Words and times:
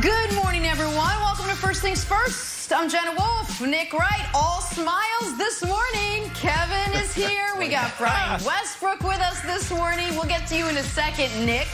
Good 0.00 0.34
morning, 0.34 0.66
everyone. 0.66 0.96
Welcome 0.96 1.46
to 1.46 1.54
First 1.54 1.80
Things 1.80 2.02
First. 2.02 2.72
I'm 2.72 2.88
Jenna 2.88 3.12
Wolf. 3.16 3.60
Nick 3.60 3.92
Wright, 3.92 4.26
all 4.34 4.60
smiles 4.60 5.38
this 5.38 5.64
morning. 5.64 6.28
Kevin 6.30 6.92
is 7.00 7.14
here. 7.14 7.46
We 7.60 7.68
got 7.68 7.92
Brian 7.98 8.42
Westbrook 8.42 9.04
with 9.04 9.20
us 9.20 9.40
this 9.42 9.70
morning. 9.70 10.08
We'll 10.16 10.24
get 10.24 10.48
to 10.48 10.56
you 10.56 10.66
in 10.68 10.76
a 10.78 10.82
second, 10.82 11.46
Nick. 11.46 11.68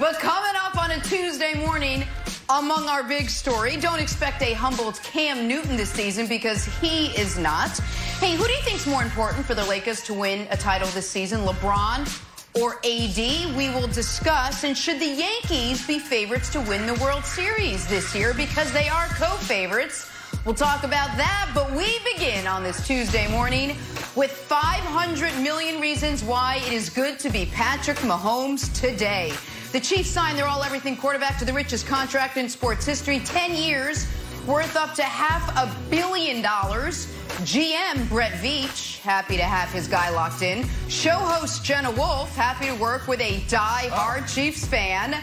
But 0.00 0.18
coming 0.18 0.60
up 0.60 0.82
on 0.82 0.90
a 0.90 1.00
Tuesday 1.02 1.54
morning, 1.64 2.02
among 2.48 2.88
our 2.88 3.04
big 3.04 3.30
story, 3.30 3.76
don't 3.76 4.00
expect 4.00 4.42
a 4.42 4.52
humbled 4.52 5.00
Cam 5.04 5.46
Newton 5.46 5.76
this 5.76 5.90
season 5.90 6.26
because 6.26 6.64
he 6.80 7.16
is 7.16 7.38
not. 7.38 7.78
Hey, 8.18 8.34
who 8.34 8.44
do 8.46 8.50
you 8.50 8.62
think's 8.62 8.88
more 8.88 9.04
important 9.04 9.46
for 9.46 9.54
the 9.54 9.64
Lakers 9.66 10.02
to 10.04 10.14
win 10.14 10.48
a 10.50 10.56
title 10.56 10.88
this 10.88 11.08
season, 11.08 11.42
LeBron 11.42 12.20
or 12.54 12.76
AD? 12.84 13.16
We 13.56 13.70
will 13.70 13.88
discuss. 13.88 14.64
And 14.64 14.76
should 14.76 15.00
the 15.00 15.06
Yankees 15.06 15.86
be 15.86 15.98
favorites 15.98 16.50
to 16.50 16.60
win 16.60 16.86
the 16.86 16.94
World 16.94 17.24
Series 17.24 17.86
this 17.88 18.14
year 18.14 18.34
because 18.34 18.72
they 18.72 18.88
are 18.88 19.06
co-favorites? 19.06 20.10
We'll 20.46 20.54
talk 20.54 20.84
about 20.84 21.14
that, 21.18 21.50
but 21.54 21.70
we 21.72 21.98
begin 22.14 22.46
on 22.46 22.62
this 22.62 22.86
Tuesday 22.86 23.30
morning 23.30 23.76
with 24.16 24.30
500 24.30 25.36
million 25.42 25.80
reasons 25.80 26.24
why 26.24 26.62
it 26.66 26.72
is 26.72 26.88
good 26.88 27.18
to 27.18 27.30
be 27.30 27.46
Patrick 27.46 27.98
Mahomes 27.98 28.72
today. 28.80 29.32
The 29.72 29.80
Chiefs 29.80 30.10
signed 30.10 30.38
their 30.38 30.46
all 30.46 30.62
everything 30.62 30.96
quarterback 30.96 31.38
to 31.38 31.44
the 31.44 31.52
richest 31.52 31.86
contract 31.86 32.36
in 32.38 32.48
sports 32.48 32.86
history 32.86 33.20
10 33.20 33.54
years, 33.54 34.06
worth 34.50 34.74
up 34.74 34.94
to 34.94 35.04
half 35.04 35.48
a 35.56 35.90
billion 35.90 36.42
dollars. 36.42 37.06
GM 37.44 38.08
Brett 38.08 38.32
Veach, 38.32 38.98
happy 38.98 39.36
to 39.36 39.44
have 39.44 39.70
his 39.70 39.86
guy 39.86 40.10
locked 40.10 40.42
in. 40.42 40.68
Show 40.88 41.12
host 41.12 41.64
Jenna 41.64 41.92
Wolf, 41.92 42.34
happy 42.34 42.66
to 42.66 42.74
work 42.74 43.06
with 43.06 43.20
a 43.20 43.44
die-hard 43.46 44.24
oh. 44.24 44.26
Chiefs 44.26 44.66
fan. 44.66 45.22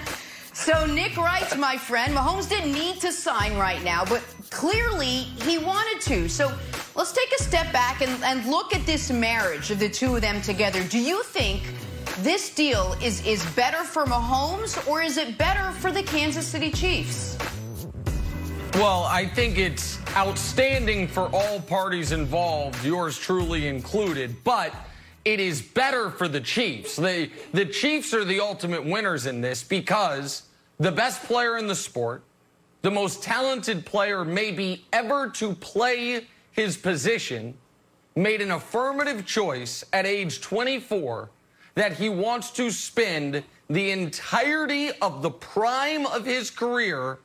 So 0.53 0.86
Nick 0.86 1.17
Wright, 1.17 1.58
my 1.58 1.76
friend, 1.76 2.16
Mahomes 2.16 2.48
didn't 2.48 2.72
need 2.72 3.02
to 3.02 3.12
sign 3.12 3.58
right 3.58 3.84
now, 3.84 4.05
but 4.05 4.23
clearly 4.50 5.28
he 5.45 5.58
wanted 5.58 6.00
to. 6.03 6.30
So 6.30 6.58
let's 6.95 7.11
take 7.11 7.31
a 7.38 7.44
step 7.44 7.73
back 7.73 8.02
and, 8.02 8.23
and 8.23 8.50
look 8.50 8.73
at 8.73 8.86
this 8.86 9.11
marriage 9.11 9.72
of 9.72 9.80
the 9.80 9.89
two 9.89 10.16
of 10.16 10.22
them 10.22 10.42
together. 10.42 10.83
Do 10.86 11.00
you 11.00 11.22
think 11.23 11.64
this 12.20 12.55
deal 12.55 12.95
is, 13.03 13.25
is 13.28 13.45
better 13.58 13.83
for 13.83 14.05
Mahomes 14.05 14.88
or 14.88 15.02
is 15.02 15.17
it 15.17 15.38
better 15.38 15.72
for 15.73 15.92
the 15.92 16.03
Kansas 16.03 16.48
City 16.48 16.72
Chiefs? 16.72 17.38
Well, 18.78 19.06
I 19.06 19.25
think 19.25 19.58
it's 19.58 19.97
outstanding 20.16 21.08
for 21.08 21.31
all 21.33 21.59
parties 21.59 22.11
involved, 22.11 22.86
yours 22.86 23.17
truly 23.17 23.66
included, 23.66 24.36
but 24.44 24.72
it 25.25 25.39
is 25.39 25.64
better 25.64 26.11
for 26.11 26.28
the 26.28 26.39
Chiefs. 26.39 26.95
The, 26.95 27.31
the 27.53 27.66
Chiefs 27.66 28.14
are 28.14 28.23
the 28.23 28.39
ultimate 28.39 28.86
winners 28.86 29.25
in 29.25 29.42
this 29.42 29.64
because 29.64 30.44
the 30.78 30.92
best 30.92 31.23
player 31.23 31.58
in 31.58 31.66
the 31.66 31.73
sport, 31.73 32.22
the 32.83 32.92
most 32.92 33.23
talented 33.23 33.83
player 33.83 34.23
maybe 34.23 34.86
ever 34.94 35.31
to 35.31 35.53
play 35.53 36.28
his 36.52 36.78
position, 36.78 37.55
made 38.16 38.42
an 38.44 38.52
affirmative 38.52 39.25
choice 39.25 39.83
at 39.92 40.05
age 40.05 40.39
24 40.39 41.31
that 41.73 41.94
he 41.94 42.09
wants 42.09 42.52
to 42.52 42.70
spend 42.70 43.44
the 43.72 43.89
entirety 43.89 44.92
of 45.02 45.23
the 45.23 45.31
prime 45.31 46.05
of 46.05 46.28
his 46.28 46.52
career 46.52 47.17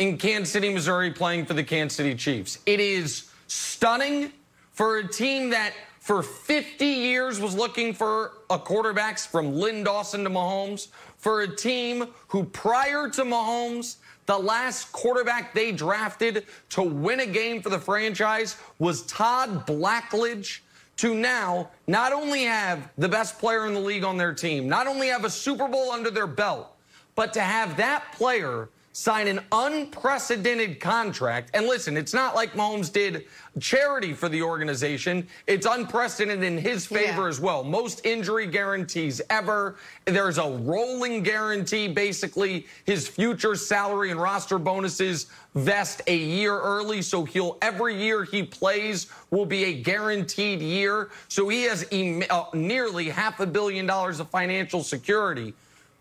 in 0.00 0.16
Kansas 0.16 0.50
City, 0.50 0.72
Missouri, 0.72 1.10
playing 1.10 1.44
for 1.44 1.52
the 1.52 1.62
Kansas 1.62 1.96
City 1.96 2.14
Chiefs. 2.14 2.58
It 2.64 2.80
is 2.80 3.30
stunning 3.46 4.32
for 4.72 4.96
a 4.96 5.06
team 5.06 5.50
that 5.50 5.74
for 5.98 6.22
50 6.22 6.86
years 6.86 7.38
was 7.38 7.54
looking 7.54 7.92
for 7.92 8.32
a 8.48 8.58
quarterbacks 8.58 9.26
from 9.26 9.54
Len 9.54 9.84
Dawson 9.84 10.24
to 10.24 10.30
Mahomes, 10.30 10.88
for 11.18 11.42
a 11.42 11.56
team 11.56 12.06
who 12.28 12.44
prior 12.44 13.10
to 13.10 13.22
Mahomes, 13.24 13.96
the 14.24 14.38
last 14.38 14.90
quarterback 14.90 15.52
they 15.52 15.70
drafted 15.70 16.46
to 16.70 16.82
win 16.82 17.20
a 17.20 17.26
game 17.26 17.60
for 17.60 17.68
the 17.68 17.78
franchise 17.78 18.56
was 18.78 19.02
Todd 19.02 19.66
Blackledge 19.66 20.60
to 20.96 21.14
now 21.14 21.68
not 21.86 22.14
only 22.14 22.44
have 22.44 22.90
the 22.96 23.08
best 23.08 23.38
player 23.38 23.66
in 23.66 23.74
the 23.74 23.80
league 23.80 24.04
on 24.04 24.16
their 24.16 24.32
team, 24.32 24.66
not 24.66 24.86
only 24.86 25.08
have 25.08 25.26
a 25.26 25.30
Super 25.30 25.68
Bowl 25.68 25.90
under 25.90 26.10
their 26.10 26.26
belt, 26.26 26.74
but 27.14 27.34
to 27.34 27.40
have 27.40 27.76
that 27.76 28.12
player 28.12 28.70
sign 28.92 29.28
an 29.28 29.40
unprecedented 29.52 30.80
contract. 30.80 31.50
And 31.54 31.66
listen, 31.66 31.96
it's 31.96 32.12
not 32.12 32.34
like 32.34 32.54
Mahomes 32.54 32.92
did 32.92 33.26
charity 33.60 34.12
for 34.12 34.28
the 34.28 34.42
organization. 34.42 35.28
It's 35.46 35.64
unprecedented 35.64 36.42
in 36.42 36.58
his 36.58 36.86
favor 36.86 37.22
yeah. 37.22 37.28
as 37.28 37.40
well. 37.40 37.62
Most 37.62 38.04
injury 38.04 38.46
guarantees 38.46 39.20
ever. 39.30 39.76
There's 40.06 40.38
a 40.38 40.50
rolling 40.50 41.22
guarantee. 41.22 41.86
Basically, 41.86 42.66
his 42.84 43.06
future 43.06 43.54
salary 43.54 44.10
and 44.10 44.20
roster 44.20 44.58
bonuses 44.58 45.26
vest 45.54 46.02
a 46.08 46.16
year 46.16 46.58
early. 46.58 47.00
So 47.00 47.24
he'll 47.24 47.58
every 47.62 47.96
year 47.96 48.24
he 48.24 48.42
plays 48.42 49.06
will 49.30 49.46
be 49.46 49.64
a 49.64 49.82
guaranteed 49.82 50.60
year. 50.60 51.10
So 51.28 51.48
he 51.48 51.62
has 51.64 51.86
uh, 51.92 52.44
nearly 52.54 53.08
half 53.08 53.38
a 53.38 53.46
billion 53.46 53.86
dollars 53.86 54.18
of 54.18 54.28
financial 54.30 54.82
security. 54.82 55.54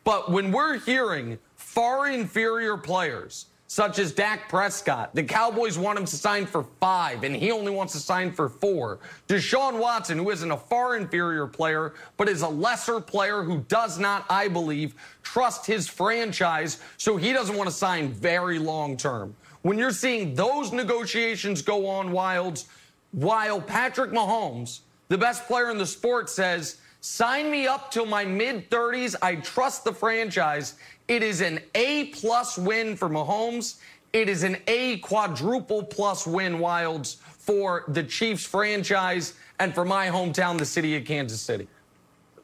But 0.03 0.31
when 0.31 0.51
we're 0.51 0.79
hearing 0.79 1.38
far 1.69 2.07
inferior 2.07 2.78
players, 2.78 3.46
such 3.68 4.00
as 4.00 4.12
Dak 4.12 4.50
Prescott. 4.50 5.13
The 5.13 5.24
Cowboys 5.24 5.78
want 5.78 6.00
him 6.00 6.06
to 6.06 6.16
sign 6.16 6.47
for 6.47 6.63
five, 6.80 7.24
and 7.24 7.35
he 7.35 7.52
only 7.52 7.72
wants 7.72 7.94
to 7.94 8.00
sign 8.00 8.31
for 8.31 8.50
four. 8.50 8.97
Deshaun 9.28 9.78
Watson, 9.78 10.18
who 10.18 10.31
isn't 10.31 10.50
a 10.50 10.58
far 10.58 10.97
inferior 10.97 11.46
player, 11.46 11.94
but 12.18 12.28
is 12.28 12.41
a 12.41 12.47
lesser 12.47 13.00
player 13.00 13.44
who 13.44 13.59
does 13.68 14.00
not, 14.00 14.25
I 14.31 14.47
believe, 14.47 14.96
trust 15.22 15.68
his 15.68 15.88
franchise, 15.88 16.79
so 16.97 17.18
he 17.18 17.31
doesn't 17.34 17.56
want 17.56 17.69
to 17.69 17.75
sign 17.75 18.12
very 18.12 18.58
long 18.58 18.97
term. 18.97 19.35
When 19.62 19.78
you're 19.78 19.91
seeing 19.91 20.34
those 20.34 20.72
negotiations 20.72 21.62
go 21.62 21.85
on 21.85 22.09
Wildes, 22.09 22.66
while 23.12 23.62
Patrick 23.62 24.09
Mahomes, 24.09 24.79
the 25.09 25.19
best 25.19 25.46
player 25.46 25.69
in 25.69 25.78
the 25.78 25.85
sport, 25.85 26.31
says, 26.31 26.78
Sign 27.01 27.49
me 27.49 27.65
up 27.65 27.91
till 27.91 28.05
my 28.05 28.25
mid 28.25 28.69
30s. 28.69 29.15
I 29.21 29.35
trust 29.35 29.83
the 29.83 29.93
franchise. 29.93 30.75
It 31.07 31.23
is 31.23 31.41
an 31.41 31.59
A 31.75 32.05
plus 32.07 32.57
win 32.57 32.95
for 32.97 33.09
Mahomes. 33.09 33.77
It 34.11 34.27
is 34.27 34.43
an 34.43 34.57
A 34.67 34.97
quadruple 34.97 35.83
plus 35.83 36.27
win, 36.27 36.57
Wildes, 36.59 37.17
for 37.37 37.85
the 37.87 38.03
Chiefs 38.03 38.45
franchise 38.45 39.33
and 39.59 39.73
for 39.73 39.85
my 39.85 40.07
hometown, 40.07 40.57
the 40.57 40.65
city 40.65 40.95
of 40.97 41.05
Kansas 41.05 41.39
City. 41.39 41.67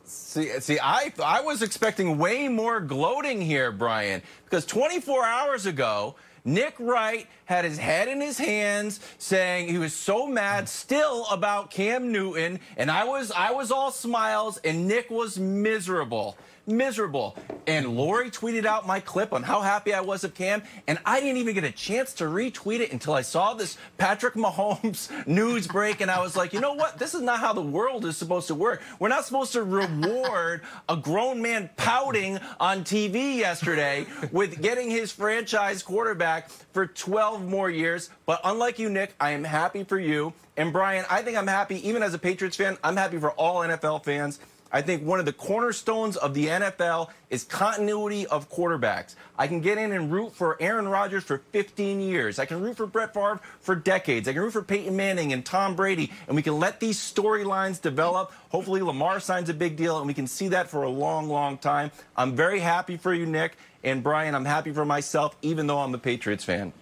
See, 0.06 0.60
see, 0.60 0.80
I 0.80 1.12
I 1.24 1.42
was 1.42 1.62
expecting 1.62 2.18
way 2.18 2.48
more 2.48 2.80
gloating 2.80 3.42
here, 3.42 3.72
Brian, 3.72 4.22
because 4.46 4.66
24 4.66 5.26
hours 5.26 5.66
ago, 5.66 6.16
Nick 6.46 6.76
Wright 6.80 7.28
had 7.46 7.66
his 7.66 7.80
head 7.80 8.08
in 8.08 8.22
his 8.22 8.38
hands, 8.38 9.00
saying 9.18 9.68
he 9.68 9.80
was 9.80 9.94
so 9.94 10.28
mad 10.28 10.70
still 10.70 11.26
about 11.32 11.72
Cam 11.72 12.12
Newton, 12.12 12.60
and 12.78 12.92
I 12.92 13.04
was 13.04 13.32
I 13.32 13.52
was 13.52 13.72
all 13.72 13.92
smiles, 13.92 14.58
and 14.64 14.88
Nick 14.88 15.10
was 15.10 15.40
miserable 15.40 16.38
miserable. 16.68 17.36
And 17.68 17.96
Lori 17.96 18.30
tweeted 18.30 18.66
out 18.66 18.86
my 18.86 19.00
clip 19.00 19.34
on 19.34 19.44
how 19.44 19.62
happy 19.62 19.94
I 19.94 20.02
was 20.02 20.24
of 20.24 20.36
Cam, 20.36 20.64
and 20.88 21.00
I 21.06 21.20
didn't 21.20 21.38
even 21.38 21.56
get 21.56 21.64
a 21.64 21.72
chance 21.72 22.14
to 22.16 22.26
retweet 22.26 22.80
it 22.80 22.92
until 22.92 23.14
I 23.14 23.22
saw 23.22 23.54
this 23.54 23.78
Patrick 23.98 24.36
Mahomes 24.36 25.10
news 25.28 25.68
break, 25.68 26.02
and 26.02 26.12
I 26.12 26.22
was 26.22 26.36
like, 26.36 26.54
you 26.54 26.60
know 26.60 26.74
what? 26.74 27.00
This 27.00 27.14
is 27.14 27.22
not 27.22 27.40
how 27.40 27.54
the 27.54 27.62
world 27.62 28.06
is 28.06 28.18
supposed 28.18 28.48
to 28.48 28.56
work. 28.56 28.82
We're 29.00 29.10
not 29.10 29.26
supposed 29.26 29.54
to 29.54 29.64
reward 29.64 30.62
a 30.88 30.96
grown 30.96 31.42
man 31.42 31.70
pouting 31.78 32.40
on 32.60 32.84
TV 32.84 33.38
yesterday 33.38 34.06
with 34.32 34.62
getting 34.62 34.90
his 34.90 35.12
franchise 35.12 35.82
quarterback 35.82 36.50
for 36.50 36.88
12 36.88 37.48
more 37.48 37.70
years. 37.70 38.10
But 38.26 38.42
unlike 38.44 38.80
you, 38.80 38.90
Nick, 38.90 39.16
I 39.20 39.32
am 39.32 39.44
happy 39.44 39.84
for 39.84 40.00
you. 40.00 40.34
And 40.58 40.72
Brian, 40.72 41.06
I 41.10 41.22
think 41.22 41.38
I'm 41.38 41.48
happy, 41.48 41.88
even 41.88 42.02
as 42.02 42.14
a 42.14 42.20
Patriots 42.20 42.56
fan, 42.56 42.78
I'm 42.84 42.96
happy 42.96 43.18
for 43.18 43.32
all 43.32 43.62
NFL 43.62 44.04
fans. 44.04 44.40
I 44.76 44.82
think 44.82 45.04
one 45.04 45.20
of 45.20 45.26
the 45.26 45.32
cornerstones 45.32 46.18
of 46.18 46.34
the 46.34 46.48
NFL 46.48 47.08
is 47.30 47.46
continuity 47.46 48.28
of 48.28 48.52
quarterbacks. 48.52 49.16
I 49.40 49.48
can 49.48 49.62
get 49.62 49.78
in 49.78 49.94
and 49.94 50.12
root 50.12 50.36
for 50.36 50.62
Aaron 50.62 50.90
Rodgers 50.90 51.24
for 51.24 51.38
15 51.54 52.02
years. 52.02 52.40
I 52.40 52.46
can 52.46 52.60
root 52.60 52.76
for 52.76 52.86
Brett 52.86 53.14
Favre 53.14 53.40
for 53.62 53.74
decades. 53.74 54.28
I 54.28 54.34
can 54.34 54.42
root 54.42 54.52
for 54.52 54.62
Peyton 54.62 54.94
Manning 54.94 55.32
and 55.32 55.46
Tom 55.46 55.78
Brady, 55.78 56.12
and 56.28 56.36
we 56.36 56.42
can 56.42 56.60
let 56.60 56.82
these 56.82 57.00
storylines 57.00 57.82
develop. 57.82 58.34
Hopefully, 58.50 58.82
Lamar 58.82 59.22
signs 59.22 59.48
a 59.48 59.54
big 59.54 59.78
deal, 59.78 59.98
and 60.00 60.08
we 60.08 60.14
can 60.14 60.28
see 60.28 60.50
that 60.50 60.70
for 60.70 60.84
a 60.84 60.90
long, 60.90 61.30
long 61.30 61.58
time. 61.58 61.90
I'm 62.18 62.36
very 62.36 62.60
happy 62.60 62.98
for 62.98 63.14
you, 63.14 63.26
Nick. 63.26 63.56
And 63.82 64.04
Brian, 64.04 64.36
I'm 64.36 64.44
happy 64.44 64.74
for 64.74 64.84
myself, 64.84 65.38
even 65.42 65.68
though 65.68 65.80
I'm 65.80 65.94
a 65.94 66.00
Patriots 66.00 66.44
fan. 66.44 66.74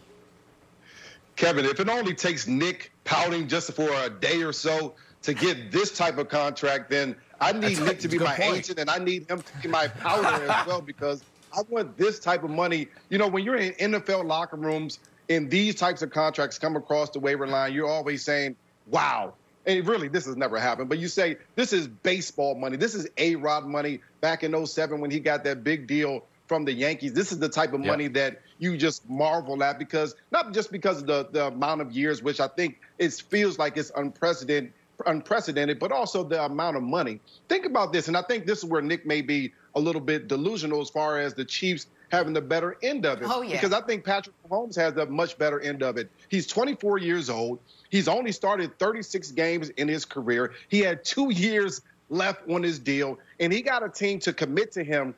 Kevin, 1.36 1.66
if 1.66 1.80
it 1.80 1.90
only 1.90 2.16
takes 2.16 2.48
Nick 2.48 2.92
pouting 3.04 3.48
just 3.48 3.72
for 3.74 3.94
a 3.94 4.10
day 4.10 4.42
or 4.42 4.52
so 4.52 4.96
to 5.24 5.34
get 5.34 5.72
this 5.72 5.92
type 5.92 6.18
of 6.18 6.30
contract, 6.30 6.90
then 6.90 7.16
I 7.40 7.52
need 7.52 7.80
Nick 7.82 8.00
to 8.00 8.08
be 8.08 8.20
my 8.20 8.36
point. 8.36 8.58
agent, 8.60 8.80
and 8.80 8.90
I 8.90 9.00
need 9.00 9.30
him 9.30 9.42
to 9.42 9.62
be 9.62 9.68
my 9.68 9.88
powder 9.88 10.28
as 10.50 10.68
well 10.68 10.82
because 10.82 11.24
I 11.56 11.62
want 11.70 11.98
this 11.98 12.20
type 12.20 12.44
of 12.44 12.50
money. 12.50 12.88
You 13.10 13.18
know, 13.18 13.28
when 13.28 13.44
you're 13.44 13.56
in 13.56 13.74
NFL 13.74 14.26
locker 14.26 14.58
rooms 14.58 15.00
and 15.30 15.50
these 15.50 15.76
types 15.76 16.02
of 16.02 16.12
contracts 16.12 16.60
come 16.60 16.76
across 16.76 17.10
the 17.10 17.20
waiver 17.20 17.48
line, 17.48 17.74
you're 17.74 17.90
always 17.90 18.24
saying, 18.24 18.56
"Wow." 18.88 19.34
And 19.66 19.88
really, 19.88 20.10
this 20.10 20.26
has 20.26 20.36
never 20.36 20.60
happened. 20.60 20.90
But 20.90 21.00
you 21.00 21.08
say 21.08 21.38
this 21.56 21.72
is 21.72 21.88
baseball 21.88 22.56
money. 22.56 22.76
This 22.76 22.96
is 22.96 23.08
A 23.18 23.36
Rod 23.36 23.66
money 23.66 24.02
back 24.20 24.44
in 24.44 24.66
07 24.66 25.00
when 25.00 25.10
he 25.10 25.20
got 25.20 25.46
that 25.46 25.64
big 25.64 25.88
deal 25.88 26.26
from 26.48 26.66
the 26.66 26.74
Yankees. 26.74 27.14
This 27.14 27.32
is 27.32 27.40
the 27.40 27.48
type 27.48 27.72
of 27.74 27.80
money 27.80 28.08
that 28.10 28.42
you 28.60 28.78
just 28.78 29.10
marvel 29.10 29.64
at 29.64 29.80
because 29.80 30.16
not 30.32 30.54
just 30.54 30.72
because 30.72 31.02
of 31.02 31.08
the, 31.08 31.28
the 31.32 31.48
amount 31.48 31.82
of 31.82 31.92
years, 31.94 32.22
which 32.22 32.40
I 32.40 32.48
think 32.48 32.80
it 33.00 33.14
feels 33.14 33.58
like 33.58 33.78
it's 33.78 33.92
unprecedented, 33.96 34.74
unprecedented, 35.06 35.80
but 35.80 35.92
also 35.92 36.24
the 36.24 36.44
amount 36.44 36.78
of 36.78 36.84
money. 36.84 37.20
Think 37.50 37.66
about 37.66 37.94
this, 37.94 38.08
and 38.08 38.18
I 38.18 38.22
think 38.22 38.46
this 38.46 38.60
is 38.60 38.66
where 38.66 38.82
Nick 38.82 39.06
may 39.06 39.22
be 39.22 39.54
a 39.76 39.80
little 39.80 40.02
bit 40.02 40.28
delusional 40.28 40.82
as 40.82 40.90
far 40.90 41.20
as 41.20 41.34
the 41.34 41.46
Chiefs 41.46 41.88
having 42.12 42.34
the 42.34 42.42
better 42.42 42.78
end 42.84 43.06
of 43.06 43.22
it. 43.22 43.28
Oh, 43.30 43.42
yeah. 43.42 43.54
Because 43.54 43.74
I 43.74 43.82
think 43.82 44.06
Patrick 44.06 44.36
Mahomes 44.48 44.76
has 44.76 44.94
the 44.94 45.06
much 45.08 45.38
better 45.38 45.60
end 45.60 45.82
of 45.82 45.98
it. 45.98 46.12
He's 46.30 46.46
24 46.46 47.00
years 47.00 47.30
old. 47.30 47.60
He's 47.90 48.08
only 48.08 48.32
started 48.32 48.78
36 48.78 49.32
games 49.32 49.70
in 49.70 49.88
his 49.88 50.06
career. 50.06 50.54
He 50.68 50.80
had 50.80 51.04
two 51.04 51.32
years 51.32 51.82
left 52.10 52.48
on 52.50 52.62
his 52.62 52.78
deal, 52.78 53.18
and 53.40 53.52
he 53.52 53.62
got 53.62 53.84
a 53.84 53.90
team 53.90 54.20
to 54.20 54.34
commit 54.34 54.74
to 54.74 54.84
him 54.84 55.16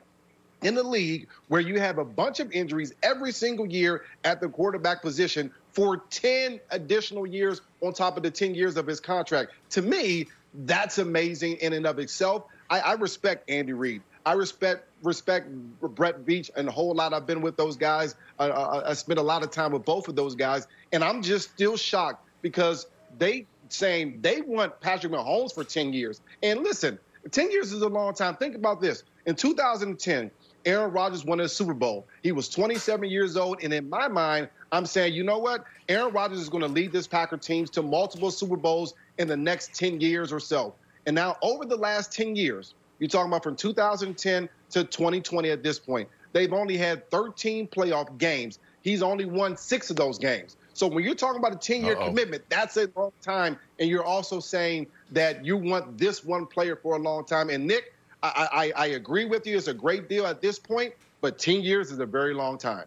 in 0.62 0.74
the 0.74 0.82
league 0.82 1.28
where 1.48 1.60
you 1.60 1.78
have 1.78 1.98
a 1.98 2.04
bunch 2.04 2.40
of 2.40 2.50
injuries 2.52 2.94
every 3.02 3.32
single 3.32 3.66
year 3.66 4.04
at 4.24 4.40
the 4.40 4.48
quarterback 4.48 5.02
position 5.02 5.52
for 5.76 5.98
10 6.08 6.58
additional 6.70 7.26
years 7.26 7.60
on 7.82 7.92
top 7.92 8.16
of 8.16 8.22
the 8.22 8.30
10 8.30 8.54
years 8.54 8.78
of 8.78 8.86
his 8.86 8.98
contract. 8.98 9.52
To 9.70 9.82
me, 9.82 10.26
that's 10.64 10.96
amazing 10.96 11.56
in 11.56 11.74
and 11.74 11.86
of 11.86 11.98
itself. 11.98 12.44
I, 12.70 12.80
I 12.80 12.92
respect 12.94 13.50
Andy 13.50 13.74
Reid. 13.74 14.00
I 14.24 14.32
respect 14.32 14.88
respect 15.02 15.50
Brett 15.82 16.24
Veach 16.24 16.48
and 16.56 16.66
a 16.66 16.72
whole 16.72 16.94
lot. 16.94 17.12
I've 17.12 17.26
been 17.26 17.42
with 17.42 17.58
those 17.58 17.76
guys. 17.76 18.14
I, 18.38 18.48
I, 18.48 18.90
I 18.90 18.92
spent 18.94 19.18
a 19.18 19.22
lot 19.22 19.42
of 19.42 19.50
time 19.50 19.70
with 19.70 19.84
both 19.84 20.08
of 20.08 20.16
those 20.16 20.34
guys, 20.34 20.66
and 20.92 21.04
I'm 21.04 21.22
just 21.22 21.50
still 21.50 21.76
shocked 21.76 22.26
because 22.40 22.86
they 23.18 23.46
saying 23.68 24.20
they 24.22 24.40
want 24.40 24.80
Patrick 24.80 25.12
Mahomes 25.12 25.52
for 25.54 25.62
10 25.62 25.92
years. 25.92 26.22
And 26.42 26.62
listen, 26.62 26.98
10 27.30 27.50
years 27.50 27.72
is 27.72 27.82
a 27.82 27.88
long 27.88 28.14
time. 28.14 28.34
Think 28.36 28.54
about 28.54 28.80
this. 28.80 29.04
In 29.26 29.34
2010, 29.34 30.30
Aaron 30.66 30.92
Rodgers 30.92 31.24
won 31.24 31.40
a 31.40 31.48
Super 31.48 31.72
Bowl. 31.72 32.06
He 32.22 32.32
was 32.32 32.48
27 32.48 33.08
years 33.08 33.36
old. 33.36 33.62
And 33.62 33.72
in 33.72 33.88
my 33.88 34.08
mind, 34.08 34.48
I'm 34.72 34.84
saying, 34.84 35.14
you 35.14 35.22
know 35.22 35.38
what? 35.38 35.64
Aaron 35.88 36.12
Rodgers 36.12 36.40
is 36.40 36.48
going 36.48 36.62
to 36.62 36.68
lead 36.68 36.90
this 36.92 37.06
Packer 37.06 37.36
teams 37.36 37.70
to 37.70 37.82
multiple 37.82 38.32
Super 38.32 38.56
Bowls 38.56 38.94
in 39.18 39.28
the 39.28 39.36
next 39.36 39.74
10 39.74 40.00
years 40.00 40.32
or 40.32 40.40
so. 40.40 40.74
And 41.06 41.14
now, 41.14 41.36
over 41.40 41.64
the 41.64 41.76
last 41.76 42.12
10 42.12 42.34
years, 42.34 42.74
you're 42.98 43.08
talking 43.08 43.30
about 43.30 43.44
from 43.44 43.54
2010 43.54 44.48
to 44.70 44.84
2020 44.84 45.50
at 45.50 45.62
this 45.62 45.78
point, 45.78 46.08
they've 46.32 46.52
only 46.52 46.76
had 46.76 47.08
13 47.10 47.68
playoff 47.68 48.18
games. 48.18 48.58
He's 48.82 49.02
only 49.02 49.24
won 49.24 49.56
six 49.56 49.88
of 49.90 49.96
those 49.96 50.18
games. 50.18 50.56
So 50.74 50.86
when 50.88 51.04
you're 51.04 51.14
talking 51.14 51.38
about 51.38 51.54
a 51.54 51.58
10 51.58 51.84
year 51.84 51.96
commitment, 51.96 52.44
that's 52.48 52.76
a 52.76 52.88
long 52.96 53.12
time. 53.22 53.58
And 53.78 53.88
you're 53.88 54.04
also 54.04 54.40
saying 54.40 54.88
that 55.12 55.44
you 55.44 55.56
want 55.56 55.96
this 55.96 56.24
one 56.24 56.44
player 56.44 56.76
for 56.76 56.96
a 56.96 56.98
long 56.98 57.24
time. 57.24 57.50
And 57.50 57.66
Nick, 57.66 57.94
I, 58.34 58.72
I, 58.76 58.86
agree 58.88 59.24
with 59.24 59.46
you. 59.46 59.56
It's 59.56 59.68
a 59.68 59.74
great 59.74 60.08
deal 60.08 60.26
at 60.26 60.40
this 60.40 60.58
point, 60.58 60.94
but 61.20 61.38
10 61.38 61.60
years 61.60 61.90
is 61.90 61.98
a 61.98 62.06
very 62.06 62.34
long 62.34 62.58
time. 62.58 62.86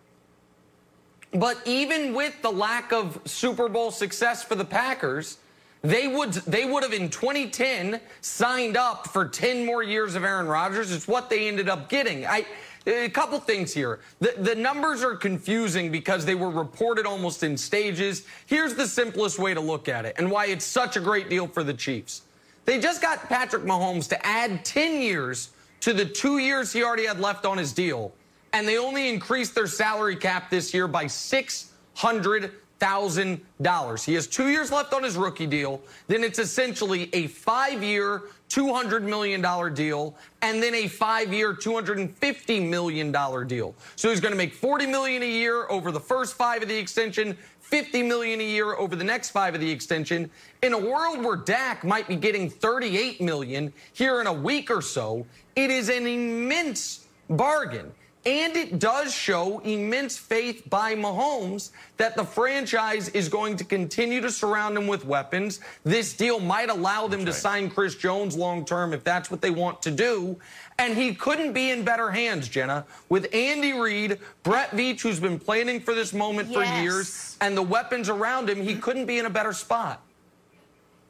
But 1.32 1.58
even 1.66 2.14
with 2.14 2.42
the 2.42 2.52
lack 2.52 2.92
of 2.92 3.20
Super 3.26 3.70
Bowl 3.70 3.92
success 3.92 4.44
for 4.44 4.56
the 4.56 4.66
Packers, 4.66 5.38
they 5.82 6.08
would 6.08 6.34
they 6.34 6.66
would 6.66 6.84
have 6.84 6.94
in 6.94 7.10
2010 7.10 8.02
signed 8.22 8.76
up 8.76 9.08
for 9.08 9.28
10 9.28 9.66
more 9.66 9.84
years 9.84 10.16
of 10.16 10.24
Aaron 10.24 10.48
Rodgers. 10.48 10.92
It's 10.92 11.08
what 11.08 11.30
they 11.30 11.48
ended 11.48 11.70
up 11.70 11.88
getting. 11.88 12.26
I 12.26 12.46
a 12.88 13.10
couple 13.10 13.40
things 13.40 13.74
here. 13.74 14.00
The, 14.20 14.34
the 14.38 14.56
numbers 14.56 15.04
are 15.04 15.16
confusing 15.16 15.92
because 15.92 16.26
they 16.26 16.36
were 16.36 16.50
reported 16.50 17.06
almost 17.06 17.44
in 17.44 17.58
stages. 17.58 18.26
Here's 18.46 18.74
the 18.74 18.88
simplest 18.88 19.38
way 19.38 19.54
to 19.54 19.60
look 19.60 19.88
at 19.88 20.06
it 20.06 20.16
and 20.18 20.32
why 20.32 20.48
it's 20.48 20.66
such 20.66 20.96
a 20.96 21.00
great 21.00 21.30
deal 21.30 21.48
for 21.48 21.64
the 21.64 21.74
Chiefs. 21.74 22.24
They 22.70 22.80
just 22.80 23.02
got 23.02 23.28
Patrick 23.30 23.64
Mahomes 23.64 24.08
to 24.10 24.24
add 24.24 24.64
10 24.64 25.02
years 25.02 25.50
to 25.80 25.92
the 25.92 26.06
two 26.06 26.38
years 26.38 26.72
he 26.72 26.84
already 26.84 27.08
had 27.08 27.20
left 27.20 27.44
on 27.44 27.58
his 27.58 27.74
deal, 27.74 28.14
and 28.54 28.68
they 28.68 28.78
only 28.78 29.10
increased 29.10 29.56
their 29.56 29.66
salary 29.66 30.16
cap 30.16 30.52
this 30.52 30.72
year 30.72 30.88
by 30.88 31.08
600 31.08 32.52
thousand 32.80 33.42
dollars. 33.62 34.04
He 34.04 34.14
has 34.14 34.26
two 34.26 34.48
years 34.48 34.72
left 34.72 34.94
on 34.94 35.04
his 35.04 35.18
rookie 35.18 35.46
deal. 35.46 35.82
Then 36.08 36.24
it's 36.24 36.40
essentially 36.40 37.10
a 37.14 37.28
five-year, 37.28 38.24
two 38.48 38.74
hundred 38.74 39.04
million 39.04 39.42
dollar 39.42 39.70
deal, 39.70 40.16
and 40.42 40.64
then 40.64 40.74
a 40.74 40.88
hundred 40.88 42.00
and 42.00 42.16
fifty 42.18 42.60
million 42.60 43.12
dollar 43.12 43.44
deal. 43.44 43.76
So 43.96 44.10
he's 44.10 44.20
going 44.20 44.32
to 44.32 44.38
make 44.38 44.54
40 44.54 44.86
million 44.86 45.24
a 45.24 45.30
year 45.30 45.70
over 45.70 45.92
the 45.92 46.00
first 46.00 46.36
five 46.36 46.62
of 46.62 46.70
the 46.70 46.78
extension. 46.78 47.38
50 47.70 48.02
million 48.02 48.40
a 48.40 48.44
year 48.44 48.74
over 48.74 48.96
the 48.96 49.04
next 49.04 49.30
five 49.30 49.54
of 49.54 49.62
the 49.62 49.70
extension. 49.70 50.30
In 50.64 50.74
a 50.74 50.78
world 50.78 51.24
where 51.24 51.36
Dak 51.36 51.84
might 51.84 52.08
be 52.08 52.16
getting 52.16 52.50
38 52.50 53.22
million 53.22 53.72
here 53.94 54.22
in 54.22 54.28
a 54.28 54.34
week 54.34 54.72
or 54.72 54.82
so, 54.82 55.28
it 55.56 55.70
is 55.70 55.88
an 55.90 56.08
immense 56.08 57.06
bargain. 57.30 57.92
And 58.26 58.58
it 58.58 58.80
does 58.80 59.14
show 59.14 59.60
immense 59.60 60.18
faith 60.18 60.70
by 60.70 60.94
Mahomes 60.94 61.72
that 61.96 62.18
the 62.18 62.24
franchise 62.26 63.08
is 63.10 63.30
going 63.30 63.56
to 63.58 63.64
continue 63.64 64.20
to 64.20 64.30
surround 64.30 64.78
him 64.78 64.88
with 64.88 65.06
weapons. 65.06 65.62
This 65.86 66.14
deal 66.14 66.42
might 66.42 66.70
allow 66.70 67.08
them 67.08 67.24
that's 67.24 67.42
to 67.42 67.48
right. 67.48 67.54
sign 67.62 67.70
Chris 67.70 67.96
Jones 67.96 68.36
long 68.36 68.66
term 68.66 68.94
if 68.94 69.06
that's 69.06 69.32
what 69.32 69.40
they 69.42 69.52
want 69.52 69.82
to 69.84 69.92
do. 69.92 70.38
And 70.78 70.98
he 70.98 71.16
couldn't 71.16 71.54
be 71.54 71.72
in 71.72 71.86
better 71.86 72.12
hands, 72.12 72.50
Jenna, 72.50 72.86
with 73.08 73.34
Andy 73.34 73.72
Reid, 73.72 74.20
Brett 74.44 74.72
Veach, 74.72 75.02
who's 75.02 75.20
been 75.20 75.40
planning 75.40 75.80
for 75.80 75.94
this 75.96 76.12
moment 76.12 76.50
yes. 76.50 76.58
for 76.58 76.82
years, 76.82 77.38
and 77.40 77.56
the 77.56 77.62
weapons 77.62 78.10
around 78.10 78.50
him. 78.50 78.62
He 78.62 78.76
couldn't 78.76 79.06
be 79.06 79.18
in 79.18 79.26
a 79.26 79.30
better 79.30 79.54
spot. 79.54 80.02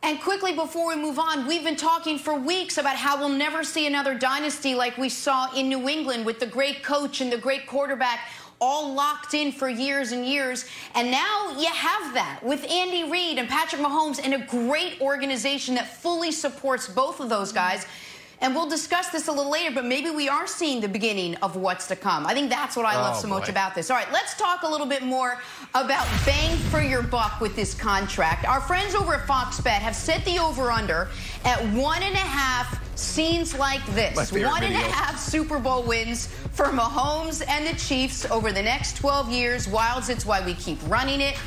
And 0.02 0.20
quickly 0.22 0.54
before 0.54 0.88
we 0.88 0.96
move 0.96 1.20
on, 1.20 1.46
we've 1.46 1.64
been 1.64 1.76
talking 1.76 2.18
for 2.18 2.34
weeks 2.34 2.78
about 2.78 2.96
how 2.96 3.20
we'll 3.20 3.30
never 3.30 3.64
see 3.64 3.86
another 3.86 4.16
dynasty 4.16 4.74
like 4.74 4.98
we 4.98 5.10
saw 5.10 5.54
in 5.54 5.68
New 5.68 5.90
England 5.90 6.26
with 6.26 6.40
the 6.40 6.46
great 6.46 6.84
coach 6.84 7.20
and 7.20 7.32
the 7.32 7.38
great 7.38 7.68
quarterback 7.68 8.22
all 8.62 8.94
locked 8.94 9.34
in 9.34 9.52
for 9.52 9.70
years 9.70 10.12
and 10.12 10.26
years. 10.26 10.66
And 10.96 11.12
now 11.12 11.52
you 11.58 11.68
have 11.68 12.14
that 12.14 12.40
with 12.42 12.66
Andy 12.70 13.10
Reid 13.10 13.38
and 13.38 13.48
Patrick 13.48 13.82
Mahomes 13.82 14.20
and 14.24 14.34
a 14.34 14.40
great 14.40 15.00
organization 15.02 15.76
that 15.76 15.88
fully 16.02 16.32
supports 16.32 16.88
both 16.88 17.20
of 17.20 17.30
those 17.30 17.52
guys. 17.52 17.86
And 18.42 18.56
we'll 18.56 18.70
discuss 18.70 19.10
this 19.10 19.28
a 19.28 19.32
little 19.32 19.52
later, 19.52 19.76
but 19.76 19.86
maybe 19.86 20.10
we 20.10 20.30
are 20.30 20.48
seeing 20.48 20.80
the 20.80 20.88
beginning 20.88 21.36
of 21.38 21.58
what's 21.58 21.88
to 21.88 21.96
come. 21.96 22.26
I 22.26 22.34
think 22.34 22.50
that's 22.50 22.76
what 22.78 22.86
I 22.86 22.96
love 22.96 23.18
oh, 23.18 23.22
so 23.22 23.28
boy. 23.28 23.40
much 23.40 23.50
about 23.50 23.76
this. 23.76 23.92
All 23.92 23.98
right, 23.98 24.10
let's 24.14 24.38
talk 24.38 24.64
a 24.64 24.68
little 24.68 24.88
bit 24.88 25.04
more 25.04 25.42
about 25.76 26.08
bang 26.26 26.56
for 26.58 26.82
your 26.82 27.04
buck 27.04 27.42
with 27.42 27.56
this 27.56 27.74
contract. 27.74 28.46
Our 28.46 28.62
friends 28.62 28.96
over 28.96 29.16
at 29.16 29.28
Fox 29.28 29.60
Bet 29.60 29.82
have 29.82 29.96
set 29.96 30.24
the 30.24 30.40
over 30.40 30.72
under 30.72 31.10
at 31.44 31.60
one 31.74 32.02
and 32.02 32.16
a 32.16 32.18
half 32.18 32.80
scenes 32.98 33.58
like 33.58 33.86
this. 33.88 34.32
One 34.32 34.64
and 34.64 34.74
a 34.74 34.78
half 34.78 35.20
Super 35.20 35.60
Bowl 35.60 35.84
wins 35.84 36.28
for 36.52 36.66
Mahomes 36.66 37.46
and 37.48 37.66
the 37.66 37.78
Chiefs 37.80 38.26
over 38.26 38.52
the 38.52 38.62
next 38.62 38.98
12 38.98 39.32
years. 39.32 39.68
Wildes, 39.68 40.10
it's 40.10 40.26
why 40.26 40.46
we 40.46 40.54
keep 40.54 40.78
running 40.90 41.22
it. 41.22 41.38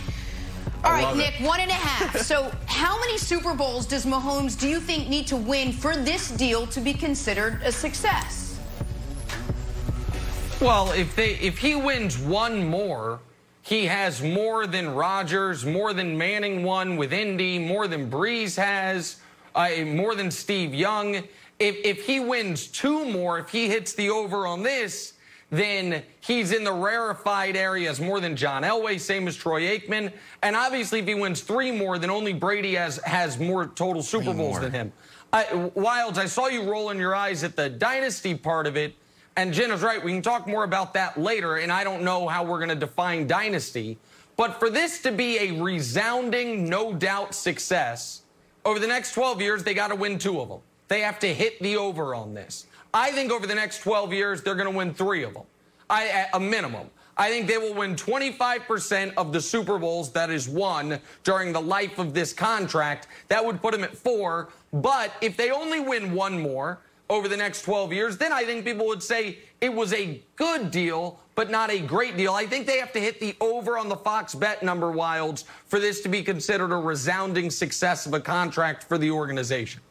All 0.85 0.91
right, 0.91 1.17
Nick, 1.17 1.41
it. 1.41 1.47
one 1.47 1.61
and 1.61 1.71
a 1.71 1.75
half. 1.75 2.17
so, 2.21 2.53
how 2.67 2.99
many 2.99 3.17
Super 3.17 3.55
Bowls 3.55 3.87
does 3.87 4.05
Mahomes, 4.05 4.59
do 4.59 4.69
you 4.69 4.81
think, 4.81 5.09
need 5.09 5.27
to 5.29 5.37
win 5.37 5.73
for 5.73 5.97
this 5.97 6.31
deal 6.31 6.67
to 6.69 6.81
be 6.81 6.93
considered 6.93 7.61
a 7.63 7.71
success? 7.71 8.59
Well, 10.61 10.93
if 10.93 11.17
they 11.17 11.35
if 11.35 11.59
he 11.59 11.75
wins 11.75 12.19
one 12.19 12.67
more, 12.69 13.21
he 13.63 13.87
has 13.87 14.23
more 14.23 14.67
than 14.67 14.95
Rodgers, 14.95 15.65
more 15.65 15.93
than 15.93 16.17
Manning 16.17 16.63
won 16.63 16.97
with 16.97 17.13
Indy, 17.13 17.59
more 17.59 17.89
than 17.89 18.11
Brees 18.11 18.57
has, 18.57 19.17
uh, 19.55 19.71
more 19.85 20.15
than 20.15 20.31
Steve 20.31 20.75
Young. 20.75 21.15
If 21.15 21.77
if 21.85 22.07
he 22.07 22.21
wins 22.21 22.67
two 22.67 23.05
more, 23.05 23.39
if 23.39 23.51
he 23.51 23.69
hits 23.69 23.95
the 23.95 24.11
over 24.11 24.47
on 24.47 24.63
this, 24.63 25.15
then 25.53 26.03
he's 26.21 26.51
in 26.51 26.65
the 26.65 26.73
rarefied 26.73 27.57
areas 27.57 28.01
more 28.01 28.21
than 28.21 28.37
John 28.37 28.63
Elway, 28.63 28.99
same 28.99 29.29
as 29.29 29.37
Troy 29.37 29.79
Aikman. 29.79 30.11
And 30.43 30.57
obviously, 30.57 31.01
if 31.01 31.07
he 31.07 31.15
wins 31.15 31.43
three 31.43 31.71
more, 31.71 31.99
then 31.99 32.09
only 32.09 32.33
Brady 32.33 32.75
has, 32.75 32.97
has 33.05 33.39
more 33.39 33.67
total 33.67 34.03
Super 34.03 34.25
three 34.25 34.33
Bowls 34.33 34.53
more. 34.53 34.61
than 34.61 34.73
him. 34.73 34.93
I, 35.31 35.45
Wildes, 35.45 36.17
I 36.17 36.25
saw 36.25 36.47
you 36.47 36.63
rolling 36.63 36.99
your 36.99 37.15
eyes 37.15 37.45
at 37.45 37.55
the 37.55 37.69
dynasty 37.69 38.35
part 38.35 38.67
of 38.67 38.79
it. 38.79 38.95
And 39.37 39.53
Jen 39.53 39.71
is 39.71 39.83
right. 39.83 40.03
We 40.03 40.13
can 40.13 40.23
talk 40.23 40.47
more 40.47 40.65
about 40.65 40.95
that 40.95 41.21
later. 41.21 41.57
And 41.57 41.71
I 41.71 41.85
don't 41.85 42.03
know 42.03 42.29
how 42.29 42.45
we're 42.45 42.59
going 42.59 42.71
to 42.71 42.75
define 42.75 43.27
dynasty. 43.27 43.99
But 44.39 44.59
for 44.59 44.71
this 44.71 45.03
to 45.03 45.13
be 45.13 45.39
a 45.39 45.63
resounding, 45.63 46.67
no 46.67 46.95
doubt 46.95 47.35
success, 47.35 48.23
over 48.65 48.79
the 48.79 48.87
next 48.87 49.13
12 49.13 49.43
years, 49.43 49.65
they 49.65 49.75
got 49.75 49.89
to 49.89 49.97
win 49.97 50.19
two 50.19 50.41
of 50.41 50.49
them. 50.49 50.61
They 50.89 51.01
have 51.01 51.19
to 51.19 51.33
hit 51.33 51.61
the 51.61 51.77
over 51.77 52.15
on 52.15 52.33
this. 52.33 52.67
I 52.95 53.11
think 53.13 53.33
over 53.33 53.47
the 53.47 53.55
next 53.55 53.81
12 53.81 54.13
years, 54.13 54.43
they're 54.43 54.55
going 54.55 54.71
to 54.71 54.77
win 54.77 54.93
three 54.93 55.23
of 55.23 55.35
them. 55.35 55.45
I, 55.89 56.09
at 56.09 56.31
a 56.35 56.41
minimum. 56.41 56.89
I 57.17 57.29
think 57.29 57.47
they 57.47 57.59
will 57.59 57.75
win 57.75 57.95
25% 57.95 59.15
of 59.17 59.33
the 59.33 59.41
Super 59.41 59.79
Bowls 59.79 60.13
that 60.13 60.31
is 60.31 60.49
won 60.49 60.99
during 61.25 61.53
the 61.53 61.61
life 61.61 61.99
of 61.99 62.15
this 62.15 62.33
contract. 62.33 63.09
That 63.29 63.45
would 63.45 63.61
put 63.61 63.73
them 63.73 63.85
at 63.85 63.97
four. 63.97 64.49
But 64.73 65.13
if 65.21 65.37
they 65.37 65.51
only 65.51 65.81
win 65.81 66.15
one 66.15 66.41
more 66.41 66.81
over 67.11 67.29
the 67.29 67.37
next 67.37 67.63
12 67.63 67.93
years, 67.93 68.17
then 68.17 68.33
I 68.33 68.45
think 68.45 68.65
people 68.65 68.87
would 68.87 69.03
say 69.03 69.39
it 69.61 69.73
was 69.73 69.93
a 69.93 70.23
good 70.37 70.71
deal, 70.71 71.21
but 71.35 71.51
not 71.51 71.71
a 71.71 71.79
great 71.79 72.17
deal. 72.17 72.33
I 72.33 72.47
think 72.47 72.67
they 72.67 72.79
have 72.79 72.93
to 72.93 73.01
hit 73.01 73.21
the 73.21 73.37
over 73.41 73.77
on 73.77 73.91
the 73.91 73.97
Fox 73.97 74.35
bet 74.35 74.63
number, 74.63 74.91
Wildes, 74.93 75.45
for 75.67 75.79
this 75.79 76.01
to 76.03 76.09
be 76.09 76.23
considered 76.23 76.73
a 76.73 76.77
resounding 76.77 77.51
success 77.51 78.07
of 78.07 78.15
a 78.15 78.21
contract 78.21 78.85
for 78.85 78.97
the 78.97 79.11
organization. 79.11 79.83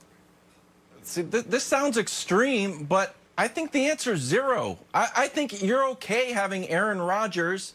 See, 1.03 1.23
th- 1.23 1.45
this 1.45 1.63
sounds 1.63 1.97
extreme, 1.97 2.85
but 2.85 3.15
I 3.37 3.47
think 3.47 3.71
the 3.71 3.89
answer 3.89 4.13
is 4.13 4.21
zero. 4.21 4.77
I, 4.93 5.09
I 5.15 5.27
think 5.27 5.61
you're 5.61 5.87
okay 5.89 6.31
having 6.31 6.67
Aaron 6.69 7.01
Rodgers, 7.01 7.73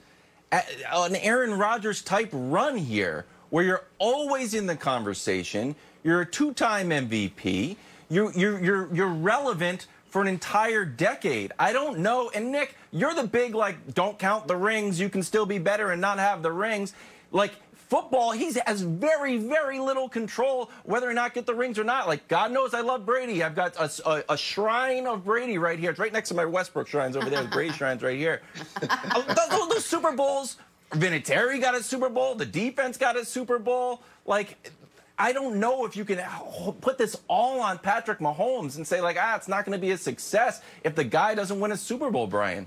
an 0.53 1.17
Aaron 1.17 1.55
Rodgers 1.59 2.03
type 2.03 2.29
run 2.33 2.77
here, 2.77 3.27
where 3.51 3.65
you're 3.65 3.85
always 3.99 4.55
in 4.55 4.67
the 4.67 4.77
conversation. 4.77 5.75
You're 6.05 6.21
a 6.21 6.27
two-time 6.27 6.91
MVP. 6.91 7.77
You, 8.09 8.31
you're, 8.37 8.63
you're, 8.63 8.95
you're 8.95 9.09
relevant 9.09 9.87
for 10.09 10.23
an 10.23 10.29
entire 10.29 10.85
decade. 10.85 11.53
I 11.59 11.73
don't 11.73 11.99
know. 11.99 12.31
And 12.35 12.53
Nick, 12.53 12.77
you're 12.93 13.15
the 13.15 13.27
big 13.27 13.55
like, 13.55 13.95
don't 13.95 14.19
count 14.19 14.47
the 14.47 14.57
rings. 14.57 15.01
You 15.01 15.09
can 15.09 15.23
still 15.23 15.47
be 15.47 15.59
better 15.59 15.91
and 15.91 16.01
not 16.01 16.19
have 16.19 16.43
the 16.43 16.53
rings. 16.53 16.95
Like 17.33 17.53
football, 17.89 18.33
he 18.33 18.53
has 18.67 18.81
very, 18.81 19.39
very 19.39 19.79
little 19.79 20.09
control 20.09 20.71
whether 20.85 21.09
or 21.09 21.15
not 21.15 21.35
get 21.35 21.47
the 21.47 21.55
rings 21.55 21.79
or 21.79 21.85
not. 21.85 22.07
Like, 22.07 22.27
God 22.29 22.53
knows 22.53 22.75
I 22.75 22.81
love 22.81 23.07
Brady. 23.07 23.43
I've 23.43 23.55
got 23.55 23.77
a, 23.77 23.91
a, 24.09 24.25
a 24.31 24.37
shrine 24.37 25.07
of 25.07 25.25
Brady 25.25 25.59
right 25.59 25.79
here. 25.79 25.91
It's 25.91 25.99
right 25.99 26.13
next 26.13 26.29
to 26.31 26.35
my 26.35 26.45
Westbrook 26.45 26.89
shrines 26.89 27.17
over 27.17 27.31
there. 27.31 27.43
The 27.43 27.49
Brady 27.49 27.73
shrines 27.77 28.03
right 28.03 28.19
here. 28.19 28.43
those, 28.81 29.69
those 29.69 29.85
Super 29.85 30.13
Bowls, 30.13 30.57
Vinatieri 30.91 31.61
got 31.61 31.75
a 31.75 31.83
Super 31.83 32.09
Bowl. 32.09 32.35
The 32.35 32.47
defense 32.47 32.97
got 32.97 33.17
a 33.17 33.25
Super 33.25 33.59
Bowl. 33.59 34.03
Like, 34.25 34.71
I 35.19 35.33
don't 35.33 35.61
know 35.61 35.87
if 35.87 35.97
you 35.97 36.05
can 36.05 36.23
put 36.81 36.99
this 36.99 37.17
all 37.29 37.61
on 37.61 37.79
Patrick 37.79 38.19
Mahomes 38.19 38.77
and 38.77 38.87
say, 38.87 39.01
like, 39.01 39.17
ah, 39.19 39.37
it's 39.37 39.49
not 39.49 39.65
going 39.65 39.79
to 39.79 39.81
be 39.81 39.93
a 39.93 39.99
success 39.99 40.61
if 40.85 40.95
the 40.95 41.05
guy 41.05 41.35
doesn't 41.35 41.59
win 41.59 41.73
a 41.73 41.77
Super 41.77 42.11
Bowl, 42.11 42.27
Brian. 42.27 42.67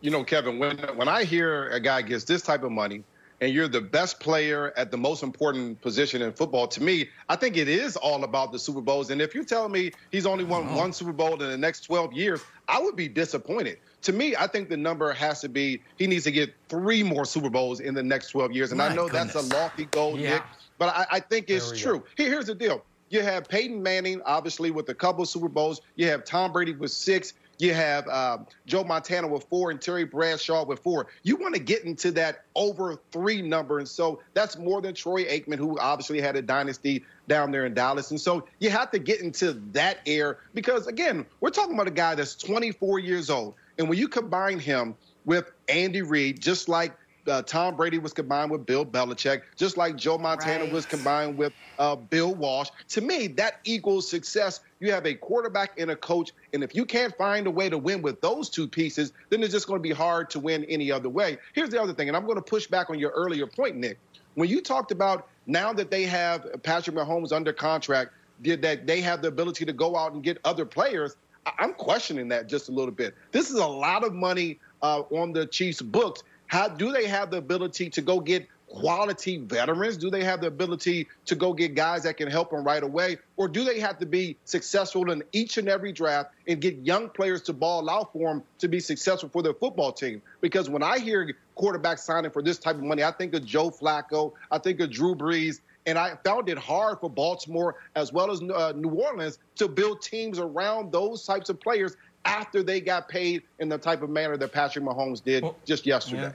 You 0.00 0.12
know, 0.12 0.22
Kevin, 0.22 0.60
when 0.60 0.78
when 0.94 1.08
I 1.08 1.24
hear 1.24 1.70
a 1.70 1.80
guy 1.80 2.02
gets 2.02 2.22
this 2.24 2.40
type 2.40 2.62
of 2.62 2.72
money– 2.72 3.04
and 3.40 3.52
you're 3.52 3.68
the 3.68 3.80
best 3.80 4.20
player 4.20 4.72
at 4.76 4.90
the 4.90 4.96
most 4.96 5.22
important 5.22 5.80
position 5.80 6.22
in 6.22 6.32
football, 6.32 6.66
to 6.68 6.82
me, 6.82 7.08
I 7.28 7.36
think 7.36 7.56
it 7.56 7.68
is 7.68 7.96
all 7.96 8.24
about 8.24 8.52
the 8.52 8.58
Super 8.58 8.80
Bowls. 8.80 9.10
And 9.10 9.20
if 9.22 9.34
you're 9.34 9.44
telling 9.44 9.72
me 9.72 9.92
he's 10.10 10.26
only 10.26 10.44
won 10.44 10.74
one 10.74 10.92
Super 10.92 11.12
Bowl 11.12 11.34
in 11.34 11.50
the 11.50 11.58
next 11.58 11.82
12 11.82 12.12
years, 12.12 12.40
I 12.68 12.80
would 12.80 12.96
be 12.96 13.08
disappointed. 13.08 13.78
To 14.02 14.12
me, 14.12 14.34
I 14.36 14.46
think 14.46 14.68
the 14.68 14.76
number 14.76 15.12
has 15.12 15.40
to 15.40 15.48
be 15.48 15.80
he 15.98 16.06
needs 16.06 16.24
to 16.24 16.32
get 16.32 16.54
three 16.68 17.02
more 17.02 17.24
Super 17.24 17.50
Bowls 17.50 17.80
in 17.80 17.94
the 17.94 18.02
next 18.02 18.30
12 18.30 18.52
years. 18.52 18.70
And 18.72 18.78
My 18.78 18.88
I 18.88 18.94
know 18.94 19.08
goodness. 19.08 19.32
that's 19.32 19.52
a 19.52 19.54
lofty 19.54 19.86
goal, 19.86 20.18
yeah. 20.18 20.34
Nick, 20.34 20.42
but 20.78 20.88
I, 20.94 21.06
I 21.12 21.20
think 21.20 21.50
it's 21.50 21.78
true. 21.78 22.04
Here, 22.16 22.28
here's 22.28 22.46
the 22.46 22.54
deal. 22.54 22.84
You 23.10 23.22
have 23.22 23.48
Peyton 23.48 23.82
Manning, 23.82 24.20
obviously, 24.26 24.70
with 24.70 24.88
a 24.90 24.94
couple 24.94 25.24
Super 25.24 25.48
Bowls. 25.48 25.80
You 25.96 26.06
have 26.08 26.24
Tom 26.24 26.52
Brady 26.52 26.72
with 26.74 26.90
six. 26.90 27.34
You 27.58 27.74
have 27.74 28.06
uh, 28.06 28.38
Joe 28.66 28.84
Montana 28.84 29.26
with 29.26 29.44
four 29.44 29.70
and 29.70 29.80
Terry 29.80 30.04
Bradshaw 30.04 30.64
with 30.64 30.78
four. 30.78 31.08
You 31.24 31.36
want 31.36 31.54
to 31.54 31.60
get 31.60 31.84
into 31.84 32.12
that 32.12 32.44
over 32.54 33.00
three 33.10 33.42
number. 33.42 33.78
And 33.80 33.88
so 33.88 34.20
that's 34.34 34.56
more 34.56 34.80
than 34.80 34.94
Troy 34.94 35.24
Aikman, 35.24 35.56
who 35.56 35.78
obviously 35.78 36.20
had 36.20 36.36
a 36.36 36.42
dynasty 36.42 37.04
down 37.26 37.50
there 37.50 37.66
in 37.66 37.74
Dallas. 37.74 38.10
And 38.12 38.20
so 38.20 38.46
you 38.60 38.70
have 38.70 38.90
to 38.92 38.98
get 38.98 39.20
into 39.20 39.54
that 39.72 39.98
air 40.06 40.38
because, 40.54 40.86
again, 40.86 41.26
we're 41.40 41.50
talking 41.50 41.74
about 41.74 41.88
a 41.88 41.92
guy 41.92 42.14
that's 42.14 42.36
24 42.36 43.00
years 43.00 43.28
old. 43.28 43.54
And 43.78 43.88
when 43.88 43.98
you 43.98 44.08
combine 44.08 44.60
him 44.60 44.94
with 45.24 45.50
Andy 45.68 46.02
Reid, 46.02 46.40
just 46.40 46.68
like 46.68 46.96
uh, 47.28 47.42
Tom 47.42 47.76
Brady 47.76 47.98
was 47.98 48.12
combined 48.12 48.50
with 48.50 48.66
Bill 48.66 48.84
Belichick, 48.84 49.42
just 49.56 49.76
like 49.76 49.96
Joe 49.96 50.18
Montana 50.18 50.64
right. 50.64 50.72
was 50.72 50.86
combined 50.86 51.36
with 51.36 51.52
uh, 51.78 51.96
Bill 51.96 52.34
Walsh. 52.34 52.70
To 52.88 53.00
me, 53.00 53.26
that 53.28 53.60
equals 53.64 54.08
success. 54.08 54.60
You 54.80 54.92
have 54.92 55.06
a 55.06 55.14
quarterback 55.14 55.78
and 55.78 55.90
a 55.90 55.96
coach, 55.96 56.32
and 56.52 56.62
if 56.62 56.74
you 56.74 56.84
can't 56.84 57.16
find 57.16 57.46
a 57.46 57.50
way 57.50 57.68
to 57.68 57.78
win 57.78 58.02
with 58.02 58.20
those 58.20 58.48
two 58.48 58.66
pieces, 58.66 59.12
then 59.30 59.42
it's 59.42 59.52
just 59.52 59.66
going 59.66 59.78
to 59.78 59.88
be 59.88 59.94
hard 59.94 60.30
to 60.30 60.40
win 60.40 60.64
any 60.64 60.90
other 60.90 61.08
way. 61.08 61.38
Here's 61.52 61.70
the 61.70 61.80
other 61.80 61.92
thing, 61.92 62.08
and 62.08 62.16
I'm 62.16 62.24
going 62.24 62.36
to 62.36 62.42
push 62.42 62.66
back 62.66 62.90
on 62.90 62.98
your 62.98 63.10
earlier 63.10 63.46
point, 63.46 63.76
Nick. 63.76 63.98
When 64.34 64.48
you 64.48 64.60
talked 64.60 64.92
about 64.92 65.28
now 65.46 65.72
that 65.72 65.90
they 65.90 66.04
have 66.04 66.62
Patrick 66.62 66.94
Mahomes 66.96 67.32
under 67.32 67.52
contract, 67.52 68.12
that 68.44 68.86
they 68.86 69.00
have 69.00 69.20
the 69.20 69.28
ability 69.28 69.64
to 69.64 69.72
go 69.72 69.96
out 69.96 70.12
and 70.12 70.22
get 70.22 70.38
other 70.44 70.64
players, 70.64 71.16
I'm 71.58 71.74
questioning 71.74 72.28
that 72.28 72.48
just 72.48 72.68
a 72.68 72.72
little 72.72 72.92
bit. 72.92 73.14
This 73.32 73.50
is 73.50 73.56
a 73.56 73.66
lot 73.66 74.04
of 74.04 74.14
money 74.14 74.58
uh, 74.82 75.00
on 75.10 75.32
the 75.32 75.46
Chiefs' 75.46 75.82
books. 75.82 76.22
How 76.48 76.66
do 76.66 76.92
they 76.92 77.06
have 77.06 77.30
the 77.30 77.36
ability 77.36 77.90
to 77.90 78.02
go 78.02 78.20
get 78.20 78.48
quality 78.68 79.38
veterans? 79.38 79.96
Do 79.96 80.10
they 80.10 80.24
have 80.24 80.40
the 80.40 80.46
ability 80.46 81.08
to 81.26 81.34
go 81.34 81.52
get 81.52 81.74
guys 81.74 82.02
that 82.02 82.16
can 82.16 82.28
help 82.28 82.50
them 82.50 82.64
right 82.64 82.82
away? 82.82 83.18
Or 83.36 83.48
do 83.48 83.64
they 83.64 83.80
have 83.80 83.98
to 83.98 84.06
be 84.06 84.36
successful 84.44 85.10
in 85.10 85.22
each 85.32 85.58
and 85.58 85.68
every 85.68 85.92
draft 85.92 86.30
and 86.46 86.60
get 86.60 86.76
young 86.78 87.10
players 87.10 87.42
to 87.42 87.52
ball 87.52 87.88
out 87.88 88.12
for 88.12 88.28
them 88.28 88.42
to 88.58 88.68
be 88.68 88.80
successful 88.80 89.28
for 89.28 89.42
their 89.42 89.54
football 89.54 89.92
team? 89.92 90.22
Because 90.40 90.70
when 90.70 90.82
I 90.82 90.98
hear 90.98 91.36
quarterbacks 91.56 92.00
signing 92.00 92.30
for 92.30 92.42
this 92.42 92.58
type 92.58 92.76
of 92.76 92.82
money, 92.82 93.02
I 93.04 93.12
think 93.12 93.34
of 93.34 93.44
Joe 93.44 93.70
Flacco, 93.70 94.32
I 94.50 94.58
think 94.58 94.80
of 94.80 94.90
Drew 94.90 95.14
Brees, 95.14 95.60
and 95.88 95.98
I 95.98 96.16
found 96.22 96.50
it 96.50 96.58
hard 96.58 97.00
for 97.00 97.08
Baltimore 97.08 97.76
as 97.94 98.12
well 98.12 98.30
as 98.30 98.42
uh, 98.42 98.72
New 98.76 98.90
Orleans 98.90 99.38
to 99.56 99.68
build 99.68 100.02
teams 100.02 100.38
around 100.38 100.92
those 100.92 101.24
types 101.24 101.48
of 101.48 101.58
players 101.60 101.96
after 102.28 102.62
they 102.62 102.80
got 102.80 103.08
paid 103.08 103.42
in 103.58 103.68
the 103.68 103.78
type 103.78 104.02
of 104.02 104.10
manner 104.10 104.36
that 104.36 104.52
Patrick 104.52 104.84
Mahomes 104.84 105.22
did 105.22 105.42
well, 105.42 105.56
just 105.64 105.86
yesterday. 105.86 106.22
Yeah. 106.22 106.32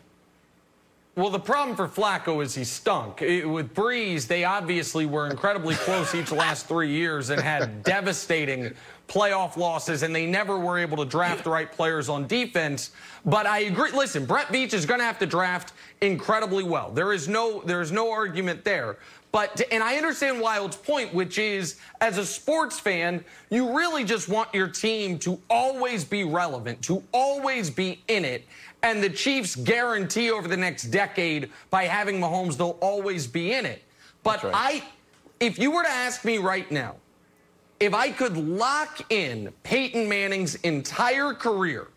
Well, 1.15 1.29
the 1.29 1.39
problem 1.39 1.75
for 1.75 1.87
Flacco 1.87 2.43
is 2.43 2.55
he 2.55 2.63
stunk. 2.63 3.21
It, 3.21 3.45
with 3.45 3.75
Brees, 3.75 4.25
they 4.25 4.45
obviously 4.45 5.05
were 5.05 5.29
incredibly 5.29 5.75
close 5.75 6.15
each 6.15 6.31
last 6.31 6.67
three 6.67 6.89
years 6.89 7.29
and 7.29 7.39
had 7.39 7.83
devastating 7.83 8.73
playoff 9.07 9.55
losses, 9.55 10.01
and 10.01 10.15
they 10.15 10.25
never 10.25 10.57
were 10.57 10.79
able 10.79 10.97
to 10.97 11.05
draft 11.05 11.43
the 11.43 11.51
right 11.51 11.71
players 11.71 12.09
on 12.09 12.25
defense. 12.25 12.91
But 13.25 13.45
I 13.45 13.59
agree. 13.59 13.91
Listen, 13.91 14.25
Brett 14.25 14.47
Veach 14.47 14.73
is 14.73 14.87
going 14.87 14.99
to 14.99 15.05
have 15.05 15.19
to 15.19 15.27
draft 15.27 15.73
incredibly 16.01 16.63
well. 16.63 16.89
There 16.91 17.13
is 17.13 17.27
no 17.27 17.61
there 17.61 17.81
is 17.81 17.91
no 17.91 18.11
argument 18.11 18.63
there. 18.63 18.97
But 19.33 19.63
and 19.71 19.83
I 19.83 19.97
understand 19.97 20.39
Wild's 20.39 20.77
point, 20.77 21.11
which 21.11 21.39
is 21.39 21.77
as 22.01 22.19
a 22.19 22.25
sports 22.25 22.79
fan, 22.79 23.25
you 23.49 23.75
really 23.75 24.03
just 24.03 24.29
want 24.29 24.53
your 24.53 24.67
team 24.67 25.17
to 25.19 25.41
always 25.49 26.05
be 26.05 26.23
relevant, 26.23 26.83
to 26.83 27.03
always 27.11 27.71
be 27.71 28.03
in 28.07 28.25
it. 28.25 28.47
And 28.83 29.01
the 29.01 29.09
Chiefs 29.09 29.55
guarantee 29.55 30.29
over 30.29 30.47
the 30.47 30.55
next 30.55 30.83
decade 30.83 31.49
by 31.71 31.85
having 31.85 32.19
Mahomes, 32.19 32.57
they'll 32.57 32.77
always 32.79 33.25
be 33.25 33.53
in 33.53 33.65
it. 33.65 33.81
But 34.21 34.43
right. 34.43 34.53
I, 34.53 34.83
if 35.39 35.57
you 35.57 35.71
were 35.71 35.81
to 35.81 35.89
ask 35.89 36.23
me 36.23 36.37
right 36.37 36.69
now, 36.71 36.97
if 37.79 37.95
I 37.95 38.11
could 38.11 38.37
lock 38.37 39.11
in 39.11 39.51
Peyton 39.63 40.07
Manning's 40.07 40.55
entire 40.55 41.33
career 41.33 41.87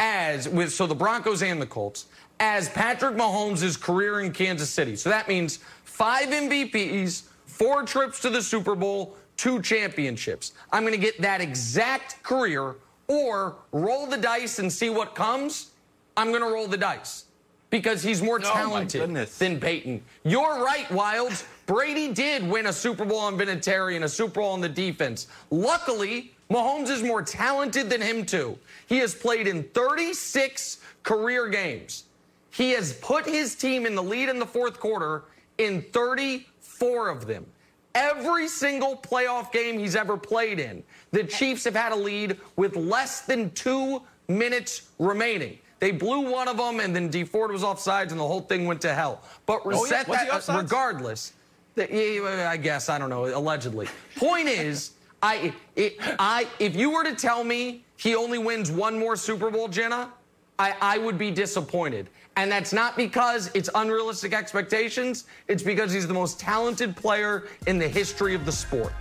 as 0.00 0.48
with 0.48 0.72
so 0.72 0.88
the 0.88 0.94
Broncos 0.94 1.42
and 1.42 1.62
the 1.62 1.66
Colts 1.66 2.06
as 2.40 2.70
Patrick 2.70 3.14
Mahomes' 3.14 3.78
career 3.80 4.20
in 4.20 4.32
Kansas 4.32 4.70
City. 4.70 4.96
So 4.96 5.10
that 5.10 5.28
means 5.28 5.58
five 5.84 6.30
MVPs, 6.30 7.24
four 7.44 7.84
trips 7.84 8.18
to 8.20 8.30
the 8.30 8.42
Super 8.42 8.74
Bowl, 8.74 9.14
two 9.36 9.60
championships. 9.60 10.54
I'm 10.72 10.82
going 10.82 10.94
to 10.94 10.98
get 10.98 11.20
that 11.20 11.42
exact 11.42 12.22
career 12.22 12.76
or 13.08 13.56
roll 13.72 14.06
the 14.06 14.16
dice 14.16 14.58
and 14.58 14.72
see 14.72 14.88
what 14.88 15.14
comes. 15.14 15.70
I'm 16.16 16.30
going 16.30 16.42
to 16.42 16.48
roll 16.48 16.66
the 16.66 16.78
dice 16.78 17.26
because 17.68 18.02
he's 18.02 18.22
more 18.22 18.40
oh, 18.42 18.52
talented 18.52 19.14
than 19.38 19.60
Peyton. 19.60 20.02
You're 20.24 20.64
right, 20.64 20.86
Wildes. 20.88 21.44
Brady 21.66 22.12
did 22.12 22.48
win 22.48 22.66
a 22.66 22.72
Super 22.72 23.04
Bowl 23.04 23.18
on 23.18 23.38
Vinatieri 23.38 23.96
and 23.96 24.04
a 24.04 24.08
Super 24.08 24.40
Bowl 24.40 24.52
on 24.52 24.60
the 24.60 24.68
defense. 24.68 25.28
Luckily, 25.50 26.32
Mahomes 26.50 26.88
is 26.88 27.02
more 27.02 27.22
talented 27.22 27.88
than 27.88 28.00
him, 28.00 28.24
too. 28.26 28.58
He 28.88 28.98
has 28.98 29.14
played 29.14 29.46
in 29.46 29.62
36 29.62 30.78
career 31.04 31.48
games. 31.48 32.04
He 32.50 32.70
has 32.72 32.92
put 32.94 33.26
his 33.26 33.54
team 33.54 33.86
in 33.86 33.94
the 33.94 34.02
lead 34.02 34.28
in 34.28 34.38
the 34.38 34.46
fourth 34.46 34.80
quarter 34.80 35.24
in 35.58 35.82
34 35.92 37.08
of 37.08 37.26
them. 37.26 37.46
Every 37.94 38.48
single 38.48 38.96
playoff 38.96 39.52
game 39.52 39.78
he's 39.78 39.96
ever 39.96 40.16
played 40.16 40.60
in, 40.60 40.82
the 41.10 41.24
Chiefs 41.24 41.64
have 41.64 41.74
had 41.74 41.92
a 41.92 41.96
lead 41.96 42.38
with 42.56 42.76
less 42.76 43.22
than 43.22 43.50
two 43.50 44.02
minutes 44.28 44.88
remaining. 44.98 45.58
They 45.80 45.90
blew 45.90 46.30
one 46.30 46.46
of 46.46 46.58
them, 46.58 46.78
and 46.78 46.94
then 46.94 47.08
Dee 47.08 47.24
Ford 47.24 47.50
was 47.50 47.62
offsides, 47.62 48.10
and 48.10 48.20
the 48.20 48.26
whole 48.26 48.42
thing 48.42 48.66
went 48.66 48.80
to 48.82 48.94
hell. 48.94 49.22
But 49.46 49.62
oh, 49.64 49.86
yeah. 49.86 50.04
that, 50.04 50.48
uh, 50.48 50.56
regardless, 50.56 51.32
the, 51.74 52.46
I 52.46 52.56
guess 52.58 52.88
I 52.88 52.98
don't 52.98 53.10
know. 53.10 53.26
Allegedly, 53.26 53.88
point 54.16 54.48
is, 54.48 54.92
I, 55.22 55.52
it, 55.76 55.96
I, 56.18 56.46
if 56.58 56.76
you 56.76 56.90
were 56.90 57.04
to 57.04 57.14
tell 57.14 57.42
me 57.44 57.82
he 57.96 58.14
only 58.14 58.38
wins 58.38 58.70
one 58.70 58.98
more 58.98 59.16
Super 59.16 59.50
Bowl, 59.50 59.68
Jenna, 59.68 60.12
I, 60.58 60.74
I 60.80 60.98
would 60.98 61.16
be 61.16 61.30
disappointed. 61.30 62.08
And 62.40 62.50
that's 62.50 62.72
not 62.72 62.96
because 62.96 63.50
it's 63.52 63.68
unrealistic 63.74 64.32
expectations, 64.32 65.26
it's 65.46 65.62
because 65.62 65.92
he's 65.92 66.08
the 66.08 66.14
most 66.14 66.40
talented 66.40 66.96
player 66.96 67.46
in 67.66 67.78
the 67.78 67.86
history 67.86 68.34
of 68.34 68.46
the 68.46 68.50
sport. 68.50 68.94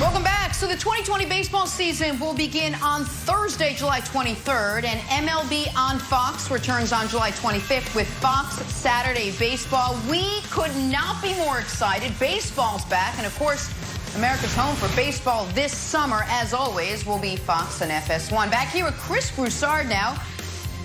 Welcome 0.00 0.22
back. 0.22 0.54
So 0.54 0.68
the 0.68 0.74
2020 0.74 1.26
baseball 1.26 1.66
season 1.66 2.20
will 2.20 2.34
begin 2.34 2.76
on 2.76 3.04
Thursday, 3.04 3.74
July 3.74 4.00
23rd, 4.02 4.84
and 4.84 5.00
MLB 5.28 5.76
on 5.76 5.98
Fox 5.98 6.52
returns 6.52 6.92
on 6.92 7.08
July 7.08 7.32
25th 7.32 7.96
with 7.96 8.06
Fox 8.20 8.64
Saturday 8.66 9.32
Baseball. 9.40 9.98
We 10.08 10.40
could 10.52 10.74
not 10.76 11.20
be 11.20 11.34
more 11.34 11.58
excited. 11.58 12.16
Baseball's 12.20 12.84
back, 12.84 13.18
and 13.18 13.26
of 13.26 13.36
course, 13.40 13.74
America's 14.16 14.54
home 14.54 14.76
for 14.76 14.94
baseball 14.94 15.44
this 15.54 15.76
summer, 15.76 16.22
as 16.28 16.54
always, 16.54 17.04
will 17.04 17.18
be 17.18 17.34
Fox 17.34 17.80
and 17.80 17.90
FS1. 17.90 18.48
Back 18.48 18.68
here 18.68 18.84
with 18.84 18.96
Chris 18.96 19.34
Broussard 19.34 19.88
now. 19.88 20.16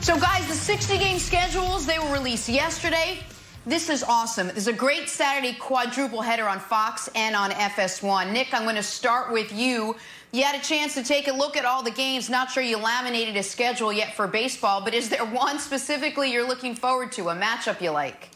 So, 0.02 0.20
guys, 0.20 0.48
the 0.48 0.56
60 0.56 0.98
game 0.98 1.20
schedules, 1.20 1.86
they 1.86 2.00
were 2.00 2.12
released 2.12 2.50
yesterday. 2.50 3.20
This 3.68 3.88
is 3.88 4.04
awesome. 4.04 4.48
There's 4.48 4.68
a 4.68 4.74
great 4.74 5.10
Saturday 5.10 5.54
quadruple 5.54 6.22
header 6.22 6.48
on 6.48 6.60
Fox 6.60 7.08
and 7.14 7.36
on 7.36 7.52
FS1. 7.52 8.32
Nick, 8.32 8.52
I'm 8.52 8.64
going 8.64 8.76
to 8.76 8.82
start 8.84 9.32
with 9.32 9.54
you. 9.54 9.96
You 10.32 10.44
had 10.44 10.60
a 10.60 10.64
chance 10.64 10.96
to 10.96 11.04
take 11.04 11.28
a 11.28 11.34
look 11.34 11.56
at 11.56 11.66
all 11.66 11.84
the 11.84 11.92
games. 11.92 12.32
Not 12.32 12.50
sure 12.50 12.64
you 12.64 12.78
laminated 12.78 13.38
a 13.38 13.44
schedule 13.44 13.94
yet 13.94 14.16
for 14.16 14.26
baseball, 14.26 14.82
but 14.82 14.96
is 14.96 15.08
there 15.08 15.26
one 15.26 15.60
specifically 15.60 16.32
you're 16.32 16.48
looking 16.48 16.74
forward 16.74 17.12
to, 17.12 17.30
a 17.30 17.36
matchup 17.36 17.80
you 17.80 17.92
like? 17.92 18.30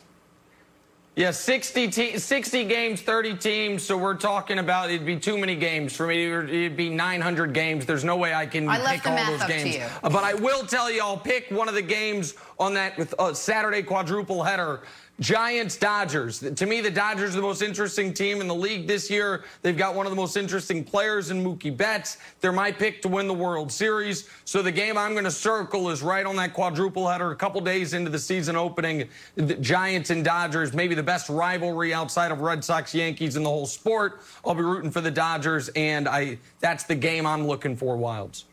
Yeah, 1.16 1.30
60, 1.30 1.90
te- 1.90 2.18
60 2.18 2.64
games, 2.66 3.02
30 3.02 3.38
teams. 3.38 3.84
So 3.84 3.96
we're 3.96 4.16
talking 4.16 4.58
about 4.58 4.90
it'd 4.90 5.06
be 5.06 5.20
too 5.20 5.38
many 5.38 5.56
games 5.56 5.96
for 5.96 6.08
me. 6.08 6.26
It'd 6.26 6.76
be 6.76 6.90
900 6.90 7.54
games. 7.54 7.86
There's 7.86 8.04
no 8.04 8.16
way 8.18 8.34
I 8.34 8.48
can 8.48 8.68
I 8.68 8.80
pick 8.96 9.06
all 9.06 9.16
those 9.28 9.44
games. 9.48 9.76
But 10.02 10.24
I 10.24 10.34
will 10.34 10.66
tell 10.66 10.90
you, 10.90 11.02
I'll 11.04 11.18
pick 11.18 11.52
one 11.52 11.70
of 11.70 11.76
the 11.76 11.84
games 11.84 12.34
on 12.60 12.74
that 12.74 12.98
with, 12.98 13.14
uh, 13.20 13.32
Saturday 13.36 13.84
quadruple 13.84 14.42
header. 14.42 14.82
Giants 15.20 15.78
Dodgers. 15.78 16.40
To 16.40 16.66
me, 16.66 16.82
the 16.82 16.90
Dodgers 16.90 17.34
are 17.34 17.38
the 17.38 17.44
most 17.44 17.62
interesting 17.62 18.14
team 18.14 18.42
in 18.42 18.48
the 18.48 18.56
league 18.56 18.88
this 18.88 19.12
year. 19.12 19.44
They've 19.62 19.78
got 19.78 19.94
one 19.94 20.08
of 20.08 20.12
the 20.12 20.16
most 20.16 20.36
interesting 20.36 20.84
players 20.84 21.30
in 21.30 21.44
Mookie 21.44 21.76
Betts. 21.76 22.18
They're 22.42 22.52
my 22.52 22.72
pick 22.72 23.02
to 23.04 23.08
win 23.08 23.28
the 23.28 23.34
World 23.34 23.72
Series. 23.72 24.28
So 24.44 24.64
the 24.64 24.72
game 24.72 24.98
I'm 24.98 25.12
going 25.12 25.24
to 25.24 25.32
circle 25.32 25.92
is 25.92 26.02
right 26.02 26.26
on 26.26 26.36
that 26.38 26.54
quadruple 26.54 27.08
header 27.08 27.30
a 27.30 27.36
couple 27.36 27.62
days 27.62 27.94
into 27.94 28.10
the 28.10 28.18
season 28.18 28.56
opening. 28.56 29.08
The 29.36 29.56
Giants 29.56 30.10
and 30.10 30.26
Dodgers, 30.26 30.74
maybe 30.74 30.96
the 30.96 31.04
best 31.04 31.30
rivalry 31.30 31.94
outside 31.94 32.32
of 32.32 32.42
Red 32.42 32.64
Sox 32.64 32.96
Yankees 32.96 33.36
in 33.36 33.44
the 33.44 33.50
whole 33.50 33.68
sport. 33.68 34.22
I'll 34.44 34.56
be 34.56 34.64
rooting 34.64 34.90
for 34.90 35.02
the 35.02 35.12
Dodgers, 35.12 35.70
and 35.76 36.08
I 36.08 36.40
that's 36.60 36.86
the 36.86 36.96
game 36.96 37.28
I'm 37.28 37.46
looking 37.46 37.78
for, 37.78 37.98
Wildes. 37.98 38.46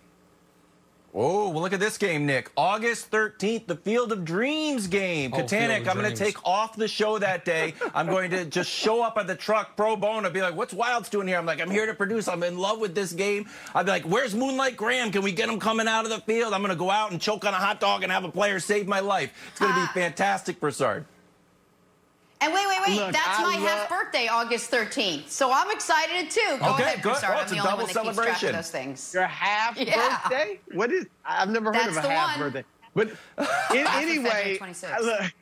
Oh, 1.13 1.49
well, 1.49 1.63
look 1.63 1.73
at 1.73 1.81
this 1.81 1.99
game, 1.99 2.25
Nick. 2.25 2.53
August 2.57 3.11
13th, 3.11 3.67
the 3.67 3.75
Field 3.75 4.13
of 4.13 4.25
Dreams 4.25 4.87
game. 4.87 5.33
Oh, 5.35 5.39
Katanik, 5.39 5.89
I'm 5.89 5.97
going 5.97 6.09
to 6.09 6.15
take 6.15 6.37
off 6.47 6.77
the 6.77 6.87
show 6.87 7.19
that 7.19 7.45
day. 7.45 7.75
I'm 7.95 8.07
going 8.07 8.31
to 8.31 8.45
just 8.45 8.71
show 8.71 9.03
up 9.03 9.19
at 9.19 9.27
the 9.27 9.35
truck 9.35 9.77
pro 9.77 9.97
bono, 9.97 10.27
and 10.27 10.35
be 10.35 10.41
like, 10.41 10.55
what's 10.55 10.73
Wildes 10.73 11.11
doing 11.11 11.27
here? 11.27 11.37
I'm 11.37 11.47
like, 11.47 11.61
I'm 11.61 11.71
here 11.71 11.87
to 11.87 11.95
produce. 11.95 12.29
I'm 12.29 12.45
in 12.45 12.59
love 12.59 12.79
with 12.79 12.95
this 12.95 13.13
game. 13.13 13.49
I'd 13.75 13.87
be 13.87 13.93
like, 13.93 14.05
where's 14.05 14.37
Moonlight 14.37 14.77
Graham? 14.77 15.11
Can 15.11 15.23
we 15.23 15.33
get 15.33 15.49
him 15.49 15.59
coming 15.59 15.89
out 15.89 16.05
of 16.05 16.11
the 16.11 16.21
field? 16.21 16.55
I'm 16.55 16.61
going 16.61 16.71
to 16.71 16.79
go 16.79 16.93
out 16.93 17.11
and 17.11 17.21
choke 17.21 17.45
on 17.45 17.55
a 17.55 17.59
hot 17.59 17.81
dog 17.81 18.05
and 18.05 18.13
have 18.13 18.25
a 18.25 18.31
player 18.31 18.61
save 18.61 18.87
my 18.87 19.01
life. 19.01 19.33
It's 19.51 19.59
going 19.59 19.73
to 19.73 19.81
be 19.81 19.87
ah. 19.87 19.93
fantastic, 19.93 20.61
Broussard. 20.61 21.07
And 22.43 22.55
wait, 22.55 22.67
wait, 22.67 22.79
wait. 22.87 22.97
Look, 22.97 23.13
That's 23.13 23.39
I 23.39 23.43
my 23.43 23.55
love... 23.57 23.69
half 23.69 23.89
birthday, 23.91 24.27
August 24.29 24.71
13th. 24.71 25.29
So 25.29 25.53
I'm 25.53 25.71
excited 25.71 26.31
too. 26.31 26.41
Go 26.59 26.73
okay, 26.75 26.83
ahead, 26.85 27.03
good. 27.03 27.11
Broussard. 27.11 27.37
Oh, 27.37 27.43
it's 27.43 27.53
I'm 27.53 27.59
a 27.59 27.63
double 27.63 27.87
celebration. 27.87 28.53
those 28.53 28.71
things. 28.71 29.13
Your 29.13 29.27
half 29.27 29.79
yeah. 29.79 30.21
birthday? 30.23 30.61
What 30.73 30.91
is? 30.91 31.07
I've 31.25 31.51
never 31.51 31.67
heard 31.67 31.87
That's 31.87 31.99
of 31.99 32.05
a 32.05 32.11
half 32.11 32.39
one. 32.39 32.51
birthday. 32.51 32.65
But 32.95 33.11
in, 33.75 33.87
anyway, 33.87 34.59
look, 35.03 35.33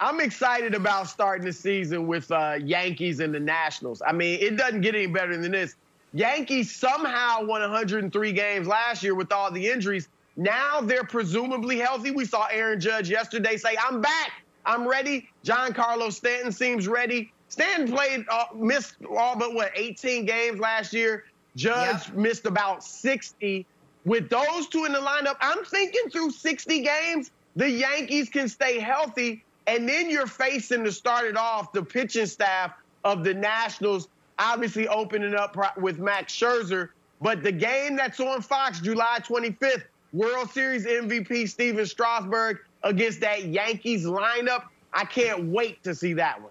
I'm 0.00 0.20
excited 0.20 0.74
about 0.74 1.08
starting 1.08 1.44
the 1.44 1.52
season 1.52 2.06
with 2.06 2.30
uh, 2.30 2.58
Yankees 2.62 3.20
and 3.20 3.34
the 3.34 3.40
Nationals. 3.40 4.00
I 4.06 4.12
mean, 4.12 4.38
it 4.40 4.56
doesn't 4.56 4.80
get 4.80 4.94
any 4.94 5.06
better 5.06 5.36
than 5.36 5.52
this. 5.52 5.76
Yankees 6.14 6.74
somehow 6.74 7.44
won 7.44 7.60
103 7.60 8.32
games 8.32 8.66
last 8.66 9.02
year 9.02 9.14
with 9.14 9.30
all 9.30 9.50
the 9.50 9.66
injuries. 9.66 10.08
Now 10.36 10.80
they're 10.80 11.04
presumably 11.04 11.78
healthy. 11.78 12.12
We 12.12 12.24
saw 12.24 12.46
Aaron 12.50 12.80
Judge 12.80 13.10
yesterday 13.10 13.56
say, 13.56 13.76
"I'm 13.76 14.00
back." 14.00 14.32
I'm 14.68 14.86
ready. 14.86 15.30
Giancarlo 15.44 16.12
Stanton 16.12 16.52
seems 16.52 16.86
ready. 16.86 17.32
Stanton 17.48 17.90
played, 17.90 18.26
uh, 18.30 18.44
missed 18.54 18.96
all 19.10 19.36
but 19.36 19.54
what, 19.54 19.72
18 19.74 20.26
games 20.26 20.60
last 20.60 20.92
year. 20.92 21.24
Judge 21.56 22.08
yeah. 22.08 22.14
missed 22.14 22.44
about 22.44 22.84
60. 22.84 23.66
With 24.04 24.28
those 24.28 24.68
two 24.68 24.84
in 24.84 24.92
the 24.92 25.00
lineup, 25.00 25.36
I'm 25.40 25.64
thinking 25.64 26.10
through 26.10 26.30
60 26.30 26.82
games, 26.82 27.30
the 27.56 27.68
Yankees 27.68 28.28
can 28.28 28.46
stay 28.46 28.78
healthy. 28.78 29.42
And 29.66 29.88
then 29.88 30.10
you're 30.10 30.26
facing 30.26 30.84
to 30.84 30.92
start 30.92 31.24
it 31.24 31.36
off 31.36 31.72
the 31.72 31.82
pitching 31.82 32.26
staff 32.26 32.72
of 33.04 33.24
the 33.24 33.34
Nationals, 33.34 34.08
obviously 34.38 34.86
opening 34.86 35.34
up 35.34 35.56
with 35.78 35.98
Max 35.98 36.34
Scherzer. 36.34 36.90
But 37.22 37.42
the 37.42 37.52
game 37.52 37.96
that's 37.96 38.20
on 38.20 38.42
Fox, 38.42 38.80
July 38.80 39.18
25th, 39.20 39.84
World 40.12 40.50
Series 40.50 40.86
MVP 40.86 41.48
Stephen 41.48 41.84
Strasburg 41.86 42.58
against 42.82 43.20
that 43.20 43.44
Yankees 43.44 44.04
lineup. 44.04 44.64
I 44.92 45.04
can't 45.04 45.44
wait 45.44 45.82
to 45.84 45.94
see 45.94 46.14
that 46.14 46.40
one. 46.40 46.50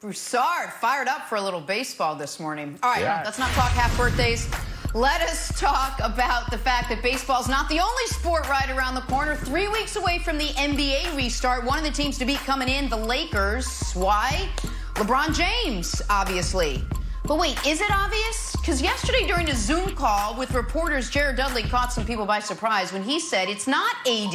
Broussard 0.00 0.72
fired 0.72 1.08
up 1.08 1.28
for 1.28 1.36
a 1.36 1.42
little 1.42 1.60
baseball 1.60 2.14
this 2.14 2.40
morning. 2.40 2.78
All 2.82 2.90
right, 2.90 3.02
yeah. 3.02 3.22
let's 3.24 3.38
not 3.38 3.50
talk 3.50 3.70
half 3.72 3.94
birthdays. 3.96 4.48
Let 4.94 5.20
us 5.20 5.58
talk 5.60 6.00
about 6.02 6.50
the 6.50 6.58
fact 6.58 6.88
that 6.88 7.02
baseball 7.02 7.40
is 7.40 7.48
not 7.48 7.68
the 7.68 7.78
only 7.78 8.06
sport 8.06 8.48
right 8.48 8.68
around 8.70 8.94
the 8.96 9.02
corner. 9.02 9.36
Three 9.36 9.68
weeks 9.68 9.96
away 9.96 10.18
from 10.18 10.36
the 10.36 10.48
NBA 10.48 11.16
restart, 11.16 11.64
one 11.64 11.78
of 11.78 11.84
the 11.84 11.92
teams 11.92 12.18
to 12.18 12.24
be 12.24 12.34
coming 12.34 12.68
in, 12.68 12.88
the 12.88 12.96
Lakers. 12.96 13.92
Why? 13.92 14.48
LeBron 14.94 15.34
James, 15.34 16.02
obviously. 16.10 16.82
But 17.24 17.38
wait, 17.38 17.64
is 17.66 17.80
it 17.80 17.90
obvious? 17.90 18.56
Because 18.56 18.82
yesterday 18.82 19.26
during 19.26 19.48
a 19.50 19.54
Zoom 19.54 19.94
call 19.94 20.36
with 20.36 20.52
reporters, 20.54 21.10
Jared 21.10 21.36
Dudley 21.36 21.62
caught 21.62 21.92
some 21.92 22.04
people 22.04 22.26
by 22.26 22.40
surprise 22.40 22.92
when 22.92 23.02
he 23.02 23.20
said 23.20 23.48
it's 23.48 23.66
not 23.66 23.94
AD, 24.06 24.34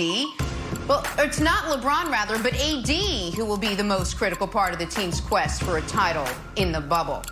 well, 0.88 1.04
it's 1.18 1.40
not 1.40 1.64
LeBron 1.66 2.12
rather, 2.12 2.38
but 2.38 2.54
AD 2.54 3.34
who 3.34 3.44
will 3.44 3.58
be 3.58 3.74
the 3.74 3.84
most 3.84 4.18
critical 4.18 4.48
part 4.48 4.72
of 4.72 4.80
the 4.80 4.86
team's 4.86 5.20
quest 5.20 5.64
for 5.64 5.78
a 5.78 5.82
title 5.84 6.28
in 6.58 6.72
the 6.72 6.80
bubble. 6.80 7.24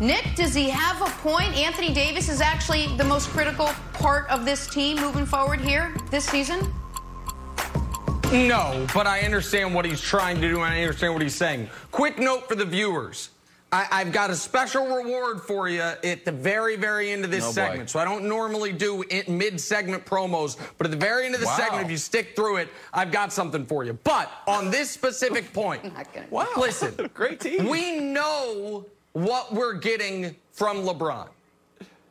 Nick, 0.00 0.34
does 0.34 0.54
he 0.54 0.70
have 0.70 1.00
a 1.02 1.10
point? 1.20 1.54
Anthony 1.54 1.92
Davis 1.92 2.28
is 2.28 2.40
actually 2.40 2.86
the 2.96 3.04
most 3.04 3.28
critical 3.28 3.66
part 3.92 4.28
of 4.30 4.44
this 4.44 4.66
team 4.66 4.96
moving 4.96 5.26
forward 5.26 5.60
here 5.60 5.94
this 6.10 6.24
season? 6.24 6.60
No, 8.32 8.86
but 8.92 9.06
I 9.06 9.20
understand 9.20 9.74
what 9.74 9.84
he's 9.84 10.00
trying 10.00 10.40
to 10.40 10.48
do 10.48 10.62
and 10.62 10.72
I 10.72 10.80
understand 10.80 11.12
what 11.12 11.22
he's 11.22 11.34
saying. 11.34 11.68
Quick 11.92 12.18
note 12.18 12.48
for 12.48 12.54
the 12.54 12.64
viewers. 12.64 13.28
I, 13.74 13.98
have 13.98 14.12
got 14.12 14.30
a 14.30 14.36
special 14.36 14.86
reward 14.86 15.40
for 15.40 15.68
you 15.68 15.80
at 15.80 16.24
the 16.24 16.30
very, 16.30 16.76
very 16.76 17.10
end 17.10 17.24
of 17.24 17.30
this 17.32 17.44
oh 17.44 17.50
segment. 17.50 17.90
So 17.90 17.98
I 17.98 18.04
don't 18.04 18.26
normally 18.26 18.72
do 18.72 19.02
mid-segment 19.26 20.04
promos, 20.04 20.56
but 20.78 20.86
at 20.86 20.90
the 20.92 20.96
very 20.96 21.26
end 21.26 21.34
of 21.34 21.40
the 21.40 21.46
wow. 21.46 21.56
segment, 21.56 21.84
if 21.84 21.90
you 21.90 21.96
stick 21.96 22.36
through 22.36 22.58
it, 22.58 22.68
I've 22.92 23.10
got 23.10 23.32
something 23.32 23.66
for 23.66 23.84
you. 23.84 23.94
But 24.04 24.30
on 24.46 24.70
this 24.70 24.90
specific 24.90 25.52
point, 25.52 25.92
wow. 26.30 26.46
listen, 26.56 27.10
great 27.14 27.40
team. 27.40 27.68
We 27.68 27.98
know 27.98 28.86
what 29.12 29.52
we're 29.52 29.74
getting 29.74 30.36
from 30.52 30.78
LeBron. 30.78 31.28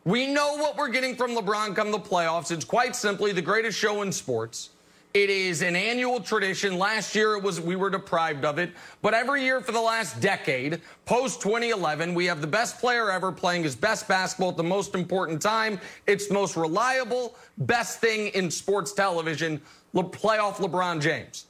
We 0.04 0.28
know 0.28 0.58
what 0.58 0.76
we're 0.76 0.90
getting 0.90 1.16
from 1.16 1.32
LeBron 1.32 1.78
come 1.78 1.92
the 1.92 2.00
playoffs. 2.00 2.52
It's 2.52 2.66
quite 2.66 2.94
simply 2.94 3.32
the 3.32 3.42
greatest 3.42 3.78
show 3.78 4.02
in 4.02 4.12
sports. 4.12 4.72
It 5.14 5.30
is 5.30 5.62
an 5.62 5.76
annual 5.76 6.20
tradition. 6.22 6.80
Last 6.80 7.14
year 7.14 7.36
it 7.36 7.44
was 7.44 7.62
we 7.62 7.76
were 7.76 7.92
deprived 7.92 8.46
of 8.46 8.58
it, 8.58 8.72
but 9.04 9.14
every 9.14 9.44
year 9.44 9.62
for 9.62 9.72
the 9.72 9.80
last 9.80 10.20
decade, 10.22 10.82
post 11.06 11.40
2011, 11.40 12.16
we 12.16 12.26
have 12.26 12.42
the 12.42 12.48
best 12.48 12.80
player 12.80 13.12
ever 13.12 13.32
playing 13.32 13.62
his 13.62 13.76
best 13.76 14.08
basketball 14.08 14.50
at 14.50 14.58
the 14.58 14.64
most 14.64 14.96
important 14.96 15.40
time. 15.40 15.80
It's 16.08 16.26
the 16.26 16.34
most 16.34 16.58
reliable, 16.58 17.36
best 17.60 18.02
thing 18.02 18.30
in 18.30 18.50
sports 18.50 18.92
television, 18.92 19.62
Le- 19.94 20.04
playoff 20.04 20.56
LeBron 20.56 21.00
James. 21.00 21.46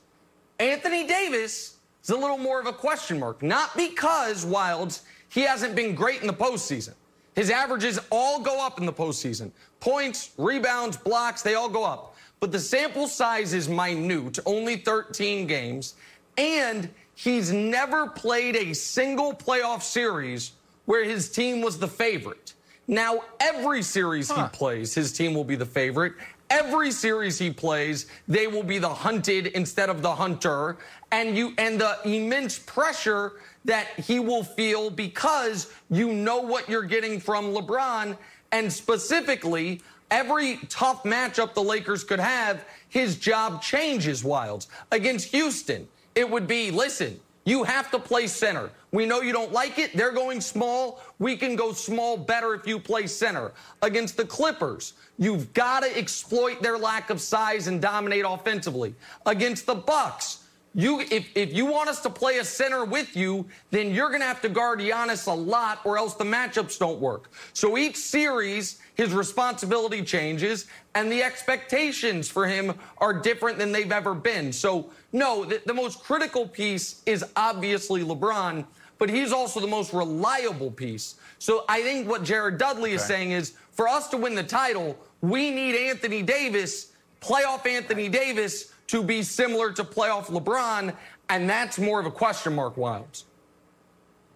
Anthony 0.60 1.08
Davis 1.08 1.78
is 2.04 2.10
a 2.10 2.18
little 2.18 2.38
more 2.38 2.60
of 2.60 2.68
a 2.68 2.74
question 2.74 3.18
mark, 3.18 3.42
not 3.42 3.78
because 3.78 4.44
Wildes 4.44 5.04
he 5.30 5.40
hasn't 5.44 5.74
been 5.74 5.96
great 5.96 6.20
in 6.20 6.28
the 6.28 6.34
postseason. 6.34 6.96
His 7.34 7.50
averages 7.50 7.98
all 8.12 8.42
go 8.42 8.64
up 8.64 8.78
in 8.78 8.86
the 8.86 8.94
postseason. 8.94 9.52
Points, 9.80 10.32
rebounds, 10.38 10.98
blocks, 10.98 11.42
they 11.42 11.56
all 11.56 11.70
go 11.70 11.86
up 11.86 12.13
but 12.44 12.52
the 12.52 12.60
sample 12.60 13.08
size 13.08 13.54
is 13.54 13.70
minute, 13.70 14.38
only 14.46 14.76
13 14.76 15.48
games, 15.48 15.96
and 16.38 16.90
he's 17.16 17.54
never 17.54 18.10
played 18.10 18.58
a 18.58 18.74
single 18.74 19.34
playoff 19.34 19.82
series 19.82 20.52
where 20.84 21.06
his 21.06 21.32
team 21.32 21.62
was 21.62 21.80
the 21.80 21.88
favorite. 21.88 22.54
Now, 22.86 23.22
every 23.40 23.82
series 23.82 24.30
huh. 24.30 24.44
he 24.44 24.58
plays, 24.58 24.94
his 24.94 25.14
team 25.14 25.34
will 25.34 25.46
be 25.46 25.56
the 25.56 25.66
favorite. 25.66 26.16
Every 26.50 26.92
series 26.92 27.40
he 27.40 27.50
plays, 27.50 28.08
they 28.28 28.48
will 28.48 28.62
be 28.62 28.78
the 28.78 28.94
hunted 28.94 29.48
instead 29.48 29.90
of 29.90 30.02
the 30.02 30.14
hunter. 30.14 30.76
And 31.14 31.38
you 31.38 31.54
and 31.58 31.80
the 31.80 31.98
immense 32.04 32.60
pressure 32.60 33.40
that 33.64 33.88
he 33.98 34.20
will 34.20 34.44
feel 34.44 34.90
because 34.90 35.72
you 35.90 36.12
know 36.12 36.42
what 36.42 36.68
you're 36.68 36.84
getting 36.84 37.22
from 37.22 37.54
LeBron. 37.54 38.18
And 38.52 38.72
specifically, 38.72 39.82
every 40.12 40.58
tough 40.70 41.04
matchup 41.04 41.54
the 41.54 41.64
Lakers 41.64 42.04
could 42.04 42.20
have, 42.20 42.66
his 42.90 43.18
job 43.18 43.62
changes, 43.62 44.24
Wildes. 44.24 44.68
Against 44.92 45.28
Houston, 45.30 45.88
it 46.16 46.30
would 46.30 46.48
be 46.48 46.72
listen, 46.72 47.20
you 47.46 47.64
have 47.64 47.92
to 47.92 48.00
play 48.00 48.28
center. 48.28 48.70
We 48.92 49.06
know 49.06 49.22
you 49.22 49.34
don't 49.34 49.52
like 49.52 49.80
it. 49.80 49.96
They're 49.98 50.12
going 50.12 50.40
small. 50.40 51.02
We 51.20 51.36
can 51.36 51.56
go 51.56 51.74
small 51.74 52.16
better 52.16 52.54
if 52.54 52.66
you 52.68 52.80
play 52.80 53.08
center. 53.08 53.52
Against 53.82 54.16
the 54.16 54.26
Clippers, 54.26 54.94
you've 55.18 55.52
got 55.54 55.82
to 55.82 55.98
exploit 55.98 56.62
their 56.62 56.78
lack 56.78 57.10
of 57.10 57.20
size 57.20 57.68
and 57.68 57.82
dominate 57.82 58.24
offensively. 58.26 58.96
Against 59.26 59.66
the 59.66 59.76
Bucks, 59.76 60.43
you 60.76 61.02
if, 61.02 61.30
if 61.36 61.54
you 61.54 61.66
want 61.66 61.90
us 61.90 62.02
to 62.02 62.10
play 62.10 62.40
a 62.40 62.46
center 62.46 62.84
with 62.84 63.16
you, 63.16 63.46
then 63.72 63.94
you're 63.94 64.10
going 64.10 64.22
to 64.22 64.28
have 64.28 64.42
to 64.42 64.50
guard 64.50 64.80
Giannis 64.80 65.28
a 65.28 65.34
lot 65.34 65.80
or 65.86 65.98
else 65.98 66.16
the 66.16 66.24
matchups 66.24 66.80
don't 66.80 67.00
work. 67.00 67.32
So 67.54 67.78
each 67.78 67.96
series, 67.96 68.80
his 68.96 69.14
responsibility 69.14 70.02
changes 70.02 70.68
and 70.96 71.12
the 71.12 71.22
expectations 71.22 72.30
for 72.30 72.48
him 72.48 72.74
are 72.98 73.14
different 73.14 73.58
than 73.58 73.72
they've 73.72 73.92
ever 73.92 74.16
been. 74.16 74.52
So 74.52 74.90
no, 75.12 75.46
the, 75.46 75.62
the 75.66 75.74
most 75.74 76.04
critical 76.04 76.48
piece 76.48 77.02
is 77.06 77.24
obviously 77.36 78.04
LeBron, 78.04 78.66
but 78.98 79.10
he's 79.10 79.32
also 79.32 79.60
the 79.60 79.68
most 79.68 79.94
reliable 79.94 80.72
piece. 80.72 81.16
So 81.38 81.66
I 81.70 81.82
think 81.84 82.08
what 82.08 82.24
Jared 82.24 82.58
Dudley 82.58 82.92
okay. 82.92 82.96
is 82.96 83.06
saying 83.06 83.32
is 83.32 83.54
for 83.72 83.88
us 83.88 84.08
to 84.10 84.18
win 84.18 84.34
the 84.34 84.44
title, 84.44 84.98
we 85.22 85.52
need 85.52 85.76
Anthony 85.76 86.24
Davis, 86.24 86.94
playoff 87.22 87.66
Anthony 87.68 88.10
Davis 88.10 88.73
to 88.88 89.04
be 89.04 89.24
similar 89.24 89.72
to 89.74 89.84
playoff 89.84 90.26
LeBron, 90.26 90.96
and 91.30 91.50
that's 91.50 91.80
more 91.80 92.00
of 92.00 92.06
a 92.06 92.12
question 92.12 92.56
mark, 92.56 92.76
Wildes. 92.76 93.24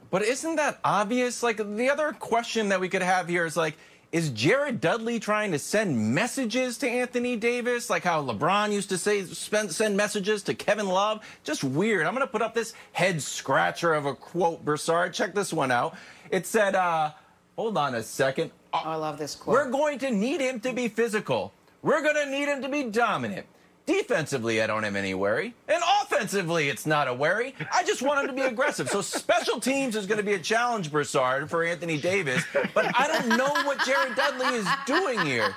But 0.09 0.23
isn't 0.23 0.55
that 0.55 0.79
obvious? 0.83 1.43
Like, 1.43 1.57
the 1.57 1.89
other 1.89 2.13
question 2.13 2.69
that 2.69 2.79
we 2.79 2.89
could 2.89 3.01
have 3.01 3.27
here 3.27 3.45
is 3.45 3.57
like, 3.57 3.77
is 4.11 4.29
Jared 4.29 4.79
Dudley 4.79 5.19
trying 5.19 5.51
to 5.51 5.59
send 5.59 5.97
messages 6.15 6.77
to 6.77 6.87
Anthony 6.87 7.35
Davis, 7.35 7.89
like 7.89 8.03
how 8.03 8.23
LeBron 8.23 8.71
used 8.71 8.87
to 8.89 8.97
say 8.97 9.25
send 9.25 9.97
messages 9.97 10.43
to 10.43 10.53
Kevin 10.53 10.87
Love? 10.87 11.25
Just 11.43 11.63
weird. 11.63 12.07
I'm 12.07 12.13
going 12.13 12.25
to 12.25 12.31
put 12.31 12.41
up 12.41 12.53
this 12.53 12.73
head 12.93 13.21
scratcher 13.21 13.93
of 13.93 14.05
a 14.05 14.15
quote, 14.15 14.63
Broussard. 14.63 15.13
Check 15.13 15.33
this 15.33 15.51
one 15.51 15.71
out. 15.71 15.95
It 16.29 16.45
said, 16.45 16.73
uh, 16.73 17.11
hold 17.57 17.77
on 17.77 17.95
a 17.95 18.03
second. 18.03 18.51
Oh, 18.73 18.81
I 18.85 18.95
love 18.95 19.17
this 19.17 19.35
quote. 19.35 19.53
We're 19.53 19.71
going 19.71 19.99
to 19.99 20.11
need 20.11 20.39
him 20.39 20.61
to 20.61 20.71
be 20.71 20.87
physical. 20.87 21.53
We're 21.81 22.01
going 22.01 22.15
to 22.15 22.31
need 22.31 22.47
him 22.47 22.61
to 22.61 22.69
be 22.69 22.83
dominant. 22.83 23.45
Defensively, 23.87 24.61
I 24.61 24.67
don't 24.67 24.83
have 24.83 24.97
any 24.97 25.13
worry. 25.13 25.53
And 25.69 25.81
offensively, 26.01 26.67
it's 26.67 26.85
not 26.85 27.07
a 27.07 27.13
worry. 27.13 27.55
I 27.73 27.85
just 27.85 28.01
want 28.01 28.19
him 28.19 28.27
to 28.27 28.33
be 28.33 28.45
aggressive. 28.45 28.89
So 28.89 28.99
special 28.99 29.61
teams 29.61 29.95
is 29.95 30.05
going 30.05 30.17
to 30.17 30.25
be 30.25 30.33
a 30.33 30.39
challenge, 30.39 30.91
Broussard, 30.91 31.49
for 31.49 31.63
Anthony 31.63 31.97
Davis. 31.97 32.43
But 32.73 32.91
I 32.99 33.07
don't 33.07 33.37
know 33.37 33.47
what 33.63 33.79
Jared 33.85 34.13
Dudley 34.15 34.57
is 34.57 34.67
doing 34.85 35.25
here. 35.25 35.55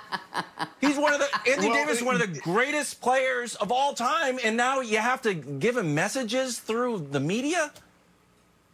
He's 0.81 0.97
one 0.97 1.13
of 1.13 1.19
the 1.19 1.29
Anthony 1.51 1.71
well, 1.71 1.77
Davis 1.77 1.99
is 1.99 2.05
one 2.05 2.15
of 2.15 2.21
the 2.21 2.41
greatest 2.41 3.01
players 3.01 3.57
of 3.57 3.73
all 3.73 3.95
time, 3.95 4.39
and 4.45 4.57
now 4.57 4.81
you 4.81 4.99
have 4.99 5.21
to 5.23 5.35
give 5.35 5.77
him 5.77 5.93
messages 5.93 6.61
through 6.61 7.09
the 7.11 7.19
media. 7.19 7.73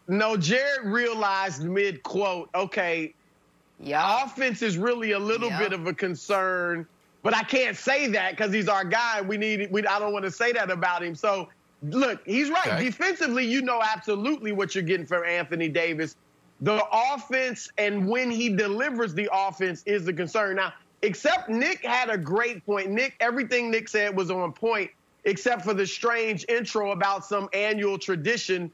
No, 0.07 0.37
Jared 0.37 0.85
realized 0.85 1.64
mid 1.64 2.03
quote, 2.03 2.51
okay, 2.55 3.14
yeah, 3.81 4.23
offense 4.23 4.61
is 4.61 4.77
really 4.77 5.12
a 5.12 5.19
little 5.19 5.49
yep. 5.49 5.61
bit 5.61 5.73
of 5.73 5.87
a 5.87 5.95
concern 5.95 6.87
but 7.27 7.35
I 7.35 7.43
can't 7.43 7.77
say 7.77 8.07
that 8.07 8.37
because 8.37 8.53
he's 8.53 8.69
our 8.69 8.85
guy. 8.85 9.21
We 9.21 9.37
need. 9.37 9.69
We, 9.73 9.85
I 9.85 9.99
don't 9.99 10.12
want 10.12 10.25
to 10.27 10.31
say 10.31 10.53
that 10.53 10.71
about 10.71 11.03
him. 11.03 11.17
So 11.17 11.49
look, 11.83 12.25
he's 12.25 12.51
right. 12.51 12.69
Okay. 12.69 12.85
Defensively, 12.85 13.45
you 13.45 13.62
know 13.62 13.83
absolutely 13.83 14.53
what 14.53 14.77
you're 14.77 14.85
getting 14.85 15.07
from 15.07 15.25
Anthony 15.25 15.69
Davis. 15.69 16.15
The 16.61 16.81
offense 16.93 17.69
and 17.79 18.09
when 18.09 18.31
he 18.31 18.49
delivers 18.49 19.12
the 19.12 19.29
offense 19.33 19.83
is 19.87 20.05
the 20.05 20.12
concern. 20.12 20.55
Now, 20.55 20.73
except 21.03 21.49
Nick 21.49 21.85
had 21.85 22.11
a 22.11 22.17
great 22.17 22.65
point. 22.65 22.91
Nick, 22.91 23.17
everything 23.19 23.73
Nick 23.73 23.89
said 23.89 24.17
was 24.17 24.31
on 24.31 24.53
point, 24.53 24.93
except 25.25 25.62
for 25.62 25.75
the 25.75 25.85
strange 25.85 26.45
intro 26.49 26.93
about 26.93 27.25
some 27.25 27.49
annual 27.53 27.99
tradition, 27.99 28.71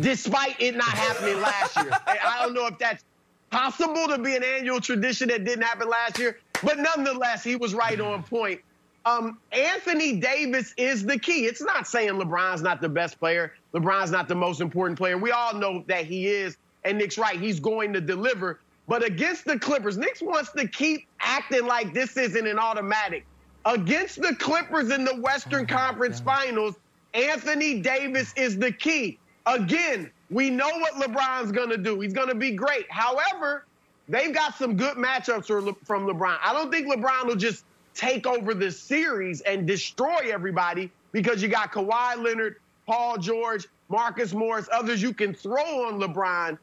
despite 0.00 0.60
it 0.60 0.74
not 0.74 0.88
happening 0.88 1.40
last 1.40 1.76
year. 1.76 1.90
I 2.08 2.40
don't 2.42 2.54
know 2.54 2.66
if 2.66 2.76
that's 2.76 3.04
possible 3.50 4.08
to 4.08 4.18
be 4.18 4.34
an 4.34 4.42
annual 4.42 4.80
tradition 4.80 5.28
that 5.28 5.44
didn't 5.44 5.62
happen 5.62 5.88
last 5.88 6.18
year. 6.18 6.38
But 6.62 6.78
nonetheless, 6.78 7.42
he 7.42 7.56
was 7.56 7.74
right 7.74 8.00
on 8.00 8.22
point. 8.22 8.60
Um, 9.06 9.38
Anthony 9.52 10.16
Davis 10.16 10.72
is 10.78 11.04
the 11.04 11.18
key. 11.18 11.44
It's 11.44 11.60
not 11.60 11.86
saying 11.86 12.10
LeBron's 12.10 12.62
not 12.62 12.80
the 12.80 12.88
best 12.88 13.18
player. 13.18 13.52
LeBron's 13.74 14.10
not 14.10 14.28
the 14.28 14.34
most 14.34 14.60
important 14.60 14.98
player. 14.98 15.18
We 15.18 15.30
all 15.30 15.54
know 15.54 15.84
that 15.88 16.06
he 16.06 16.26
is. 16.26 16.56
And 16.84 16.98
Nick's 16.98 17.18
right. 17.18 17.38
He's 17.38 17.60
going 17.60 17.92
to 17.92 18.00
deliver. 18.00 18.60
But 18.86 19.04
against 19.04 19.44
the 19.44 19.58
Clippers, 19.58 19.96
Nick 19.96 20.18
wants 20.20 20.52
to 20.52 20.66
keep 20.68 21.06
acting 21.20 21.66
like 21.66 21.92
this 21.94 22.16
isn't 22.16 22.46
an 22.46 22.58
automatic. 22.58 23.26
Against 23.66 24.20
the 24.20 24.34
Clippers 24.36 24.90
in 24.90 25.04
the 25.04 25.16
Western 25.16 25.62
oh 25.62 25.74
Conference 25.74 26.20
God. 26.20 26.38
Finals, 26.38 26.74
Anthony 27.14 27.80
Davis 27.80 28.32
is 28.36 28.58
the 28.58 28.72
key. 28.72 29.18
Again, 29.46 30.10
we 30.30 30.50
know 30.50 30.68
what 30.68 30.94
LeBron's 30.94 31.52
going 31.52 31.70
to 31.70 31.78
do. 31.78 32.00
He's 32.00 32.12
going 32.12 32.28
to 32.28 32.34
be 32.34 32.52
great. 32.52 32.90
However, 32.90 33.66
they've 34.08 34.34
got 34.34 34.56
some 34.56 34.76
good 34.76 34.96
matchups 34.96 35.46
from 35.84 36.06
LeBron. 36.06 36.38
I 36.42 36.52
don't 36.52 36.70
think 36.70 36.88
LeBron 36.88 37.26
will 37.26 37.36
just 37.36 37.64
take 37.94 38.26
over 38.26 38.54
the 38.54 38.70
series 38.70 39.40
and 39.42 39.66
destroy 39.66 40.30
everybody 40.32 40.90
because 41.12 41.42
you 41.42 41.48
got 41.48 41.72
Kawhi 41.72 42.22
Leonard, 42.22 42.56
Paul 42.86 43.18
George, 43.18 43.66
Marcus 43.88 44.32
Morris, 44.32 44.68
others 44.72 45.00
you 45.00 45.14
can 45.14 45.34
throw 45.34 45.86
on 45.86 46.00
LeBron. 46.00 46.58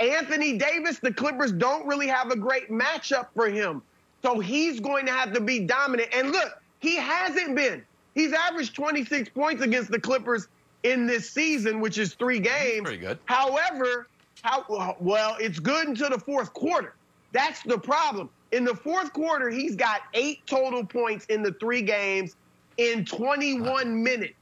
Anthony 0.00 0.58
Davis, 0.58 0.98
the 0.98 1.12
Clippers 1.12 1.52
don't 1.52 1.86
really 1.86 2.08
have 2.08 2.30
a 2.30 2.36
great 2.36 2.68
matchup 2.70 3.28
for 3.34 3.48
him. 3.48 3.82
So 4.22 4.40
he's 4.40 4.80
going 4.80 5.06
to 5.06 5.12
have 5.12 5.32
to 5.34 5.40
be 5.40 5.60
dominant. 5.60 6.08
And 6.14 6.32
look, 6.32 6.60
he 6.80 6.96
hasn't 6.96 7.54
been. 7.54 7.84
He's 8.14 8.32
averaged 8.32 8.74
26 8.74 9.28
points 9.30 9.62
against 9.62 9.90
the 9.90 10.00
Clippers 10.00 10.48
in 10.82 11.06
this 11.06 11.30
season, 11.30 11.80
which 11.80 11.98
is 11.98 12.14
three 12.14 12.40
games. 12.40 12.82
Pretty 12.82 12.98
good. 12.98 13.18
However, 13.26 14.08
how 14.44 14.96
well 15.00 15.36
it's 15.40 15.58
good 15.58 15.88
until 15.88 16.10
the 16.10 16.18
fourth 16.18 16.52
quarter. 16.52 16.94
That's 17.32 17.62
the 17.62 17.78
problem. 17.78 18.28
In 18.52 18.64
the 18.64 18.74
fourth 18.74 19.12
quarter, 19.12 19.48
he's 19.48 19.74
got 19.74 20.02
eight 20.12 20.46
total 20.46 20.84
points 20.84 21.24
in 21.26 21.42
the 21.42 21.52
three 21.52 21.80
games 21.80 22.36
in 22.76 23.06
21 23.06 24.02
minutes. 24.02 24.34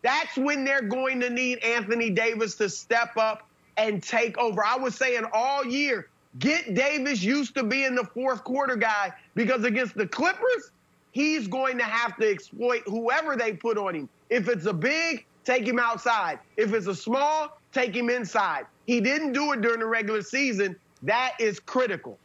That's 0.00 0.36
when 0.36 0.64
they're 0.64 0.82
going 0.82 1.20
to 1.20 1.30
need 1.30 1.58
Anthony 1.58 2.10
Davis 2.10 2.56
to 2.56 2.68
step 2.68 3.16
up 3.18 3.46
and 3.76 4.02
take 4.02 4.38
over. 4.38 4.64
I 4.64 4.76
was 4.76 4.96
saying 4.96 5.24
all 5.32 5.64
year, 5.64 6.08
get 6.38 6.74
Davis 6.74 7.22
used 7.22 7.54
to 7.56 7.62
being 7.62 7.94
the 7.94 8.04
fourth 8.04 8.42
quarter 8.42 8.74
guy 8.74 9.12
because 9.34 9.64
against 9.64 9.94
the 9.94 10.08
Clippers, 10.08 10.70
he's 11.12 11.46
going 11.46 11.76
to 11.76 11.84
have 11.84 12.16
to 12.16 12.28
exploit 12.28 12.82
whoever 12.86 13.36
they 13.36 13.52
put 13.52 13.76
on 13.76 13.94
him. 13.94 14.08
If 14.30 14.48
it's 14.48 14.64
a 14.64 14.72
big, 14.72 15.26
take 15.44 15.68
him 15.68 15.78
outside. 15.78 16.40
If 16.56 16.72
it's 16.72 16.86
a 16.86 16.96
small, 16.96 17.58
take 17.72 17.94
him 17.94 18.10
inside. 18.10 18.66
He 18.86 19.00
didn't 19.00 19.32
do 19.32 19.52
it 19.52 19.60
during 19.60 19.80
the 19.80 19.86
regular 19.86 20.22
season. 20.22 20.76
That 21.02 21.34
is 21.38 21.58
critical. 21.58 22.18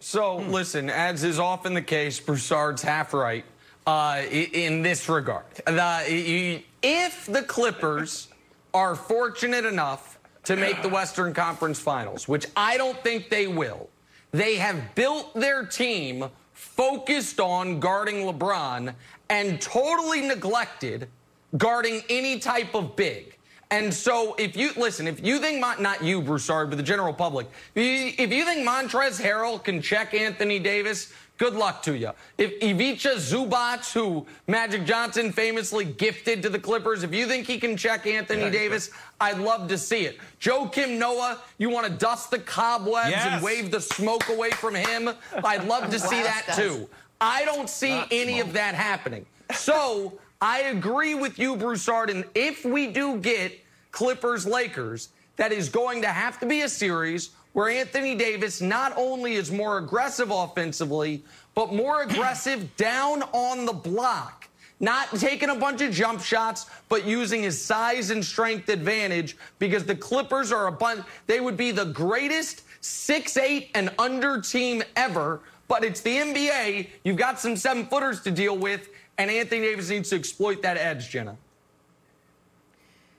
So, 0.00 0.36
listen, 0.36 0.90
as 0.90 1.24
is 1.24 1.38
often 1.38 1.74
the 1.74 1.82
case, 1.82 2.20
Broussard's 2.20 2.82
half 2.82 3.14
right 3.14 3.44
uh, 3.86 4.22
in 4.30 4.82
this 4.82 5.08
regard. 5.08 5.46
The, 5.66 6.62
if 6.82 7.26
the 7.26 7.42
Clippers 7.42 8.28
are 8.74 8.94
fortunate 8.94 9.64
enough 9.64 10.18
to 10.44 10.54
make 10.56 10.82
the 10.82 10.88
Western 10.88 11.32
Conference 11.32 11.78
Finals, 11.78 12.28
which 12.28 12.46
I 12.56 12.76
don't 12.76 13.02
think 13.02 13.30
they 13.30 13.46
will, 13.46 13.88
they 14.32 14.56
have 14.56 14.94
built 14.94 15.34
their 15.34 15.64
team 15.64 16.26
focused 16.52 17.40
on 17.40 17.80
guarding 17.80 18.16
LeBron 18.16 18.94
and 19.28 19.60
totally 19.60 20.20
neglected 20.20 21.08
guarding 21.56 22.02
any 22.08 22.38
type 22.38 22.74
of 22.74 22.96
big. 22.96 23.35
And 23.70 23.92
so, 23.92 24.36
if 24.38 24.56
you 24.56 24.70
listen, 24.76 25.08
if 25.08 25.24
you 25.24 25.40
think 25.40 25.58
not 25.58 26.02
you, 26.02 26.22
Broussard, 26.22 26.70
but 26.70 26.76
the 26.76 26.84
general 26.84 27.12
public, 27.12 27.48
if 27.74 28.32
you 28.32 28.44
think 28.44 28.66
Montrezl 28.66 29.20
Harrell 29.20 29.62
can 29.62 29.82
check 29.82 30.14
Anthony 30.14 30.60
Davis, 30.60 31.12
good 31.36 31.54
luck 31.54 31.82
to 31.82 31.96
you. 31.96 32.12
If 32.38 32.52
Ivica 32.62 33.16
Zubac, 33.16 33.92
who 33.92 34.24
Magic 34.46 34.84
Johnson 34.84 35.32
famously 35.32 35.84
gifted 35.84 36.44
to 36.44 36.48
the 36.48 36.60
Clippers, 36.60 37.02
if 37.02 37.12
you 37.12 37.26
think 37.26 37.48
he 37.48 37.58
can 37.58 37.76
check 37.76 38.06
Anthony 38.06 38.42
yeah, 38.42 38.50
Davis, 38.50 38.90
I'd 39.20 39.38
love 39.38 39.68
to 39.68 39.78
see 39.78 40.02
it. 40.02 40.18
Joakim 40.40 40.96
Noah, 40.96 41.40
you 41.58 41.68
want 41.68 41.88
to 41.88 41.92
dust 41.92 42.30
the 42.30 42.38
cobwebs 42.38 43.10
yes. 43.10 43.26
and 43.26 43.42
wave 43.42 43.72
the 43.72 43.80
smoke 43.80 44.28
away 44.28 44.50
from 44.52 44.76
him? 44.76 45.10
I'd 45.42 45.64
love 45.64 45.90
to 45.90 45.98
see 45.98 46.22
that 46.22 46.52
too. 46.54 46.88
I 47.20 47.44
don't 47.44 47.68
see 47.68 47.90
not 47.90 48.08
any 48.12 48.34
smoke. 48.34 48.46
of 48.46 48.52
that 48.52 48.76
happening. 48.76 49.26
So. 49.54 50.20
I 50.40 50.60
agree 50.62 51.14
with 51.14 51.38
you, 51.38 51.56
Broussard. 51.56 52.10
And 52.10 52.24
if 52.34 52.64
we 52.64 52.88
do 52.88 53.18
get 53.18 53.58
Clippers 53.90 54.46
Lakers, 54.46 55.08
that 55.36 55.52
is 55.52 55.68
going 55.68 56.02
to 56.02 56.08
have 56.08 56.38
to 56.40 56.46
be 56.46 56.62
a 56.62 56.68
series 56.68 57.30
where 57.52 57.70
Anthony 57.70 58.14
Davis 58.14 58.60
not 58.60 58.92
only 58.96 59.34
is 59.34 59.50
more 59.50 59.78
aggressive 59.78 60.30
offensively, 60.30 61.24
but 61.54 61.72
more 61.72 62.02
aggressive 62.08 62.76
down 62.76 63.22
on 63.32 63.64
the 63.64 63.72
block. 63.72 64.48
Not 64.78 65.08
taking 65.18 65.48
a 65.48 65.54
bunch 65.54 65.80
of 65.80 65.90
jump 65.90 66.20
shots, 66.20 66.66
but 66.90 67.06
using 67.06 67.42
his 67.42 67.60
size 67.60 68.10
and 68.10 68.22
strength 68.22 68.68
advantage 68.68 69.38
because 69.58 69.84
the 69.84 69.96
Clippers 69.96 70.52
are 70.52 70.66
a 70.66 70.72
bunch, 70.72 71.02
they 71.26 71.40
would 71.40 71.56
be 71.56 71.70
the 71.70 71.86
greatest 71.86 72.62
six-eight 72.82 73.70
and 73.74 73.90
under 73.98 74.38
team 74.38 74.82
ever. 74.94 75.40
But 75.66 75.82
it's 75.82 76.02
the 76.02 76.16
NBA. 76.16 76.88
You've 77.04 77.16
got 77.16 77.40
some 77.40 77.56
seven 77.56 77.86
footers 77.86 78.20
to 78.22 78.30
deal 78.30 78.56
with. 78.56 78.90
And 79.18 79.30
Anthony 79.30 79.62
Davis 79.62 79.88
needs 79.88 80.10
to 80.10 80.16
exploit 80.16 80.62
that 80.62 80.76
edge, 80.76 81.10
Jenna. 81.10 81.36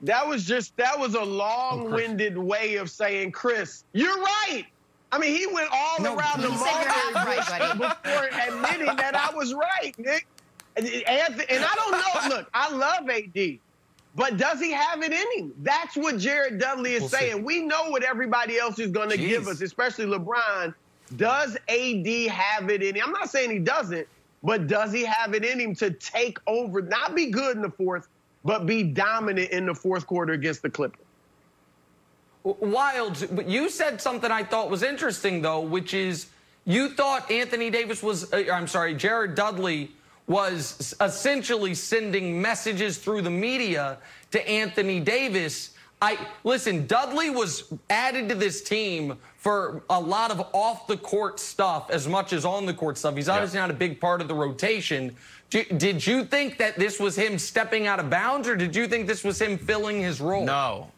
That 0.01 0.27
was 0.27 0.45
just 0.45 0.77
that 0.77 0.97
was 0.99 1.15
a 1.15 1.21
oh, 1.21 1.25
long-winded 1.25 2.37
oh, 2.37 2.41
way 2.41 2.75
of 2.75 2.89
saying, 2.89 3.31
Chris, 3.31 3.83
you're 3.93 4.17
right. 4.17 4.65
I 5.11 5.17
mean, 5.17 5.35
he 5.35 5.47
went 5.47 5.69
all 5.71 6.01
no, 6.01 6.15
around 6.15 6.41
the 6.41 6.49
market 6.49 7.77
before 7.77 8.27
admitting 8.47 8.95
that 8.97 9.15
I 9.15 9.35
was 9.35 9.53
right, 9.53 9.97
Nick. 9.97 10.27
And, 10.75 10.85
and 10.85 11.65
I 11.65 11.75
don't 11.75 11.91
know. 11.91 12.35
Look, 12.35 12.49
I 12.53 12.71
love 12.71 13.09
AD, 13.09 13.57
But 14.15 14.37
does 14.37 14.59
he 14.59 14.71
have 14.71 15.01
it 15.01 15.11
in 15.11 15.39
him? 15.39 15.53
That's 15.59 15.95
what 15.95 16.19
Jared 16.19 16.59
Dudley 16.59 16.93
is 16.93 17.01
we'll 17.01 17.09
saying. 17.09 17.37
See. 17.37 17.41
We 17.41 17.61
know 17.61 17.89
what 17.89 18.03
everybody 18.03 18.59
else 18.59 18.77
is 18.77 18.91
going 18.91 19.09
to 19.09 19.17
give 19.17 19.47
us, 19.47 19.61
especially 19.61 20.05
LeBron. 20.05 20.75
Does 21.15 21.55
AD 21.69 22.07
have 22.29 22.69
it 22.69 22.83
in 22.83 22.95
him? 22.95 23.05
I'm 23.05 23.13
not 23.13 23.29
saying 23.29 23.49
he 23.49 23.59
doesn't, 23.59 24.07
but 24.47 24.65
does 24.65 24.93
he 24.93 25.03
have 25.03 25.33
it 25.33 25.43
in 25.43 25.59
him 25.59 25.75
to 25.75 25.91
take 25.91 26.39
over, 26.47 26.81
not 26.81 27.13
be 27.13 27.25
good 27.25 27.57
in 27.57 27.61
the 27.61 27.69
fourth, 27.69 28.07
but 28.45 28.65
be 28.65 28.81
dominant 28.81 29.51
in 29.51 29.65
the 29.65 29.75
fourth 29.75 30.07
quarter 30.07 30.31
against 30.31 30.61
the 30.61 30.69
Clippers? 30.69 31.03
Wild, 32.43 33.27
you 33.45 33.67
said 33.67 34.01
something 34.01 34.31
I 34.31 34.45
thought 34.45 34.69
was 34.69 34.83
interesting, 34.83 35.41
though, 35.41 35.59
which 35.59 35.93
is 35.93 36.27
you 36.63 36.87
thought 36.87 37.29
Anthony 37.29 37.69
Davis 37.69 38.01
was, 38.01 38.31
uh, 38.31 38.45
I'm 38.49 38.67
sorry, 38.67 38.93
Jared 38.93 39.35
Dudley 39.35 39.91
was 40.27 40.95
essentially 41.01 41.75
sending 41.75 42.41
messages 42.41 42.99
through 42.99 43.23
the 43.23 43.29
media 43.29 43.97
to 44.31 44.49
Anthony 44.49 45.01
Davis. 45.01 45.71
I 46.01 46.17
listen, 46.43 46.85
Dudley 46.85 47.29
was 47.29 47.73
added 47.89 48.29
to 48.29 48.35
this 48.35 48.61
team 48.61 49.17
for 49.37 49.81
a 49.89 49.99
lot 49.99 50.29
of 50.29 50.39
off 50.53 50.85
the 50.87 50.97
court 50.97 51.39
stuff 51.39 51.89
as 51.89 52.07
much 52.07 52.33
as 52.33 52.45
on 52.45 52.65
the 52.65 52.73
court 52.73 52.97
stuff. 52.97 53.15
He's 53.15 53.29
obviously 53.29 53.59
not 53.59 53.71
a 53.71 53.73
big 53.75 53.99
part 53.99 54.21
of 54.21 54.27
the 54.27 54.35
rotation. 54.35 55.15
Did 55.49 56.05
you 56.05 56.25
think 56.25 56.57
that 56.57 56.77
this 56.77 56.99
was 56.99 57.15
him 57.15 57.39
stepping 57.39 57.87
out 57.87 57.99
of 57.99 58.09
bounds, 58.09 58.47
or 58.47 58.55
did 58.55 58.75
you 58.75 58.87
think 58.87 59.07
this 59.07 59.23
was 59.23 59.41
him 59.41 59.57
filling 59.57 60.01
his 60.01 60.19
role? 60.19 60.45
No. 60.45 60.91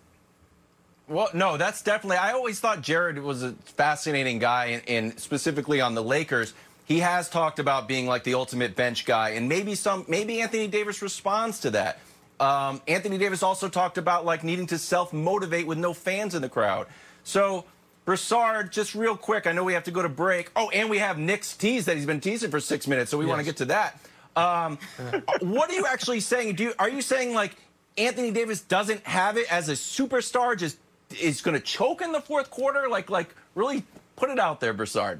Well, 1.07 1.29
no, 1.33 1.55
that's 1.55 1.81
definitely. 1.81 2.17
I 2.17 2.33
always 2.33 2.59
thought 2.59 2.81
Jared 2.81 3.19
was 3.19 3.43
a 3.43 3.53
fascinating 3.53 4.39
guy, 4.39 4.81
and 4.87 5.19
specifically 5.19 5.81
on 5.81 5.95
the 5.95 6.03
Lakers 6.03 6.53
he 6.85 6.99
has 7.01 7.29
talked 7.29 7.59
about 7.59 7.87
being 7.87 8.07
like 8.07 8.23
the 8.23 8.33
ultimate 8.33 8.75
bench 8.75 9.05
guy, 9.05 9.29
and 9.29 9.47
maybe 9.47 9.75
some, 9.75 10.03
maybe 10.07 10.41
Anthony 10.41 10.65
Davis 10.67 11.03
responds 11.03 11.59
to 11.59 11.69
that. 11.69 11.99
Um, 12.39 12.81
Anthony 12.87 13.17
Davis 13.17 13.43
also 13.43 13.67
talked 13.67 13.97
about 13.97 14.25
like 14.25 14.43
needing 14.43 14.67
to 14.67 14.77
self 14.77 15.11
motivate 15.11 15.67
with 15.67 15.77
no 15.77 15.93
fans 15.93 16.35
in 16.35 16.41
the 16.41 16.49
crowd. 16.49 16.87
So, 17.23 17.65
Broussard, 18.05 18.71
just 18.71 18.95
real 18.95 19.17
quick, 19.17 19.45
I 19.45 19.51
know 19.51 19.63
we 19.63 19.73
have 19.73 19.83
to 19.83 19.91
go 19.91 20.01
to 20.01 20.09
break. 20.09 20.51
Oh, 20.55 20.69
and 20.69 20.89
we 20.89 20.99
have 20.99 21.17
Nick's 21.17 21.55
tease 21.55 21.85
that 21.85 21.97
he's 21.97 22.05
been 22.05 22.21
teasing 22.21 22.49
for 22.49 22.59
six 22.59 22.87
minutes, 22.87 23.11
so 23.11 23.17
we 23.17 23.25
yes. 23.25 23.29
want 23.29 23.39
to 23.39 23.45
get 23.45 23.57
to 23.57 23.65
that. 23.65 23.99
Um, 24.35 24.77
what 25.41 25.69
are 25.69 25.73
you 25.73 25.85
actually 25.85 26.21
saying? 26.21 26.55
Do 26.55 26.63
you, 26.63 26.73
are 26.79 26.89
you 26.89 27.01
saying 27.01 27.33
like 27.33 27.55
Anthony 27.97 28.31
Davis 28.31 28.61
doesn't 28.61 29.05
have 29.05 29.37
it 29.37 29.51
as 29.51 29.69
a 29.69 29.73
superstar, 29.73 30.57
just 30.57 30.77
is 31.19 31.41
going 31.41 31.55
to 31.55 31.63
choke 31.63 32.01
in 32.01 32.11
the 32.11 32.21
fourth 32.21 32.49
quarter? 32.49 32.87
Like, 32.87 33.09
like 33.09 33.35
really 33.53 33.83
put 34.15 34.29
it 34.29 34.39
out 34.39 34.59
there, 34.59 34.73
Broussard. 34.73 35.19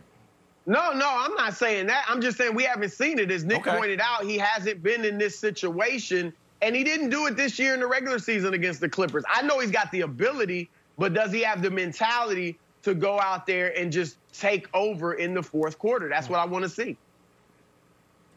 No, 0.66 0.92
no, 0.94 1.10
I'm 1.10 1.34
not 1.34 1.56
saying 1.56 1.88
that. 1.88 2.06
I'm 2.08 2.22
just 2.22 2.38
saying 2.38 2.54
we 2.54 2.64
haven't 2.64 2.92
seen 2.92 3.18
it. 3.18 3.32
As 3.32 3.44
Nick 3.44 3.68
okay. 3.68 3.76
pointed 3.76 4.00
out, 4.00 4.24
he 4.24 4.38
hasn't 4.38 4.84
been 4.84 5.04
in 5.04 5.18
this 5.18 5.38
situation, 5.38 6.32
and 6.62 6.76
he 6.76 6.84
didn't 6.84 7.10
do 7.10 7.28
it 7.28 7.36
this 7.36 7.58
year 7.58 7.74
in 7.74 7.80
the 7.80 7.88
regular 7.88 8.20
season 8.20 8.54
against 8.54 8.82
the 8.82 8.90
Clippers. 8.90 9.24
I 9.30 9.42
know 9.42 9.60
he's 9.60 9.72
got 9.72 9.92
the 9.92 10.02
ability, 10.02 10.70
but 10.98 11.14
does 11.14 11.32
he 11.32 11.42
have 11.42 11.62
the 11.62 11.72
mentality 11.72 12.60
to 12.84 12.94
go 12.94 13.20
out 13.20 13.46
there 13.46 13.78
and 13.78 13.92
just 13.92 14.18
take 14.34 14.68
over 14.74 15.14
in 15.14 15.34
the 15.34 15.44
fourth 15.44 15.78
quarter? 15.78 16.10
That's 16.10 16.30
what 16.30 16.40
I 16.40 16.46
want 16.46 16.64
to 16.64 16.70
see. 16.70 16.98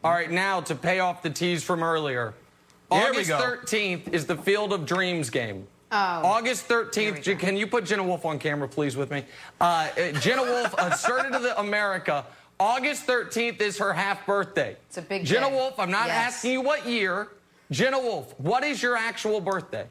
All 0.04 0.12
right, 0.12 0.30
now 0.30 0.60
to 0.62 0.74
pay 0.74 1.00
off 1.00 1.22
the 1.22 1.30
tease 1.30 1.62
from 1.62 1.82
earlier. 1.82 2.34
Here 2.90 3.08
August 3.08 3.30
13th 3.30 4.12
is 4.12 4.26
the 4.26 4.36
Field 4.36 4.72
of 4.72 4.84
Dreams 4.84 5.30
game. 5.30 5.66
Oh. 5.90 5.96
August 5.96 6.68
13th. 6.68 7.38
Can 7.38 7.56
you 7.56 7.66
put 7.66 7.84
Jenna 7.84 8.02
Wolf 8.02 8.24
on 8.24 8.38
camera, 8.38 8.68
please, 8.68 8.96
with 8.96 9.10
me? 9.10 9.24
Uh, 9.60 9.88
Jenna 10.20 10.42
Wolf 10.42 10.74
asserted 10.78 11.32
to 11.32 11.38
the 11.38 11.58
America. 11.60 12.24
August 12.58 13.06
13th 13.06 13.60
is 13.60 13.78
her 13.78 13.92
half 13.92 14.24
birthday. 14.26 14.76
It's 14.88 14.98
a 14.98 15.02
big 15.02 15.24
Jenna 15.24 15.48
day. 15.48 15.54
Wolf, 15.54 15.78
I'm 15.78 15.90
not 15.90 16.06
yes. 16.06 16.34
asking 16.34 16.52
you 16.52 16.60
what 16.60 16.86
year. 16.86 17.28
Jenna 17.72 17.98
Wolf, 17.98 18.38
what 18.38 18.62
is 18.64 18.82
your 18.82 18.96
actual 18.96 19.40
birthday? 19.40 19.86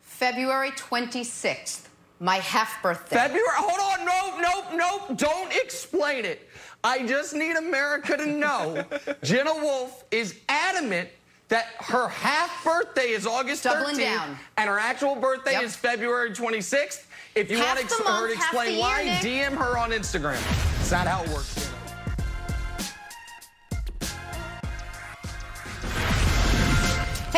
February 0.00 0.70
26th. 0.70 1.86
My 2.18 2.36
half 2.36 2.82
birthday. 2.82 3.14
February? 3.14 3.44
Hold 3.56 4.00
on. 4.00 4.06
Nope, 4.06 4.74
nope, 4.74 5.06
nope. 5.08 5.18
Don't 5.18 5.52
explain 5.54 6.24
it. 6.24 6.48
I 6.82 7.06
just 7.06 7.34
need 7.34 7.56
America 7.56 8.16
to 8.16 8.26
know 8.26 8.84
Jenna 9.22 9.54
Wolf 9.54 10.04
is 10.10 10.34
adamant 10.48 11.10
that 11.48 11.66
her 11.78 12.08
half 12.08 12.64
birthday 12.64 13.10
is 13.10 13.26
August 13.26 13.64
Doubling 13.64 13.96
13th, 13.96 13.98
down. 13.98 14.38
and 14.56 14.68
her 14.68 14.78
actual 14.78 15.14
birthday 15.14 15.52
yep. 15.52 15.62
is 15.62 15.76
February 15.76 16.30
26th. 16.30 17.04
If 17.34 17.50
you 17.50 17.58
half 17.58 17.76
want 17.76 17.80
ex- 17.80 17.98
month, 18.04 18.08
her 18.08 18.26
to 18.28 18.34
explain 18.34 18.78
why, 18.80 19.02
year, 19.02 19.50
DM 19.50 19.56
her 19.56 19.78
on 19.78 19.90
Instagram. 19.90 20.40
That's 20.78 20.90
not 20.90 21.06
how 21.06 21.22
it 21.22 21.28
works. 21.30 21.67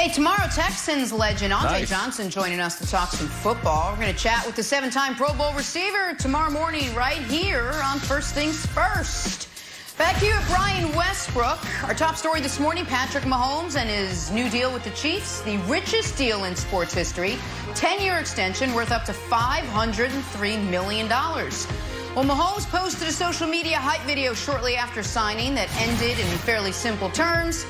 Hey, 0.00 0.08
tomorrow 0.08 0.48
Texans 0.50 1.12
legend 1.12 1.52
Andre 1.52 1.80
nice. 1.80 1.90
Johnson 1.90 2.30
joining 2.30 2.58
us 2.58 2.78
to 2.78 2.86
talk 2.86 3.10
some 3.10 3.28
football. 3.28 3.92
We're 3.92 4.00
going 4.00 4.14
to 4.14 4.18
chat 4.18 4.46
with 4.46 4.56
the 4.56 4.62
seven-time 4.62 5.14
Pro 5.14 5.34
Bowl 5.34 5.52
receiver 5.52 6.14
tomorrow 6.18 6.50
morning 6.50 6.94
right 6.94 7.18
here 7.24 7.72
on 7.84 7.98
First 7.98 8.32
Things 8.32 8.64
First. 8.64 9.50
Back 9.98 10.16
here 10.16 10.36
at 10.36 10.48
Brian 10.48 10.96
Westbrook. 10.96 11.58
Our 11.86 11.92
top 11.92 12.16
story 12.16 12.40
this 12.40 12.58
morning 12.58 12.86
Patrick 12.86 13.24
Mahomes 13.24 13.76
and 13.76 13.90
his 13.90 14.30
new 14.30 14.48
deal 14.48 14.72
with 14.72 14.84
the 14.84 14.90
Chiefs, 14.92 15.42
the 15.42 15.58
richest 15.68 16.16
deal 16.16 16.44
in 16.44 16.56
sports 16.56 16.94
history. 16.94 17.36
10 17.74 18.00
year 18.00 18.16
extension 18.16 18.72
worth 18.72 18.92
up 18.92 19.04
to 19.04 19.12
$503 19.12 20.70
million. 20.70 21.08
Well, 21.10 22.24
Mahomes 22.24 22.66
posted 22.70 23.06
a 23.06 23.12
social 23.12 23.46
media 23.46 23.76
hype 23.76 24.00
video 24.06 24.32
shortly 24.32 24.76
after 24.76 25.02
signing 25.02 25.54
that 25.56 25.68
ended 25.76 26.18
in 26.18 26.26
fairly 26.38 26.72
simple 26.72 27.10
terms 27.10 27.66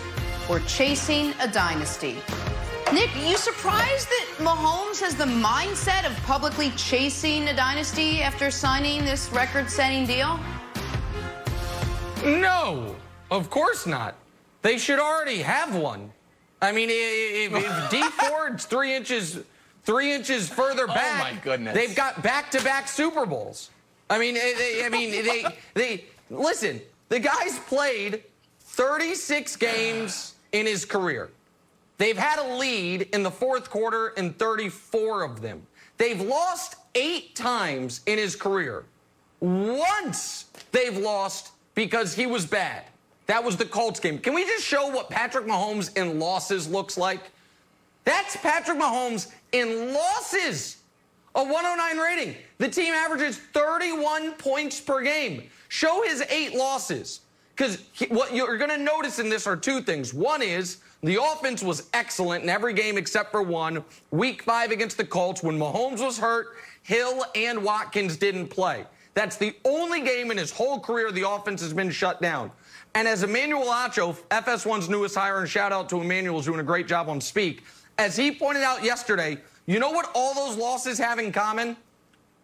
We're 0.51 0.59
chasing 0.67 1.33
a 1.41 1.47
dynasty. 1.47 2.17
Nick, 2.93 3.11
you 3.25 3.37
surprised 3.37 4.09
that 4.09 4.27
Mahomes 4.39 4.99
has 4.99 5.15
the 5.15 5.23
mindset 5.23 6.05
of 6.05 6.21
publicly 6.25 6.71
chasing 6.71 7.47
a 7.47 7.55
dynasty 7.55 8.21
after 8.21 8.51
signing 8.51 9.05
this 9.05 9.31
record 9.31 9.71
setting 9.71 10.07
deal? 10.07 10.41
No, 12.25 12.97
of 13.31 13.49
course 13.49 13.87
not. 13.87 14.17
They 14.63 14.77
should 14.77 14.99
already 14.99 15.41
have 15.41 15.77
one. 15.77 16.11
I 16.61 16.73
mean, 16.73 16.89
if, 16.91 17.55
if 17.55 17.91
Dee 17.93 18.03
Ford's 18.03 18.65
three 18.65 18.93
inches, 18.93 19.39
three 19.85 20.13
inches 20.13 20.49
further 20.49 20.87
oh 20.91 20.93
back, 20.93 21.31
oh 21.31 21.33
my 21.33 21.41
goodness, 21.45 21.77
they've 21.77 21.95
got 21.95 22.25
back-to-back 22.25 22.89
Super 22.89 23.25
Bowls. 23.25 23.71
I 24.11 24.19
mean, 24.19 24.35
they, 24.35 24.83
I 24.85 24.89
mean, 24.89 25.13
they, 25.13 25.45
they 25.75 26.05
listen. 26.29 26.81
The 27.09 27.21
guy's 27.21 27.57
played 27.61 28.25
36 28.59 29.55
games 29.55 30.35
in 30.53 30.67
his 30.67 30.85
career. 30.85 31.31
They've 31.99 32.17
had 32.17 32.39
a 32.39 32.57
lead 32.57 33.03
in 33.13 33.23
the 33.23 33.31
fourth 33.31 33.69
quarter 33.69 34.09
in 34.17 34.33
34 34.33 35.23
of 35.23 35.43
them. 35.43 35.67
They've 35.99 36.21
lost 36.21 36.77
eight 36.95 37.35
times 37.35 38.01
in 38.07 38.19
his 38.19 38.35
career. 38.35 38.85
Once 39.41 40.47
they've 40.73 40.97
lost 40.97 41.53
because 41.75 42.15
he 42.15 42.27
was 42.27 42.47
bad. 42.47 42.85
That 43.27 43.45
was 43.45 43.57
the 43.57 43.65
Colts 43.65 44.01
game. 44.01 44.19
Can 44.19 44.35
we 44.35 44.45
just 44.45 44.65
show 44.65 44.89
what 44.89 45.09
Patrick 45.09 45.47
Mahomes 45.47 45.97
in 45.97 46.19
losses 46.19 46.69
looks 46.69 46.99
like? 46.99 47.31
That's 48.05 48.37
Patrick 48.37 48.79
Mahomes 48.79 49.31
in 49.53 49.95
losses. 49.95 50.79
A 51.35 51.45
109 51.45 51.99
rating. 51.99 52.35
The 52.59 52.69
team 52.69 52.93
averages 52.93 53.39
31 53.39 54.33
points 54.33 54.81
per 54.81 55.01
game. 55.03 55.49
Show 55.69 56.03
his 56.03 56.23
eight 56.23 56.55
losses. 56.55 57.21
Because 57.61 57.83
what 58.09 58.35
you're 58.35 58.57
going 58.57 58.71
to 58.71 58.79
notice 58.79 59.19
in 59.19 59.29
this 59.29 59.47
are 59.47 59.55
two 59.55 59.83
things. 59.83 60.15
One 60.15 60.41
is 60.41 60.79
the 61.03 61.23
offense 61.23 61.63
was 61.63 61.91
excellent 61.93 62.43
in 62.43 62.49
every 62.49 62.73
game 62.73 62.97
except 62.97 63.31
for 63.31 63.43
one. 63.43 63.85
Week 64.11 64.43
five 64.45 64.71
against 64.71 64.97
the 64.97 65.05
Colts, 65.05 65.43
when 65.43 65.59
Mahomes 65.59 66.03
was 66.03 66.17
hurt, 66.19 66.57
Hill 66.85 67.23
and 67.35 67.63
Watkins 67.63 68.17
didn't 68.17 68.49
play. 68.49 68.87
That's 69.13 69.37
the 69.37 69.55
only 69.67 70.01
game 70.01 70.31
in 70.31 70.39
his 70.39 70.51
whole 70.51 70.81
career 70.81 71.13
the 71.13 71.29
offense 71.29 71.61
has 71.61 71.75
been 71.75 71.91
shut 71.91 72.23
down. 72.23 72.51
And 72.95 73.07
as 73.07 73.25
Emmanuel 73.25 73.67
Acho, 73.67 74.17
FS1's 74.31 74.89
newest 74.89 75.15
hire, 75.15 75.41
and 75.41 75.47
shout 75.49 75.71
out 75.71 75.91
to 75.91 76.01
Emmanuel, 76.01 76.37
who's 76.37 76.47
doing 76.47 76.61
a 76.61 76.65
great 76.65 76.89
job 76.89 77.11
on 77.11 77.21
Speak, 77.21 77.65
as 77.99 78.17
he 78.17 78.33
pointed 78.33 78.63
out 78.63 78.83
yesterday, 78.83 79.37
you 79.67 79.79
know 79.79 79.91
what 79.91 80.11
all 80.15 80.33
those 80.33 80.57
losses 80.57 80.97
have 80.97 81.19
in 81.19 81.31
common? 81.31 81.77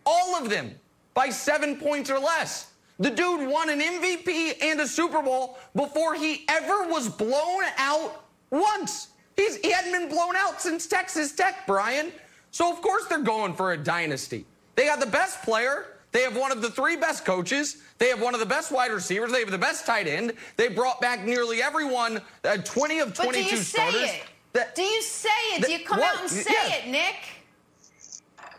All 0.05 0.37
of 0.37 0.51
them 0.51 0.73
by 1.15 1.31
seven 1.31 1.77
points 1.77 2.11
or 2.11 2.19
less. 2.19 2.73
The 2.99 3.11
dude 3.11 3.49
won 3.49 3.69
an 3.69 3.81
MVP 3.81 4.63
and 4.63 4.81
a 4.81 4.87
Super 4.87 5.23
Bowl 5.23 5.59
before 5.75 6.15
he 6.15 6.45
ever 6.49 6.89
was 6.89 7.09
blown 7.09 7.63
out 7.77 8.25
once. 8.51 9.09
He's, 9.37 9.57
he 9.57 9.71
hadn't 9.71 9.93
been 9.93 10.09
blown 10.09 10.35
out 10.35 10.63
since 10.63 10.87
Texas 10.87 11.33
Tech, 11.33 11.67
Brian. 11.67 12.11
So, 12.51 12.73
of 12.73 12.81
course, 12.81 13.07
they're 13.07 13.19
going 13.19 13.55
for 13.55 13.73
a 13.73 13.77
dynasty. 13.77 14.47
They 14.77 14.87
got 14.87 15.01
the 15.01 15.07
best 15.07 15.43
player. 15.43 15.87
They 16.13 16.23
have 16.23 16.37
one 16.37 16.53
of 16.53 16.63
the 16.63 16.71
three 16.71 16.97
best 16.97 17.27
coaches. 17.27 17.83
They 17.99 18.09
have 18.09 18.23
one 18.23 18.33
of 18.33 18.41
the 18.41 18.47
best 18.47 18.73
wide 18.73 18.91
receivers. 18.91 19.31
They 19.31 19.41
have 19.41 19.51
the 19.51 19.59
best 19.59 19.85
tight 19.85 20.07
end. 20.07 20.33
They 20.57 20.69
brought 20.69 20.99
back 21.01 21.23
nearly 21.25 21.63
everyone, 21.63 22.23
uh, 22.45 22.57
20 22.59 23.01
of 23.01 23.13
22 23.13 23.17
but 23.17 23.35
do 23.35 23.43
you 23.43 23.63
starters. 23.63 24.01
Say 24.01 24.17
it? 24.17 24.23
That, 24.55 24.75
do 24.75 24.83
you 24.83 25.03
say 25.03 25.29
it? 25.53 25.67
do 25.67 25.73
you 25.73 25.85
come 25.85 26.01
what? 26.01 26.15
out 26.15 26.23
and 26.23 26.31
say 26.31 26.51
yeah. 26.51 26.77
it, 26.77 26.89
Nick? 26.89 27.17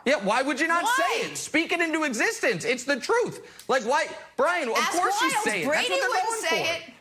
Yeah, 0.07 0.23
why 0.23 0.41
would 0.41 0.57
you 0.57 0.69
not 0.69 0.83
why? 0.83 1.19
say 1.19 1.27
it? 1.27 1.37
Speak 1.37 1.73
it 1.73 1.81
into 1.81 2.03
existence. 2.03 2.63
It's 2.63 2.85
the 2.85 2.97
truth. 2.97 3.65
Like, 3.67 3.83
why? 3.83 4.07
Brian, 4.37 4.69
of 4.69 4.77
Ask 4.77 4.93
course 4.93 5.13
Wiles. 5.19 5.33
you 5.33 5.51
say 5.51 5.63
it. 5.63 5.67
Brady 5.67 5.89
that's 5.89 6.01
what 6.01 6.13
they're 6.13 6.23
going 6.23 6.41
say 6.41 6.63
for. 6.63 6.89
it. 6.89 6.93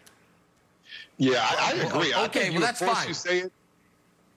Yeah, 1.19 1.47
I, 1.49 1.73
I 1.73 1.85
oh, 1.85 1.89
agree. 1.89 2.15
Okay, 2.25 2.49
I 2.49 2.51
well, 2.51 2.61
that's 2.61 2.81
fine. 2.81 3.07
You 3.07 3.15
say 3.15 3.39
it. 3.43 3.53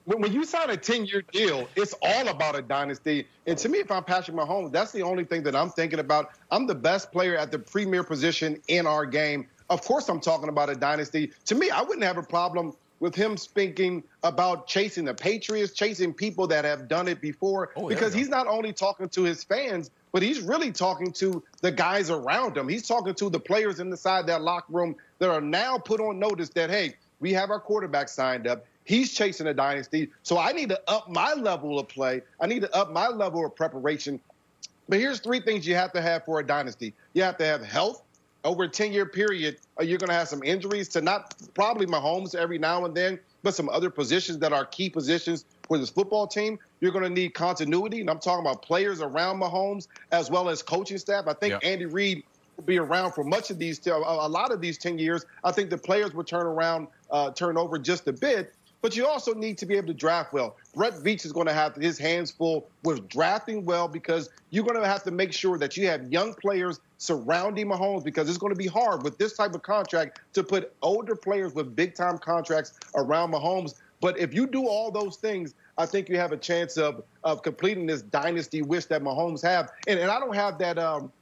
when 0.04 0.32
you 0.32 0.44
sign 0.44 0.70
a 0.70 0.76
10 0.76 1.04
year 1.04 1.22
deal, 1.32 1.68
it's 1.74 1.96
all 2.00 2.28
about 2.28 2.56
a 2.56 2.62
dynasty. 2.62 3.26
And 3.48 3.58
to 3.58 3.68
me, 3.68 3.78
if 3.78 3.90
I'm 3.90 4.04
Patrick 4.04 4.36
Mahomes, 4.36 4.70
that's 4.70 4.92
the 4.92 5.02
only 5.02 5.24
thing 5.24 5.42
that 5.42 5.56
I'm 5.56 5.70
thinking 5.70 5.98
about. 5.98 6.30
I'm 6.52 6.68
the 6.68 6.74
best 6.74 7.10
player 7.10 7.36
at 7.36 7.50
the 7.50 7.58
premier 7.58 8.04
position 8.04 8.62
in 8.68 8.86
our 8.86 9.04
game. 9.04 9.48
Of 9.68 9.82
course, 9.82 10.08
I'm 10.08 10.20
talking 10.20 10.48
about 10.48 10.70
a 10.70 10.76
dynasty. 10.76 11.32
To 11.46 11.56
me, 11.56 11.70
I 11.70 11.82
wouldn't 11.82 12.04
have 12.04 12.18
a 12.18 12.22
problem 12.22 12.76
with 13.00 13.14
him 13.14 13.36
speaking 13.36 14.02
about 14.22 14.66
chasing 14.66 15.06
the 15.06 15.14
Patriots, 15.14 15.72
chasing 15.72 16.12
people 16.12 16.46
that 16.46 16.64
have 16.64 16.86
done 16.86 17.08
it 17.08 17.20
before, 17.20 17.70
oh, 17.76 17.88
because 17.88 18.12
he's 18.12 18.28
not 18.28 18.46
only 18.46 18.72
talking 18.72 19.08
to 19.08 19.22
his 19.22 19.42
fans, 19.42 19.90
but 20.12 20.22
he's 20.22 20.40
really 20.40 20.70
talking 20.70 21.10
to 21.12 21.42
the 21.62 21.72
guys 21.72 22.10
around 22.10 22.56
him. 22.56 22.68
He's 22.68 22.86
talking 22.86 23.14
to 23.14 23.30
the 23.30 23.40
players 23.40 23.80
inside 23.80 24.26
that 24.26 24.42
locker 24.42 24.72
room 24.72 24.94
that 25.18 25.30
are 25.30 25.40
now 25.40 25.78
put 25.78 26.00
on 26.00 26.18
notice 26.18 26.50
that, 26.50 26.70
hey, 26.70 26.94
we 27.20 27.32
have 27.32 27.50
our 27.50 27.60
quarterback 27.60 28.08
signed 28.08 28.46
up. 28.46 28.66
He's 28.84 29.12
chasing 29.12 29.46
a 29.46 29.54
dynasty. 29.54 30.10
So 30.22 30.38
I 30.38 30.52
need 30.52 30.68
to 30.70 30.80
up 30.88 31.08
my 31.08 31.34
level 31.34 31.78
of 31.78 31.88
play. 31.88 32.22
I 32.40 32.46
need 32.46 32.62
to 32.62 32.74
up 32.74 32.92
my 32.92 33.08
level 33.08 33.44
of 33.46 33.54
preparation. 33.54 34.20
But 34.88 34.98
here's 34.98 35.20
three 35.20 35.40
things 35.40 35.66
you 35.66 35.76
have 35.76 35.92
to 35.92 36.02
have 36.02 36.24
for 36.24 36.40
a 36.40 36.46
dynasty 36.46 36.92
you 37.14 37.22
have 37.22 37.36
to 37.38 37.44
have 37.44 37.62
health. 37.62 38.02
Over 38.44 38.64
a 38.64 38.68
10 38.68 38.92
year 38.92 39.06
period, 39.06 39.58
uh, 39.78 39.84
you're 39.84 39.98
going 39.98 40.08
to 40.08 40.14
have 40.14 40.28
some 40.28 40.42
injuries 40.42 40.88
to 40.90 41.00
not 41.00 41.34
probably 41.54 41.86
Mahomes 41.86 42.34
every 42.34 42.58
now 42.58 42.84
and 42.84 42.94
then, 42.94 43.18
but 43.42 43.54
some 43.54 43.68
other 43.68 43.90
positions 43.90 44.38
that 44.38 44.52
are 44.52 44.64
key 44.64 44.88
positions 44.88 45.44
for 45.68 45.78
this 45.78 45.90
football 45.90 46.26
team. 46.26 46.58
You're 46.80 46.92
going 46.92 47.04
to 47.04 47.10
need 47.10 47.34
continuity. 47.34 48.00
And 48.00 48.08
I'm 48.08 48.18
talking 48.18 48.44
about 48.44 48.62
players 48.62 49.00
around 49.02 49.40
Mahomes 49.40 49.88
as 50.10 50.30
well 50.30 50.48
as 50.48 50.62
coaching 50.62 50.98
staff. 50.98 51.26
I 51.26 51.34
think 51.34 51.54
Andy 51.62 51.86
Reid 51.86 52.24
will 52.56 52.64
be 52.64 52.78
around 52.78 53.12
for 53.12 53.24
much 53.24 53.50
of 53.50 53.58
these, 53.58 53.86
a 53.86 53.98
lot 53.98 54.52
of 54.52 54.60
these 54.60 54.78
10 54.78 54.98
years. 54.98 55.26
I 55.44 55.52
think 55.52 55.70
the 55.70 55.78
players 55.78 56.14
will 56.14 56.24
turn 56.24 56.46
around, 56.46 56.88
uh, 57.10 57.32
turn 57.32 57.56
over 57.58 57.78
just 57.78 58.08
a 58.08 58.12
bit. 58.12 58.54
But 58.82 58.96
you 58.96 59.06
also 59.06 59.34
need 59.34 59.58
to 59.58 59.66
be 59.66 59.76
able 59.76 59.88
to 59.88 59.94
draft 59.94 60.32
well. 60.32 60.56
Brett 60.74 60.94
Veach 60.94 61.24
is 61.24 61.32
going 61.32 61.46
to 61.46 61.52
have 61.52 61.74
his 61.76 61.98
hands 61.98 62.30
full 62.30 62.68
with 62.82 63.08
drafting 63.08 63.64
well 63.64 63.88
because 63.88 64.30
you're 64.50 64.64
going 64.64 64.80
to 64.80 64.86
have 64.86 65.02
to 65.04 65.10
make 65.10 65.32
sure 65.32 65.58
that 65.58 65.76
you 65.76 65.86
have 65.86 66.10
young 66.10 66.34
players 66.34 66.80
surrounding 66.98 67.66
Mahomes 67.66 68.04
because 68.04 68.28
it's 68.28 68.38
going 68.38 68.52
to 68.52 68.58
be 68.58 68.66
hard 68.66 69.02
with 69.02 69.18
this 69.18 69.34
type 69.34 69.54
of 69.54 69.62
contract 69.62 70.20
to 70.32 70.42
put 70.42 70.74
older 70.82 71.14
players 71.14 71.54
with 71.54 71.76
big 71.76 71.94
time 71.94 72.18
contracts 72.18 72.78
around 72.94 73.32
Mahomes. 73.32 73.74
But 74.00 74.18
if 74.18 74.32
you 74.32 74.46
do 74.46 74.66
all 74.66 74.90
those 74.90 75.16
things, 75.16 75.54
I 75.76 75.86
think 75.86 76.08
you 76.08 76.16
have 76.18 76.32
a 76.32 76.36
chance 76.36 76.76
of 76.76 77.02
of 77.22 77.42
completing 77.42 77.86
this 77.86 78.02
dynasty 78.02 78.62
wish 78.62 78.86
that 78.86 79.02
Mahomes 79.02 79.42
have. 79.42 79.70
And, 79.86 79.98
and 79.98 80.10
I 80.10 80.18
don't 80.18 80.34
have 80.34 80.58
that 80.58 80.78
um, 80.78 81.12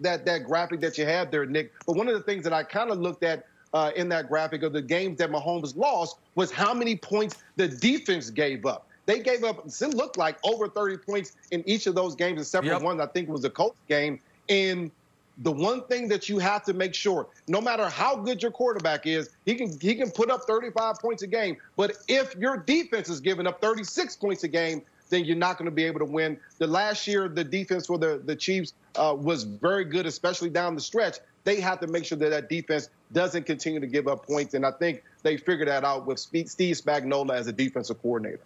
that 0.00 0.24
that 0.26 0.44
graphic 0.44 0.80
that 0.80 0.98
you 0.98 1.06
have 1.06 1.30
there, 1.30 1.46
Nick. 1.46 1.72
But 1.86 1.96
one 1.96 2.08
of 2.08 2.14
the 2.14 2.22
things 2.22 2.44
that 2.44 2.52
I 2.52 2.62
kind 2.62 2.90
of 2.90 2.98
looked 2.98 3.22
at 3.22 3.46
uh, 3.72 3.92
in 3.96 4.08
that 4.08 4.28
graphic 4.28 4.62
of 4.62 4.72
the 4.72 4.82
games 4.82 5.18
that 5.18 5.30
Mahomes 5.30 5.76
lost 5.76 6.18
was 6.34 6.50
how 6.50 6.74
many 6.74 6.96
points 6.96 7.36
the 7.56 7.68
defense 7.68 8.30
gave 8.30 8.66
up. 8.66 8.86
They 9.06 9.20
gave 9.20 9.44
up, 9.44 9.66
it 9.66 9.94
looked 9.94 10.18
like 10.18 10.38
over 10.44 10.68
30 10.68 10.98
points 10.98 11.36
in 11.50 11.68
each 11.68 11.86
of 11.86 11.94
those 11.94 12.14
games, 12.14 12.40
except 12.40 12.66
yep. 12.66 12.78
for 12.78 12.84
one 12.84 13.00
I 13.00 13.06
think 13.06 13.28
was 13.28 13.42
the 13.42 13.50
Colts 13.50 13.76
game. 13.88 14.20
And 14.48 14.90
the 15.38 15.52
one 15.52 15.82
thing 15.84 16.08
that 16.08 16.28
you 16.28 16.38
have 16.38 16.64
to 16.64 16.74
make 16.74 16.94
sure, 16.94 17.26
no 17.48 17.60
matter 17.60 17.88
how 17.88 18.14
good 18.16 18.42
your 18.42 18.50
quarterback 18.50 19.06
is, 19.06 19.30
he 19.46 19.54
can 19.54 19.78
he 19.80 19.94
can 19.94 20.10
put 20.10 20.30
up 20.30 20.42
35 20.44 20.96
points 20.98 21.22
a 21.22 21.26
game. 21.26 21.56
But 21.76 21.96
if 22.08 22.36
your 22.36 22.58
defense 22.58 23.08
is 23.08 23.20
giving 23.20 23.46
up 23.46 23.60
36 23.60 24.16
points 24.16 24.44
a 24.44 24.48
game, 24.48 24.82
then 25.08 25.24
you're 25.24 25.36
not 25.36 25.58
going 25.58 25.66
to 25.66 25.74
be 25.74 25.84
able 25.84 25.98
to 26.00 26.04
win. 26.04 26.38
The 26.58 26.66
last 26.66 27.06
year, 27.06 27.28
the 27.28 27.44
defense 27.44 27.86
for 27.86 27.98
the 27.98 28.20
the 28.24 28.36
Chiefs 28.36 28.74
uh, 28.96 29.16
was 29.18 29.44
very 29.44 29.84
good, 29.84 30.06
especially 30.06 30.50
down 30.50 30.74
the 30.74 30.80
stretch. 30.80 31.18
They 31.44 31.60
have 31.60 31.80
to 31.80 31.86
make 31.86 32.04
sure 32.04 32.18
that 32.18 32.30
that 32.30 32.48
defense 32.48 32.90
doesn't 33.12 33.44
continue 33.44 33.80
to 33.80 33.86
give 33.86 34.08
up 34.08 34.26
points, 34.26 34.54
and 34.54 34.64
I 34.66 34.72
think 34.72 35.02
they 35.22 35.36
figured 35.36 35.68
that 35.68 35.84
out 35.84 36.06
with 36.06 36.18
Steve 36.18 36.46
Spagnuolo 36.46 37.34
as 37.34 37.46
a 37.46 37.52
defensive 37.52 38.00
coordinator. 38.02 38.40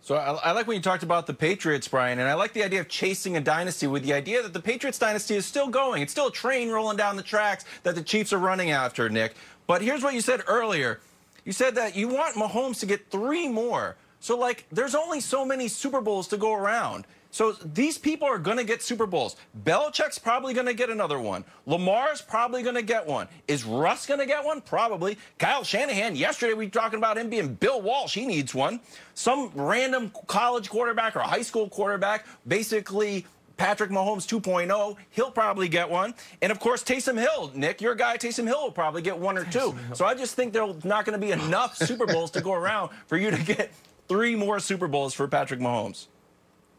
So 0.00 0.14
I, 0.14 0.32
I, 0.36 0.52
like 0.52 0.66
when 0.66 0.76
you 0.76 0.82
talked 0.82 1.02
about 1.02 1.26
the 1.26 1.34
Patriots, 1.34 1.86
Brian, 1.88 2.18
and 2.18 2.28
I 2.28 2.34
like 2.34 2.52
the 2.52 2.62
idea 2.62 2.80
of 2.80 2.88
chasing 2.88 3.36
a 3.36 3.40
dynasty 3.40 3.86
with 3.86 4.04
the 4.04 4.14
idea 4.14 4.42
that 4.42 4.52
the 4.52 4.60
Patriots 4.60 4.98
dynasty 4.98 5.34
is 5.34 5.44
still 5.44 5.68
going. 5.68 6.02
It's 6.02 6.12
still 6.12 6.28
a 6.28 6.32
train 6.32 6.70
rolling 6.70 6.96
down 6.96 7.16
the 7.16 7.22
tracks 7.22 7.64
that 7.82 7.94
the 7.94 8.02
Chiefs 8.02 8.32
are 8.32 8.38
running 8.38 8.70
after, 8.70 9.08
Nick. 9.08 9.34
But 9.66 9.82
here's 9.82 10.02
what 10.02 10.14
you 10.14 10.20
said 10.20 10.42
earlier. 10.46 11.00
You 11.44 11.52
said 11.52 11.74
that 11.74 11.96
you 11.96 12.08
want 12.08 12.36
Mahomes 12.36 12.80
to 12.80 12.86
get 12.86 13.10
three 13.10 13.48
more. 13.48 13.96
So, 14.20 14.36
like, 14.36 14.64
there's 14.72 14.94
only 14.94 15.20
so 15.20 15.44
many 15.44 15.68
Super 15.68 16.00
Bowls 16.00 16.28
to 16.28 16.36
go 16.36 16.54
around. 16.54 17.04
So 17.30 17.52
these 17.52 17.98
people 17.98 18.26
are 18.26 18.38
going 18.38 18.56
to 18.56 18.64
get 18.64 18.82
Super 18.82 19.06
Bowls. 19.06 19.36
Belichick's 19.64 20.18
probably 20.18 20.54
going 20.54 20.66
to 20.66 20.74
get 20.74 20.90
another 20.90 21.20
one. 21.20 21.44
Lamar's 21.66 22.22
probably 22.22 22.62
going 22.62 22.74
to 22.74 22.82
get 22.82 23.06
one. 23.06 23.28
Is 23.46 23.64
Russ 23.64 24.06
going 24.06 24.20
to 24.20 24.26
get 24.26 24.44
one? 24.44 24.60
Probably. 24.60 25.18
Kyle 25.38 25.62
Shanahan, 25.62 26.16
yesterday 26.16 26.54
we 26.54 26.66
were 26.66 26.70
talking 26.70 26.98
about 26.98 27.18
him 27.18 27.28
being 27.28 27.54
Bill 27.54 27.82
Walsh. 27.82 28.14
He 28.14 28.26
needs 28.26 28.54
one. 28.54 28.80
Some 29.14 29.50
random 29.54 30.10
college 30.26 30.70
quarterback 30.70 31.16
or 31.16 31.20
high 31.20 31.42
school 31.42 31.68
quarterback, 31.68 32.26
basically 32.46 33.26
Patrick 33.58 33.90
Mahomes 33.90 34.26
2.0, 34.26 34.96
he'll 35.10 35.30
probably 35.30 35.68
get 35.68 35.90
one. 35.90 36.14
And 36.40 36.50
of 36.50 36.60
course, 36.60 36.82
Taysom 36.82 37.18
Hill, 37.18 37.50
Nick, 37.54 37.82
your 37.82 37.94
guy 37.94 38.16
Taysom 38.16 38.46
Hill 38.46 38.62
will 38.62 38.70
probably 38.70 39.02
get 39.02 39.18
one 39.18 39.36
or 39.36 39.44
two. 39.44 39.76
So 39.94 40.06
I 40.06 40.14
just 40.14 40.34
think 40.34 40.52
there's 40.52 40.84
not 40.84 41.04
going 41.04 41.20
to 41.20 41.26
be 41.26 41.32
enough 41.32 41.76
Super 41.76 42.06
Bowls 42.06 42.30
to 42.32 42.40
go 42.40 42.52
around 42.52 42.90
for 43.06 43.18
you 43.18 43.30
to 43.30 43.42
get 43.42 43.72
three 44.08 44.34
more 44.36 44.60
Super 44.60 44.88
Bowls 44.88 45.12
for 45.12 45.28
Patrick 45.28 45.60
Mahomes. 45.60 46.06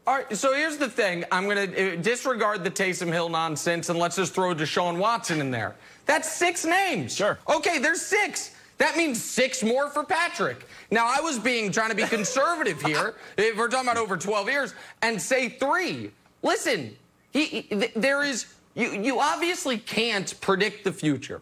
All 0.10 0.16
right, 0.16 0.36
so 0.36 0.56
here's 0.56 0.78
the 0.78 0.90
thing. 0.90 1.24
I'm 1.32 1.44
going 1.44 1.72
to 1.72 1.94
uh, 1.94 1.96
disregard 2.02 2.64
the 2.64 2.72
Taysom 2.72 3.14
Hill 3.14 3.30
nonsense 3.30 3.90
and 3.90 4.00
let's 4.00 4.16
just 4.16 4.34
throw 4.34 4.56
Deshaun 4.56 4.98
Watson 4.98 5.40
in 5.40 5.52
there. 5.52 5.76
That's 6.08 6.28
six 6.28 6.66
names. 6.66 7.16
Sure. 7.16 7.38
Okay, 7.48 7.78
there's 7.78 8.02
six. 8.02 8.56
That 8.80 8.98
means 8.98 9.24
six 9.24 9.62
more 9.62 9.88
for 9.92 10.04
Patrick. 10.04 10.66
Now, 10.90 11.06
I 11.06 11.22
was 11.22 11.38
being 11.38 11.72
trying 11.72 11.92
to 11.92 11.96
be 11.96 12.06
conservative 12.06 12.82
here, 12.82 13.18
if 13.38 13.56
we're 13.56 13.68
talking 13.68 13.88
about 13.88 14.02
over 14.02 14.18
12 14.18 14.50
years, 14.50 14.74
and 15.04 15.22
say 15.22 15.48
three. 15.48 16.10
Listen, 16.42 16.98
he, 17.30 17.46
he, 17.46 17.76
there 17.96 18.24
is, 18.24 18.48
you, 18.74 18.90
you 18.90 19.20
obviously 19.20 19.78
can't 19.78 20.34
predict 20.42 20.86
the 20.86 20.92
future, 20.92 21.40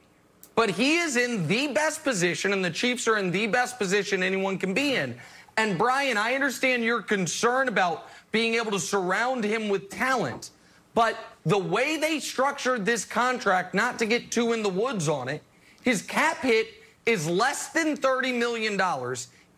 but 0.55 0.71
he 0.71 0.97
is 0.97 1.15
in 1.15 1.47
the 1.47 1.67
best 1.69 2.03
position, 2.03 2.51
and 2.51 2.65
the 2.65 2.71
Chiefs 2.71 3.07
are 3.07 3.17
in 3.17 3.31
the 3.31 3.47
best 3.47 3.79
position 3.79 4.21
anyone 4.21 4.57
can 4.57 4.73
be 4.73 4.95
in. 4.95 5.17
And 5.57 5.75
Brian, 5.75 6.17
I 6.17 6.35
understand 6.35 6.83
your 6.83 7.01
concern 7.01 7.67
about 7.67 8.09
being 8.31 8.55
able 8.55 8.71
to 8.71 8.79
surround 8.79 9.43
him 9.43 9.69
with 9.69 9.89
talent. 9.89 10.51
But 10.93 11.17
the 11.45 11.57
way 11.57 11.97
they 11.97 12.19
structured 12.19 12.85
this 12.85 13.05
contract, 13.05 13.73
not 13.73 13.99
to 13.99 14.05
get 14.05 14.31
too 14.31 14.53
in 14.53 14.63
the 14.63 14.69
woods 14.69 15.07
on 15.07 15.29
it, 15.29 15.43
his 15.81 16.01
cap 16.01 16.41
hit 16.41 16.67
is 17.05 17.27
less 17.27 17.69
than 17.69 17.95
$30 17.95 18.37
million 18.37 18.79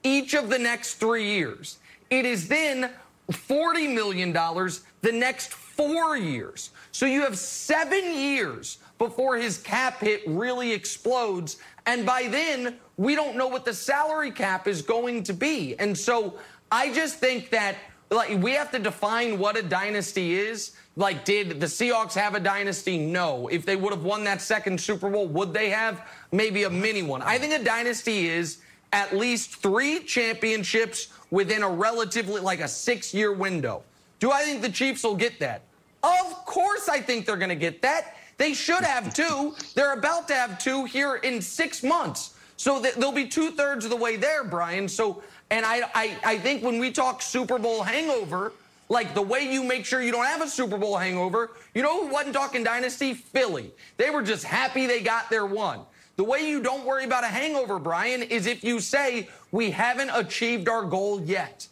each 0.03 0.33
of 0.33 0.49
the 0.49 0.59
next 0.59 0.95
three 0.95 1.25
years. 1.25 1.79
It 2.09 2.25
is 2.25 2.47
then 2.47 2.91
$40 3.31 3.93
million 3.93 4.33
the 4.33 5.11
next 5.11 5.53
four 5.53 6.17
years. 6.17 6.71
So 6.91 7.05
you 7.05 7.21
have 7.21 7.37
seven 7.37 8.13
years 8.13 8.79
before 8.97 9.37
his 9.37 9.57
cap 9.57 10.01
hit 10.01 10.23
really 10.27 10.71
explodes. 10.73 11.57
And 11.85 12.05
by 12.05 12.27
then, 12.27 12.75
we 12.97 13.15
don't 13.15 13.37
know 13.37 13.47
what 13.47 13.65
the 13.65 13.73
salary 13.73 14.31
cap 14.31 14.67
is 14.67 14.81
going 14.81 15.23
to 15.23 15.33
be. 15.33 15.79
And 15.79 15.97
so 15.97 16.35
I 16.71 16.93
just 16.93 17.19
think 17.19 17.49
that 17.51 17.75
like 18.09 18.41
we 18.41 18.53
have 18.53 18.71
to 18.71 18.79
define 18.79 19.37
what 19.37 19.57
a 19.57 19.63
dynasty 19.63 20.33
is. 20.33 20.71
Like, 20.95 21.23
did 21.23 21.59
the 21.59 21.65
Seahawks 21.65 22.13
have 22.13 22.35
a 22.35 22.39
dynasty? 22.39 22.97
No. 22.97 23.47
If 23.47 23.65
they 23.65 23.75
would 23.75 23.93
have 23.93 24.03
won 24.03 24.23
that 24.25 24.41
second 24.41 24.81
Super 24.81 25.09
Bowl, 25.09 25.27
would 25.27 25.53
they 25.53 25.69
have? 25.69 26.07
Maybe 26.31 26.63
a 26.63 26.69
mini 26.69 27.03
one. 27.03 27.21
I 27.21 27.37
think 27.37 27.53
a 27.53 27.63
dynasty 27.63 28.27
is 28.27 28.59
at 28.91 29.15
least 29.15 29.55
three 29.57 29.99
championships 29.99 31.09
within 31.31 31.63
a 31.63 31.69
relatively 31.69 32.41
like 32.41 32.59
a 32.59 32.67
six 32.67 33.13
year 33.13 33.31
window. 33.31 33.83
Do 34.19 34.31
I 34.31 34.43
think 34.43 34.61
the 34.61 34.69
Chiefs 34.69 35.03
will 35.03 35.15
get 35.15 35.39
that? 35.39 35.61
Of 36.03 36.45
course, 36.45 36.89
I 36.89 36.99
think 36.99 37.25
they're 37.25 37.37
going 37.37 37.49
to 37.49 37.55
get 37.55 37.81
that. 37.81 38.15
They 38.37 38.53
should 38.53 38.83
have 38.83 39.13
two. 39.13 39.55
They're 39.75 39.93
about 39.93 40.27
to 40.29 40.33
have 40.33 40.59
two 40.59 40.85
here 40.85 41.15
in 41.15 41.41
six 41.41 41.83
months. 41.83 42.35
So 42.55 42.81
they'll 42.81 43.11
be 43.13 43.27
two 43.27 43.51
thirds 43.51 43.85
of 43.85 43.91
the 43.91 43.97
way 43.97 44.17
there, 44.17 44.43
Brian. 44.43 44.87
So 44.87 45.23
and 45.51 45.65
I, 45.65 45.81
I, 45.93 46.17
I 46.23 46.37
think 46.37 46.63
when 46.63 46.79
we 46.79 46.91
talk 46.91 47.21
Super 47.21 47.57
Bowl 47.57 47.81
hangover, 47.81 48.53
like 48.87 49.13
the 49.13 49.21
way 49.21 49.51
you 49.51 49.63
make 49.63 49.85
sure 49.85 50.01
you 50.01 50.11
don't 50.11 50.25
have 50.25 50.41
a 50.41 50.47
Super 50.47 50.77
Bowl 50.77 50.97
hangover, 50.97 51.51
you 51.73 51.81
know 51.81 52.05
who 52.05 52.13
wasn't 52.13 52.33
talking 52.33 52.63
dynasty? 52.63 53.13
Philly. 53.13 53.71
They 53.97 54.09
were 54.09 54.21
just 54.21 54.43
happy 54.43 54.85
they 54.85 55.01
got 55.01 55.29
their 55.29 55.45
one. 55.45 55.81
The 56.17 56.23
way 56.23 56.49
you 56.49 56.61
don't 56.61 56.85
worry 56.85 57.05
about 57.05 57.23
a 57.23 57.27
hangover, 57.27 57.79
Brian, 57.79 58.23
is 58.23 58.45
if 58.45 58.63
you 58.63 58.79
say, 58.79 59.29
we 59.51 59.71
haven't 59.71 60.09
achieved 60.09 60.67
our 60.67 60.83
goal 60.83 61.21
yet. 61.21 61.67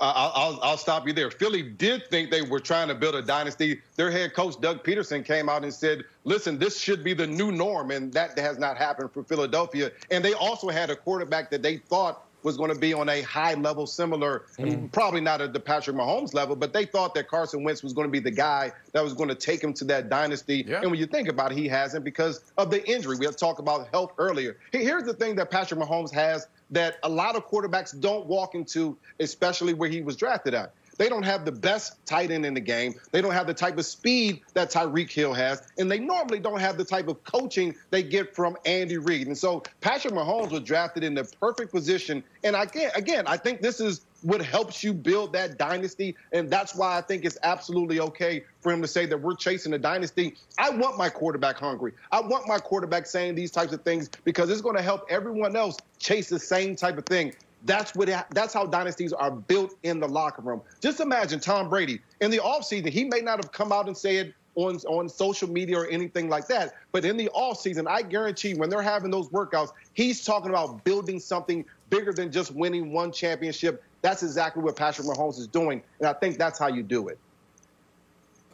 I'll, 0.00 0.32
I'll, 0.34 0.60
I'll, 0.62 0.76
stop 0.76 1.06
you 1.06 1.12
there. 1.12 1.30
Philly 1.30 1.62
did 1.62 2.08
think 2.10 2.30
they 2.30 2.42
were 2.42 2.60
trying 2.60 2.88
to 2.88 2.94
build 2.94 3.14
a 3.14 3.22
dynasty. 3.22 3.80
Their 3.96 4.10
head 4.10 4.34
coach, 4.34 4.60
Doug 4.60 4.84
Pederson, 4.84 5.24
came 5.24 5.48
out 5.48 5.62
and 5.62 5.72
said, 5.72 6.04
listen, 6.24 6.58
this 6.58 6.78
should 6.78 7.02
be 7.02 7.14
the 7.14 7.26
new 7.26 7.50
norm. 7.50 7.90
And 7.90 8.12
that 8.12 8.38
has 8.38 8.58
not 8.58 8.76
happened 8.76 9.12
for 9.12 9.22
Philadelphia. 9.24 9.90
And 10.10 10.24
they 10.24 10.34
also 10.34 10.68
had 10.68 10.90
a 10.90 10.96
quarterback 10.96 11.50
that 11.50 11.62
they 11.62 11.78
thought 11.78 12.26
was 12.46 12.56
going 12.56 12.72
to 12.72 12.78
be 12.78 12.94
on 12.94 13.08
a 13.08 13.22
high 13.22 13.54
level, 13.54 13.86
similar, 13.88 14.44
mm. 14.56 14.90
probably 14.92 15.20
not 15.20 15.40
at 15.40 15.52
the 15.52 15.58
Patrick 15.58 15.96
Mahomes 15.96 16.32
level, 16.32 16.54
but 16.54 16.72
they 16.72 16.84
thought 16.84 17.12
that 17.14 17.26
Carson 17.28 17.64
Wentz 17.64 17.82
was 17.82 17.92
going 17.92 18.06
to 18.06 18.10
be 18.10 18.20
the 18.20 18.30
guy 18.30 18.70
that 18.92 19.02
was 19.02 19.14
going 19.14 19.28
to 19.28 19.34
take 19.34 19.62
him 19.62 19.74
to 19.74 19.84
that 19.86 20.08
dynasty. 20.08 20.64
Yeah. 20.66 20.80
And 20.80 20.90
when 20.90 21.00
you 21.00 21.06
think 21.06 21.28
about 21.28 21.50
it, 21.50 21.58
he 21.58 21.66
hasn't 21.66 22.04
because 22.04 22.44
of 22.56 22.70
the 22.70 22.88
injury. 22.88 23.16
We 23.18 23.26
had 23.26 23.36
talked 23.36 23.58
about 23.58 23.88
health 23.88 24.12
earlier. 24.18 24.58
Here's 24.70 25.02
the 25.02 25.12
thing 25.12 25.34
that 25.36 25.50
Patrick 25.50 25.80
Mahomes 25.80 26.12
has 26.12 26.46
that 26.70 26.96
a 27.02 27.08
lot 27.08 27.36
of 27.36 27.48
quarterbacks 27.48 27.98
don't 27.98 28.26
walk 28.26 28.54
into, 28.54 28.96
especially 29.20 29.74
where 29.74 29.88
he 29.88 30.02
was 30.02 30.16
drafted 30.16 30.54
at. 30.54 30.72
They 30.98 31.08
don't 31.08 31.24
have 31.24 31.44
the 31.44 31.52
best 31.52 32.04
tight 32.06 32.30
end 32.30 32.46
in 32.46 32.54
the 32.54 32.60
game. 32.60 32.94
They 33.12 33.20
don't 33.20 33.32
have 33.32 33.46
the 33.46 33.54
type 33.54 33.76
of 33.78 33.84
speed 33.84 34.40
that 34.54 34.70
Tyreek 34.70 35.12
Hill 35.12 35.34
has. 35.34 35.62
And 35.78 35.90
they 35.90 35.98
normally 35.98 36.38
don't 36.38 36.60
have 36.60 36.78
the 36.78 36.84
type 36.84 37.08
of 37.08 37.22
coaching 37.24 37.74
they 37.90 38.02
get 38.02 38.34
from 38.34 38.56
Andy 38.64 38.96
Reid. 38.96 39.26
And 39.26 39.36
so 39.36 39.62
Patrick 39.80 40.14
Mahomes 40.14 40.50
was 40.50 40.62
drafted 40.62 41.04
in 41.04 41.14
the 41.14 41.24
perfect 41.40 41.72
position. 41.72 42.24
And 42.44 42.56
again, 42.56 42.90
again, 42.94 43.24
I 43.26 43.36
think 43.36 43.60
this 43.60 43.80
is 43.80 44.05
what 44.22 44.42
helps 44.42 44.82
you 44.82 44.92
build 44.92 45.32
that 45.32 45.58
dynasty. 45.58 46.16
And 46.32 46.50
that's 46.50 46.74
why 46.74 46.96
I 46.96 47.00
think 47.00 47.24
it's 47.24 47.38
absolutely 47.42 48.00
okay 48.00 48.44
for 48.60 48.72
him 48.72 48.82
to 48.82 48.88
say 48.88 49.06
that 49.06 49.20
we're 49.20 49.34
chasing 49.34 49.72
a 49.74 49.78
dynasty. 49.78 50.34
I 50.58 50.70
want 50.70 50.98
my 50.98 51.08
quarterback 51.08 51.58
hungry. 51.58 51.92
I 52.10 52.20
want 52.20 52.48
my 52.48 52.58
quarterback 52.58 53.06
saying 53.06 53.34
these 53.34 53.50
types 53.50 53.72
of 53.72 53.82
things 53.82 54.10
because 54.24 54.50
it's 54.50 54.60
going 54.60 54.76
to 54.76 54.82
help 54.82 55.06
everyone 55.08 55.56
else 55.56 55.76
chase 55.98 56.28
the 56.28 56.38
same 56.38 56.76
type 56.76 56.98
of 56.98 57.06
thing. 57.06 57.34
That's 57.64 57.94
what 57.94 58.08
that's 58.30 58.54
how 58.54 58.66
dynasties 58.66 59.12
are 59.12 59.30
built 59.30 59.74
in 59.82 59.98
the 59.98 60.06
locker 60.08 60.42
room. 60.42 60.60
Just 60.80 61.00
imagine 61.00 61.40
Tom 61.40 61.68
Brady 61.68 62.00
in 62.20 62.30
the 62.30 62.38
offseason, 62.38 62.90
he 62.90 63.04
may 63.04 63.20
not 63.20 63.42
have 63.42 63.50
come 63.50 63.72
out 63.72 63.86
and 63.86 63.96
said 63.96 64.34
on, 64.56 64.76
on 64.88 65.08
social 65.08 65.48
media 65.48 65.78
or 65.78 65.86
anything 65.86 66.28
like 66.28 66.48
that. 66.48 66.74
But 66.90 67.04
in 67.04 67.16
the 67.16 67.30
offseason, 67.34 67.86
I 67.86 68.02
guarantee 68.02 68.54
when 68.54 68.70
they're 68.70 68.82
having 68.82 69.10
those 69.10 69.28
workouts, 69.28 69.70
he's 69.92 70.24
talking 70.24 70.50
about 70.50 70.82
building 70.84 71.20
something 71.20 71.64
bigger 71.90 72.12
than 72.12 72.30
just 72.30 72.54
winning 72.54 72.92
one 72.92 73.12
championship. 73.12 73.82
That's 74.02 74.22
exactly 74.22 74.62
what 74.62 74.76
Patrick 74.76 75.06
Mahomes 75.06 75.38
is 75.38 75.46
doing. 75.46 75.82
And 75.98 76.08
I 76.08 76.12
think 76.12 76.38
that's 76.38 76.58
how 76.58 76.68
you 76.68 76.82
do 76.82 77.08
it. 77.08 77.18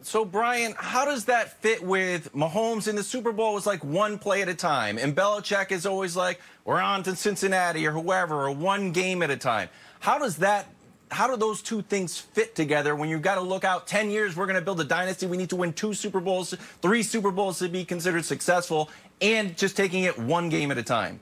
So, 0.05 0.25
Brian, 0.25 0.75
how 0.77 1.05
does 1.05 1.27
that 1.27 1.61
fit 1.63 1.83
with 1.83 2.33
Mahomes 2.35 2.89
in 2.89 2.97
the 2.97 3.05
Super 3.05 3.31
Bowl 3.31 3.55
was 3.55 3.67
like 3.67 3.85
one 3.85 4.19
play 4.19 4.43
at 4.43 4.49
a 4.49 4.55
time, 4.55 4.99
and 4.99 5.15
Belichick 5.15 5.71
is 5.71 5.87
always 5.87 6.17
like, 6.17 6.41
we're 6.65 6.81
on 6.81 7.05
to 7.05 7.15
Cincinnati 7.15 7.87
or 7.87 7.93
whoever, 7.93 8.47
or 8.47 8.51
one 8.51 8.91
game 8.91 9.23
at 9.23 9.31
a 9.31 9.37
time. 9.37 9.69
How 10.01 10.19
does 10.19 10.39
that 10.39 10.67
how 11.13 11.29
do 11.29 11.37
those 11.37 11.61
two 11.61 11.83
things 11.83 12.19
fit 12.19 12.55
together 12.55 12.97
when 12.97 13.09
you've 13.09 13.23
got 13.23 13.35
to 13.35 13.43
look 13.43 13.65
out 13.65 13.87
10 13.87 14.11
years 14.11 14.35
we're 14.35 14.47
going 14.47 14.59
to 14.59 14.65
build 14.65 14.81
a 14.81 14.85
dynasty 14.85 15.27
we 15.27 15.37
need 15.37 15.51
to 15.51 15.57
win 15.57 15.71
two 15.71 15.93
super 15.93 16.21
bowls 16.21 16.55
three 16.81 17.03
super 17.03 17.31
bowls 17.31 17.59
to 17.59 17.69
be 17.69 17.85
considered 17.85 18.25
successful 18.25 18.89
and 19.21 19.55
just 19.59 19.77
taking 19.77 20.05
it 20.05 20.19
one 20.19 20.49
game 20.49 20.71
at 20.71 20.79
a 20.79 20.83
time 20.83 21.21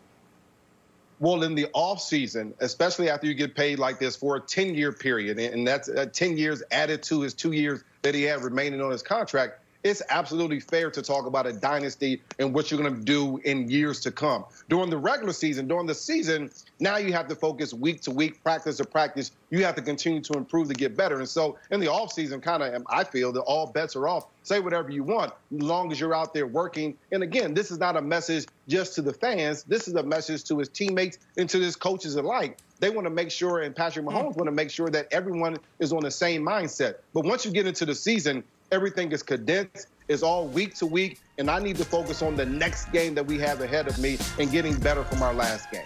well, 1.21 1.43
in 1.43 1.55
the 1.55 1.69
off 1.75 2.01
season, 2.01 2.55
especially 2.61 3.11
after 3.11 3.27
you 3.27 3.35
get 3.35 3.55
paid 3.55 3.79
like 3.79 3.99
this 3.99 4.17
for 4.17 4.37
a 4.37 4.41
10 4.41 4.75
year 4.75 4.91
period, 4.91 5.39
and 5.39 5.67
that's 5.67 5.89
uh, 5.89 6.07
10 6.11 6.39
years 6.39 6.63
added 6.73 7.03
to 7.05 7.21
his 7.21 7.35
two 7.35 7.53
years 7.53 7.85
that 8.03 8.15
he 8.15 8.23
had 8.23 8.43
remaining 8.43 8.81
on 8.81 8.91
his 8.91 9.03
contract, 9.03 9.61
it's 9.83 10.03
absolutely 10.11 10.61
fair 10.61 10.91
to 10.91 11.03
talk 11.03 11.27
about 11.27 11.47
a 11.47 11.53
dynasty 11.53 12.21
and 12.39 12.55
what 12.55 12.71
you're 12.71 12.81
going 12.81 12.95
to 12.95 13.01
do 13.01 13.39
in 13.45 13.71
years 13.71 14.01
to 14.01 14.11
come. 14.11 14.45
During 14.69 14.91
the 14.91 14.99
regular 14.99 15.33
season, 15.33 15.69
during 15.69 15.87
the 15.87 15.95
season, 15.95 16.51
now 16.81 16.99
you 16.99 17.13
have 17.13 17.29
to 17.29 17.35
focus 17.35 17.73
week 17.73 18.03
to 18.03 18.11
week, 18.11 18.43
practice 18.43 18.77
to 18.77 18.85
practice. 18.85 19.31
You 19.51 19.65
have 19.65 19.75
to 19.77 19.83
continue 19.83 20.21
to 20.23 20.35
improve 20.35 20.69
to 20.69 20.75
get 20.75 20.97
better. 20.97 21.19
And 21.19 21.29
so 21.29 21.59
in 21.71 21.81
the 21.81 21.87
offseason, 21.87 22.43
kind 22.43 22.63
of, 22.63 22.75
um, 22.75 22.85
I 22.89 23.05
feel 23.05 23.33
that 23.33 23.41
all 23.41 23.67
bets 23.67 23.97
are 23.97 24.07
off. 24.07 24.27
Say 24.43 24.61
whatever 24.61 24.91
you 24.91 25.03
want, 25.03 25.33
as 25.55 25.63
long 25.63 25.93
as 25.93 26.01
you're 26.01 26.15
out 26.15 26.35
there 26.35 26.47
working. 26.47 26.97
And 27.13 27.23
again, 27.23 27.55
this 27.55 27.71
is 27.71 27.79
not 27.79 27.97
a 27.97 28.03
message 28.03 28.47
just 28.69 28.95
to 28.97 29.03
the 29.03 29.13
fans. 29.13 29.63
This 29.65 29.89
is 29.89 29.95
a 29.95 30.03
message 30.03 30.45
to 30.45 30.59
his 30.59 30.69
teammates 30.69 31.19
and 31.37 31.49
to 31.51 31.59
his 31.59 31.77
coaches 31.77 32.17
alike. 32.17 32.59
They 32.81 32.89
want 32.89 33.07
to 33.07 33.11
make 33.11 33.31
sure, 33.31 33.61
and 33.61 33.77
Patrick 33.77 34.05
hmm. 34.07 34.11
Mahomes 34.11 34.37
want 34.37 34.47
to 34.47 34.53
make 34.53 34.71
sure 34.71 34.89
that 34.91 35.09
everyone 35.11 35.59
is 35.79 35.93
on 35.93 36.03
the 36.03 36.11
same 36.11 36.45
mindset. 36.45 36.97
But 37.13 37.25
once 37.25 37.45
you 37.45 37.53
get 37.53 37.67
into 37.67 37.85
the 37.85 37.95
season, 37.95 38.43
Everything 38.73 39.11
is 39.11 39.23
condensed. 39.23 39.89
It's 40.09 40.23
all 40.23 40.47
week 40.47 40.75
to 40.77 40.87
week, 40.87 41.21
and 41.39 41.51
I 41.51 41.59
need 41.59 41.77
to 41.77 41.85
focus 41.85 42.23
on 42.23 42.37
the 42.37 42.47
next 42.47 42.93
game 42.93 43.15
that 43.15 43.27
we 43.27 43.39
have 43.39 43.61
ahead 43.61 43.89
of 43.89 43.99
me 43.99 44.17
and 44.39 44.51
getting 44.51 44.79
better 44.79 45.03
from 45.03 45.23
our 45.23 45.35
last 45.35 45.71
game. 45.71 45.83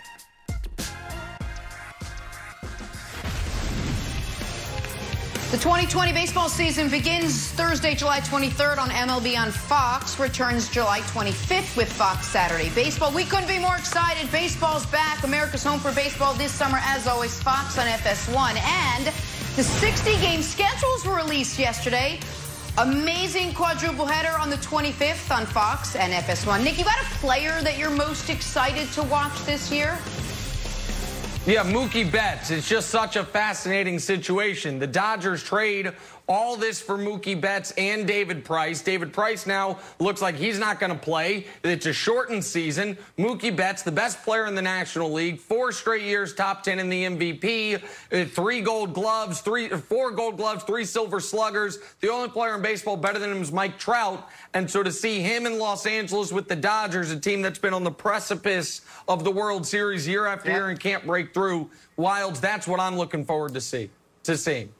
The 5.50 5.60
2020 5.60 6.12
baseball 6.12 6.48
season 6.48 6.90
begins 6.90 7.48
Thursday, 7.52 7.94
July 7.94 8.20
23rd 8.20 8.76
on 8.76 8.88
MLB 8.90 9.38
on 9.38 9.50
Fox, 9.52 10.18
returns 10.18 10.68
July 10.68 11.00
25th 11.00 11.76
with 11.76 11.90
Fox 11.90 12.26
Saturday 12.26 12.70
Baseball. 12.74 13.12
We 13.12 13.24
couldn't 13.24 13.48
be 13.48 13.60
more 13.60 13.76
excited. 13.76 14.30
Baseball's 14.32 14.84
back. 14.86 15.22
America's 15.22 15.62
home 15.62 15.78
for 15.78 15.92
baseball 15.92 16.34
this 16.34 16.50
summer, 16.50 16.78
as 16.82 17.06
always, 17.06 17.40
Fox 17.40 17.78
on 17.78 17.86
FS1. 17.86 18.56
And 18.56 19.06
the 19.54 19.62
60 19.62 20.16
game 20.20 20.42
schedules 20.42 21.06
were 21.06 21.14
released 21.14 21.56
yesterday. 21.56 22.18
Amazing 22.78 23.54
quadruple 23.54 24.04
header 24.04 24.36
on 24.36 24.50
the 24.50 24.56
25th 24.56 25.32
on 25.32 25.46
Fox 25.46 25.94
and 25.94 26.12
FS1. 26.12 26.64
Nick, 26.64 26.76
you 26.76 26.84
got 26.84 27.00
a 27.00 27.04
player 27.18 27.62
that 27.62 27.78
you're 27.78 27.88
most 27.88 28.30
excited 28.30 28.90
to 28.94 29.04
watch 29.04 29.32
this 29.44 29.70
year? 29.70 29.96
Yeah, 31.46 31.62
Mookie 31.62 32.10
Betts. 32.10 32.50
It's 32.50 32.68
just 32.68 32.90
such 32.90 33.14
a 33.14 33.24
fascinating 33.24 34.00
situation. 34.00 34.80
The 34.80 34.88
Dodgers 34.88 35.44
trade 35.44 35.92
all 36.26 36.56
this 36.56 36.80
for 36.80 36.96
Mookie 36.96 37.38
Betts 37.38 37.72
and 37.72 38.06
David 38.06 38.44
Price. 38.44 38.80
David 38.80 39.12
Price 39.12 39.46
now 39.46 39.78
looks 39.98 40.22
like 40.22 40.36
he's 40.36 40.58
not 40.58 40.80
going 40.80 40.92
to 40.92 40.98
play. 40.98 41.46
It's 41.62 41.86
a 41.86 41.92
shortened 41.92 42.44
season. 42.44 42.96
Mookie 43.18 43.54
Betts, 43.54 43.82
the 43.82 43.92
best 43.92 44.22
player 44.22 44.46
in 44.46 44.54
the 44.54 44.62
National 44.62 45.12
League, 45.12 45.38
four 45.38 45.70
straight 45.70 46.02
years 46.02 46.34
top 46.34 46.62
10 46.62 46.78
in 46.78 46.88
the 46.88 47.04
MVP, 47.04 47.82
uh, 47.82 48.24
three 48.26 48.62
gold 48.62 48.94
gloves, 48.94 49.40
three, 49.40 49.68
four 49.68 50.10
gold 50.12 50.38
gloves, 50.38 50.64
three 50.64 50.84
silver 50.84 51.20
sluggers. 51.20 51.78
The 52.00 52.10
only 52.10 52.30
player 52.30 52.54
in 52.54 52.62
baseball 52.62 52.96
better 52.96 53.18
than 53.18 53.30
him 53.30 53.42
is 53.42 53.52
Mike 53.52 53.78
Trout. 53.78 54.28
And 54.54 54.70
so 54.70 54.82
to 54.82 54.92
see 54.92 55.20
him 55.20 55.44
in 55.44 55.58
Los 55.58 55.84
Angeles 55.84 56.32
with 56.32 56.48
the 56.48 56.56
Dodgers, 56.56 57.10
a 57.10 57.20
team 57.20 57.42
that's 57.42 57.58
been 57.58 57.74
on 57.74 57.84
the 57.84 57.90
precipice 57.90 58.80
of 59.08 59.24
the 59.24 59.30
World 59.30 59.66
Series 59.66 60.08
year 60.08 60.26
after 60.26 60.48
yeah. 60.48 60.56
year 60.56 60.68
and 60.70 60.80
can't 60.80 61.04
break 61.06 61.34
through, 61.34 61.70
Wildes, 61.98 62.40
that's 62.40 62.66
what 62.66 62.80
I'm 62.80 62.96
looking 62.96 63.24
forward 63.26 63.52
to 63.54 63.60
see, 63.60 63.90
to 64.22 64.36
seeing. 64.38 64.70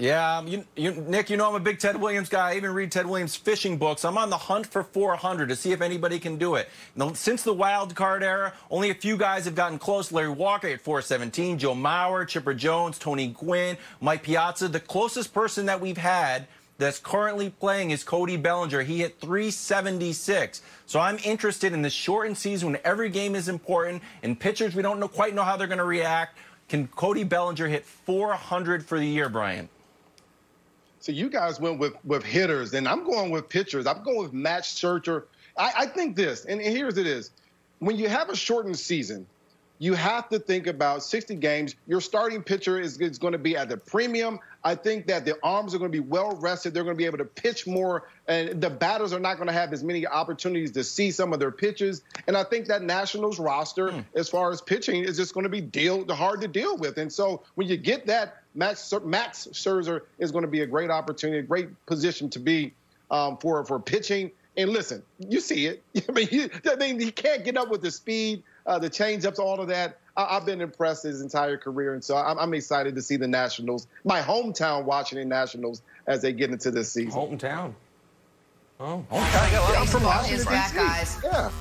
Yeah, 0.00 0.38
um, 0.38 0.46
you, 0.46 0.64
you, 0.76 0.92
Nick, 0.92 1.28
you 1.28 1.36
know 1.36 1.48
I'm 1.48 1.56
a 1.56 1.60
big 1.60 1.80
Ted 1.80 2.00
Williams 2.00 2.28
guy. 2.28 2.52
I 2.52 2.56
even 2.56 2.72
read 2.72 2.92
Ted 2.92 3.04
Williams' 3.04 3.34
fishing 3.34 3.78
books. 3.78 4.04
I'm 4.04 4.16
on 4.16 4.30
the 4.30 4.36
hunt 4.36 4.68
for 4.68 4.84
400 4.84 5.48
to 5.48 5.56
see 5.56 5.72
if 5.72 5.80
anybody 5.80 6.20
can 6.20 6.36
do 6.36 6.54
it. 6.54 6.68
Now, 6.94 7.12
since 7.14 7.42
the 7.42 7.52
wild 7.52 7.96
card 7.96 8.22
era, 8.22 8.52
only 8.70 8.90
a 8.90 8.94
few 8.94 9.16
guys 9.16 9.44
have 9.46 9.56
gotten 9.56 9.76
close. 9.76 10.12
Larry 10.12 10.28
Walker 10.28 10.68
at 10.68 10.80
417, 10.80 11.58
Joe 11.58 11.74
Mauer, 11.74 12.28
Chipper 12.28 12.54
Jones, 12.54 12.96
Tony 12.96 13.26
Gwynn, 13.26 13.76
Mike 14.00 14.22
Piazza. 14.22 14.68
The 14.68 14.78
closest 14.78 15.34
person 15.34 15.66
that 15.66 15.80
we've 15.80 15.98
had 15.98 16.46
that's 16.78 17.00
currently 17.00 17.50
playing 17.50 17.90
is 17.90 18.04
Cody 18.04 18.36
Bellinger. 18.36 18.82
He 18.82 18.98
hit 18.98 19.20
376. 19.20 20.62
So 20.86 21.00
I'm 21.00 21.18
interested 21.24 21.72
in 21.72 21.82
the 21.82 21.90
shortened 21.90 22.38
season 22.38 22.70
when 22.70 22.80
every 22.84 23.08
game 23.08 23.34
is 23.34 23.48
important 23.48 24.04
and 24.22 24.38
pitchers 24.38 24.76
we 24.76 24.82
don't 24.82 25.00
know, 25.00 25.08
quite 25.08 25.34
know 25.34 25.42
how 25.42 25.56
they're 25.56 25.66
going 25.66 25.78
to 25.78 25.84
react. 25.84 26.38
Can 26.68 26.86
Cody 26.86 27.24
Bellinger 27.24 27.66
hit 27.66 27.84
400 27.84 28.86
for 28.86 29.00
the 29.00 29.06
year, 29.06 29.28
Brian? 29.28 29.68
So 31.00 31.12
you 31.12 31.28
guys 31.30 31.60
went 31.60 31.78
with 31.78 31.94
with 32.04 32.24
hitters, 32.24 32.74
and 32.74 32.88
I'm 32.88 33.04
going 33.04 33.30
with 33.30 33.48
pitchers. 33.48 33.86
I'm 33.86 34.02
going 34.02 34.18
with 34.18 34.32
Max 34.32 34.68
Scherzer. 34.68 35.24
I, 35.56 35.72
I 35.76 35.86
think 35.86 36.16
this, 36.16 36.44
and 36.44 36.60
here's 36.60 36.98
it 36.98 37.06
is: 37.06 37.30
when 37.78 37.96
you 37.96 38.08
have 38.08 38.28
a 38.28 38.36
shortened 38.36 38.78
season, 38.78 39.26
you 39.78 39.94
have 39.94 40.28
to 40.30 40.38
think 40.38 40.66
about 40.66 41.02
60 41.02 41.36
games. 41.36 41.76
Your 41.86 42.00
starting 42.00 42.42
pitcher 42.42 42.80
is, 42.80 43.00
is 43.00 43.18
going 43.18 43.32
to 43.32 43.38
be 43.38 43.56
at 43.56 43.68
the 43.68 43.76
premium. 43.76 44.40
I 44.64 44.74
think 44.74 45.06
that 45.06 45.24
the 45.24 45.38
arms 45.42 45.74
are 45.74 45.78
going 45.78 45.92
to 45.92 46.02
be 46.02 46.06
well 46.06 46.36
rested. 46.40 46.74
They're 46.74 46.82
going 46.82 46.96
to 46.96 46.98
be 46.98 47.06
able 47.06 47.18
to 47.18 47.24
pitch 47.24 47.66
more, 47.66 48.08
and 48.26 48.60
the 48.60 48.70
batters 48.70 49.12
are 49.12 49.20
not 49.20 49.36
going 49.36 49.46
to 49.46 49.52
have 49.52 49.72
as 49.72 49.84
many 49.84 50.06
opportunities 50.06 50.72
to 50.72 50.82
see 50.82 51.12
some 51.12 51.32
of 51.32 51.38
their 51.38 51.52
pitches. 51.52 52.02
And 52.26 52.36
I 52.36 52.42
think 52.42 52.66
that 52.66 52.82
Nationals 52.82 53.38
roster, 53.38 53.90
mm. 53.90 54.04
as 54.14 54.28
far 54.28 54.50
as 54.50 54.60
pitching, 54.60 55.04
is 55.04 55.16
just 55.16 55.32
going 55.32 55.44
to 55.44 55.50
be 55.50 55.60
deal 55.60 56.12
hard 56.12 56.40
to 56.40 56.48
deal 56.48 56.76
with. 56.76 56.98
And 56.98 57.12
so 57.12 57.42
when 57.54 57.68
you 57.68 57.76
get 57.76 58.06
that, 58.06 58.42
Max 58.58 58.92
Max 59.04 59.48
Scherzer 59.52 60.02
is 60.18 60.32
going 60.32 60.42
to 60.42 60.50
be 60.50 60.62
a 60.62 60.66
great 60.66 60.90
opportunity, 60.90 61.38
a 61.38 61.42
great 61.42 61.86
position 61.86 62.28
to 62.30 62.40
be 62.40 62.74
um, 63.10 63.38
for 63.38 63.64
for 63.64 63.78
pitching. 63.78 64.32
And 64.56 64.70
listen, 64.70 65.04
you 65.20 65.40
see 65.40 65.66
it. 65.66 65.84
I 66.08 66.12
mean, 66.12 66.26
he, 66.26 66.50
I 66.68 66.74
mean, 66.74 66.98
he 66.98 67.12
can't 67.12 67.44
get 67.44 67.56
up 67.56 67.70
with 67.70 67.80
the 67.80 67.92
speed, 67.92 68.42
uh, 68.66 68.80
the 68.80 68.90
changeups, 68.90 69.38
all 69.38 69.60
of 69.60 69.68
that. 69.68 69.98
I, 70.16 70.34
have 70.34 70.44
been 70.44 70.60
impressed 70.60 71.04
his 71.04 71.22
entire 71.22 71.56
career, 71.56 71.94
and 71.94 72.02
so 72.02 72.16
I'm, 72.16 72.36
I'm, 72.40 72.52
excited 72.54 72.96
to 72.96 73.02
see 73.02 73.14
the 73.14 73.28
Nationals, 73.28 73.86
my 74.02 74.20
hometown, 74.20 74.82
Washington 74.82 75.28
Nationals, 75.28 75.80
as 76.08 76.22
they 76.22 76.32
get 76.32 76.50
into 76.50 76.72
this 76.72 76.90
season. 76.90 77.12
Hometown. 77.12 77.72
Oh, 78.80 79.04
hometown. 79.12 79.80
I'm 79.80 79.86
from 79.86 80.02
Washington, 80.02 80.44
back, 80.46 80.74
guys. 80.74 81.16
Yeah. 81.22 81.52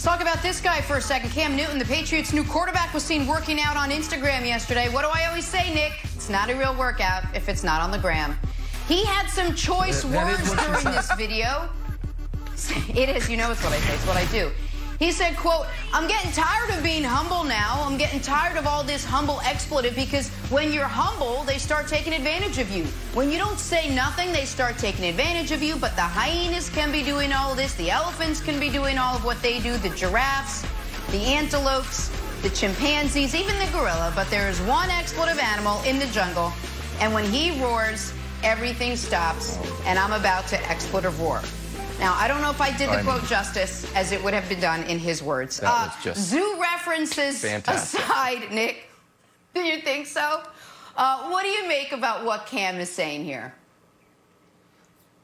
Let's 0.00 0.08
talk 0.08 0.22
about 0.22 0.42
this 0.42 0.62
guy 0.62 0.80
for 0.80 0.96
a 0.96 1.00
second. 1.02 1.28
Cam 1.28 1.54
Newton, 1.54 1.78
the 1.78 1.84
Patriots' 1.84 2.32
new 2.32 2.42
quarterback, 2.42 2.94
was 2.94 3.02
seen 3.02 3.26
working 3.26 3.60
out 3.60 3.76
on 3.76 3.90
Instagram 3.90 4.46
yesterday. 4.46 4.88
What 4.88 5.02
do 5.02 5.10
I 5.12 5.26
always 5.26 5.44
say, 5.44 5.74
Nick? 5.74 5.92
It's 6.04 6.30
not 6.30 6.48
a 6.48 6.54
real 6.54 6.74
workout 6.74 7.24
if 7.34 7.50
it's 7.50 7.62
not 7.62 7.82
on 7.82 7.90
the 7.90 7.98
gram. 7.98 8.34
He 8.88 9.04
had 9.04 9.26
some 9.26 9.54
choice 9.54 10.02
that, 10.02 10.16
words 10.16 10.50
during 10.54 10.96
this 10.96 11.12
video. 11.18 11.68
It 12.94 13.10
is, 13.10 13.28
you 13.28 13.36
know, 13.36 13.50
it's 13.50 13.62
what 13.62 13.74
I 13.74 13.78
say, 13.78 13.94
it's 13.94 14.06
what 14.06 14.16
I 14.16 14.24
do. 14.32 14.50
He 15.00 15.12
said, 15.12 15.34
quote, 15.34 15.64
I'm 15.94 16.06
getting 16.06 16.30
tired 16.30 16.76
of 16.76 16.84
being 16.84 17.02
humble 17.02 17.42
now. 17.42 17.82
I'm 17.86 17.96
getting 17.96 18.20
tired 18.20 18.58
of 18.58 18.66
all 18.66 18.84
this 18.84 19.02
humble 19.02 19.40
expletive 19.46 19.96
because 19.96 20.28
when 20.50 20.74
you're 20.74 20.84
humble, 20.84 21.42
they 21.44 21.56
start 21.56 21.88
taking 21.88 22.12
advantage 22.12 22.58
of 22.58 22.70
you. 22.70 22.84
When 23.14 23.30
you 23.30 23.38
don't 23.38 23.58
say 23.58 23.88
nothing, 23.94 24.30
they 24.30 24.44
start 24.44 24.76
taking 24.76 25.06
advantage 25.06 25.52
of 25.52 25.62
you. 25.62 25.76
But 25.76 25.96
the 25.96 26.02
hyenas 26.02 26.68
can 26.68 26.92
be 26.92 27.02
doing 27.02 27.32
all 27.32 27.54
this. 27.54 27.72
The 27.76 27.90
elephants 27.90 28.42
can 28.42 28.60
be 28.60 28.68
doing 28.68 28.98
all 28.98 29.16
of 29.16 29.24
what 29.24 29.40
they 29.40 29.58
do. 29.60 29.78
The 29.78 29.88
giraffes, 29.88 30.66
the 31.10 31.22
antelopes, 31.22 32.10
the 32.42 32.50
chimpanzees, 32.50 33.34
even 33.34 33.58
the 33.58 33.72
gorilla. 33.72 34.12
But 34.14 34.28
there 34.28 34.50
is 34.50 34.60
one 34.60 34.90
expletive 34.90 35.38
animal 35.38 35.80
in 35.84 35.98
the 35.98 36.08
jungle. 36.08 36.52
And 37.00 37.14
when 37.14 37.24
he 37.24 37.58
roars, 37.58 38.12
everything 38.42 38.96
stops. 38.96 39.56
And 39.86 39.98
I'm 39.98 40.12
about 40.12 40.46
to 40.48 40.62
expletive 40.68 41.18
roar. 41.22 41.40
Now, 42.00 42.14
I 42.14 42.28
don't 42.28 42.40
know 42.40 42.50
if 42.50 42.62
I 42.62 42.74
did 42.74 42.88
the 42.88 43.00
I 43.00 43.02
quote 43.02 43.20
mean, 43.20 43.28
justice 43.28 43.86
as 43.94 44.10
it 44.12 44.24
would 44.24 44.32
have 44.32 44.48
been 44.48 44.58
done 44.58 44.84
in 44.84 44.98
his 44.98 45.22
words. 45.22 45.60
That 45.60 45.68
uh, 45.68 45.86
was 45.94 46.02
just 46.02 46.30
zoo 46.30 46.58
references 46.58 47.42
fantastic. 47.42 48.00
aside, 48.00 48.50
Nick, 48.50 48.88
do 49.54 49.60
you 49.60 49.82
think 49.82 50.06
so? 50.06 50.42
Uh, 50.96 51.28
what 51.28 51.42
do 51.42 51.50
you 51.50 51.68
make 51.68 51.92
about 51.92 52.24
what 52.24 52.46
Cam 52.46 52.76
is 52.76 52.90
saying 52.90 53.26
here? 53.26 53.52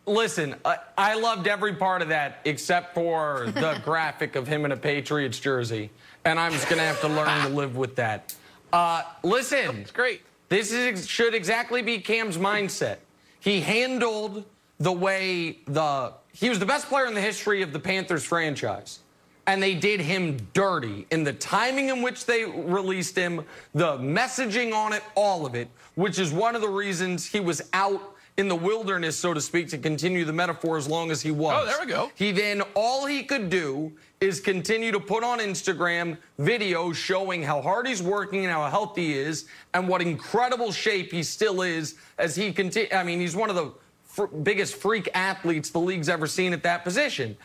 Listen, 0.04 0.54
I, 0.66 0.76
I 0.98 1.14
loved 1.14 1.48
every 1.48 1.74
part 1.74 2.02
of 2.02 2.08
that 2.08 2.40
except 2.44 2.94
for 2.94 3.46
the 3.54 3.80
graphic 3.84 4.36
of 4.36 4.46
him 4.46 4.66
in 4.66 4.72
a 4.72 4.76
Patriots 4.76 5.40
jersey, 5.40 5.90
and 6.26 6.38
I'm 6.38 6.52
just 6.52 6.68
going 6.68 6.78
to 6.78 6.84
have 6.84 7.00
to 7.00 7.08
learn 7.08 7.42
to 7.42 7.48
live 7.48 7.76
with 7.76 7.96
that. 7.96 8.34
Uh, 8.70 9.02
listen, 9.22 9.78
it's 9.78 9.90
great. 9.90 10.20
This 10.50 10.72
is, 10.72 11.08
should 11.08 11.34
exactly 11.34 11.80
be 11.80 12.00
Cam's 12.00 12.36
mindset. 12.36 12.98
He 13.40 13.62
handled 13.62 14.44
the 14.78 14.92
way 14.92 15.58
the 15.66 16.12
he 16.36 16.50
was 16.50 16.58
the 16.58 16.66
best 16.66 16.88
player 16.88 17.06
in 17.06 17.14
the 17.14 17.20
history 17.20 17.62
of 17.62 17.72
the 17.72 17.78
Panthers 17.78 18.24
franchise. 18.24 19.00
And 19.46 19.62
they 19.62 19.74
did 19.74 20.00
him 20.00 20.36
dirty 20.52 21.06
in 21.10 21.24
the 21.24 21.32
timing 21.32 21.88
in 21.88 22.02
which 22.02 22.26
they 22.26 22.44
released 22.44 23.16
him, 23.16 23.44
the 23.74 23.96
messaging 23.98 24.74
on 24.74 24.92
it, 24.92 25.02
all 25.14 25.46
of 25.46 25.54
it, 25.54 25.68
which 25.94 26.18
is 26.18 26.32
one 26.32 26.54
of 26.54 26.60
the 26.60 26.68
reasons 26.68 27.24
he 27.24 27.40
was 27.40 27.62
out 27.72 28.16
in 28.36 28.48
the 28.48 28.56
wilderness, 28.56 29.16
so 29.16 29.32
to 29.32 29.40
speak, 29.40 29.68
to 29.68 29.78
continue 29.78 30.24
the 30.24 30.32
metaphor 30.32 30.76
as 30.76 30.86
long 30.86 31.10
as 31.10 31.22
he 31.22 31.30
was. 31.30 31.62
Oh, 31.62 31.64
there 31.64 31.80
we 31.80 31.86
go. 31.86 32.10
He 32.16 32.32
then, 32.32 32.60
all 32.74 33.06
he 33.06 33.22
could 33.22 33.48
do 33.48 33.92
is 34.20 34.40
continue 34.40 34.92
to 34.92 35.00
put 35.00 35.24
on 35.24 35.38
Instagram 35.38 36.18
videos 36.38 36.96
showing 36.96 37.42
how 37.42 37.62
hard 37.62 37.86
he's 37.86 38.02
working 38.02 38.44
and 38.44 38.52
how 38.52 38.68
healthy 38.68 39.06
he 39.06 39.18
is 39.18 39.46
and 39.72 39.88
what 39.88 40.02
incredible 40.02 40.70
shape 40.70 41.12
he 41.12 41.22
still 41.22 41.62
is 41.62 41.94
as 42.18 42.36
he 42.36 42.52
continue. 42.52 42.90
I 42.92 43.04
mean, 43.04 43.20
he's 43.20 43.36
one 43.36 43.48
of 43.48 43.56
the 43.56 43.72
fr- 44.16 44.26
biggest 44.26 44.76
freak 44.76 45.08
athletes 45.14 45.70
the 45.70 45.78
league's 45.78 46.08
ever 46.08 46.26
seen 46.26 46.52
at 46.52 46.62
that 46.62 46.82
position. 46.82 47.36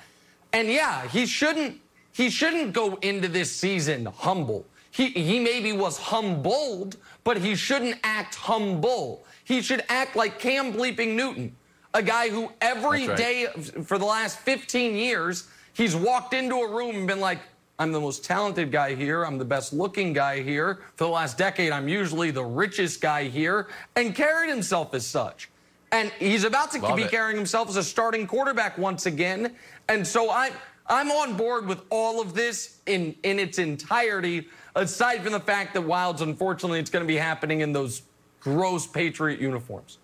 And 0.53 0.69
yeah, 0.69 1.07
he 1.07 1.25
shouldn't 1.25 1.79
he 2.13 2.29
shouldn't 2.29 2.73
go 2.73 2.95
into 2.95 3.27
this 3.27 3.51
season 3.51 4.05
humble. 4.05 4.65
He 4.89 5.09
he 5.09 5.39
maybe 5.39 5.73
was 5.73 5.97
humbled, 5.97 6.97
but 7.23 7.37
he 7.37 7.55
shouldn't 7.55 7.97
act 8.03 8.35
humble. 8.35 9.25
He 9.43 9.61
should 9.61 9.83
act 9.89 10.15
like 10.15 10.39
Cam 10.39 10.73
bleeping 10.73 11.15
Newton, 11.15 11.55
a 11.93 12.01
guy 12.01 12.29
who 12.29 12.51
every 12.61 13.07
right. 13.07 13.17
day 13.17 13.47
for 13.83 13.97
the 13.97 14.05
last 14.05 14.39
15 14.39 14.95
years 14.95 15.47
he's 15.73 15.95
walked 15.95 16.33
into 16.33 16.55
a 16.55 16.69
room 16.69 16.95
and 16.95 17.07
been 17.07 17.19
like, 17.19 17.39
I'm 17.79 17.91
the 17.91 17.99
most 17.99 18.23
talented 18.23 18.71
guy 18.71 18.93
here. 18.93 19.23
I'm 19.23 19.37
the 19.37 19.45
best 19.45 19.73
looking 19.73 20.13
guy 20.13 20.41
here. 20.41 20.81
For 20.95 21.05
the 21.05 21.09
last 21.09 21.37
decade, 21.37 21.71
I'm 21.71 21.87
usually 21.87 22.29
the 22.29 22.43
richest 22.43 23.01
guy 23.01 23.23
here, 23.23 23.69
and 23.95 24.13
carried 24.13 24.49
himself 24.49 24.93
as 24.93 25.05
such. 25.05 25.49
And 25.91 26.11
he's 26.19 26.43
about 26.43 26.71
to 26.71 26.79
Love 26.79 26.95
be 26.95 27.03
it. 27.03 27.11
carrying 27.11 27.35
himself 27.35 27.67
as 27.69 27.75
a 27.75 27.83
starting 27.83 28.25
quarterback 28.25 28.77
once 28.77 29.05
again. 29.05 29.55
And 29.89 30.07
so 30.07 30.29
I, 30.29 30.51
I'm 30.87 31.11
on 31.11 31.35
board 31.35 31.67
with 31.67 31.81
all 31.89 32.21
of 32.21 32.33
this 32.33 32.79
in, 32.85 33.15
in 33.23 33.39
its 33.39 33.59
entirety, 33.59 34.47
aside 34.75 35.21
from 35.23 35.33
the 35.33 35.39
fact 35.39 35.73
that 35.73 35.83
Wildes, 35.83 36.21
unfortunately, 36.21 36.79
it's 36.79 36.89
going 36.89 37.03
to 37.03 37.07
be 37.07 37.17
happening 37.17 37.59
in 37.59 37.73
those 37.73 38.03
gross 38.39 38.87
Patriot 38.87 39.39
uniforms. 39.39 39.97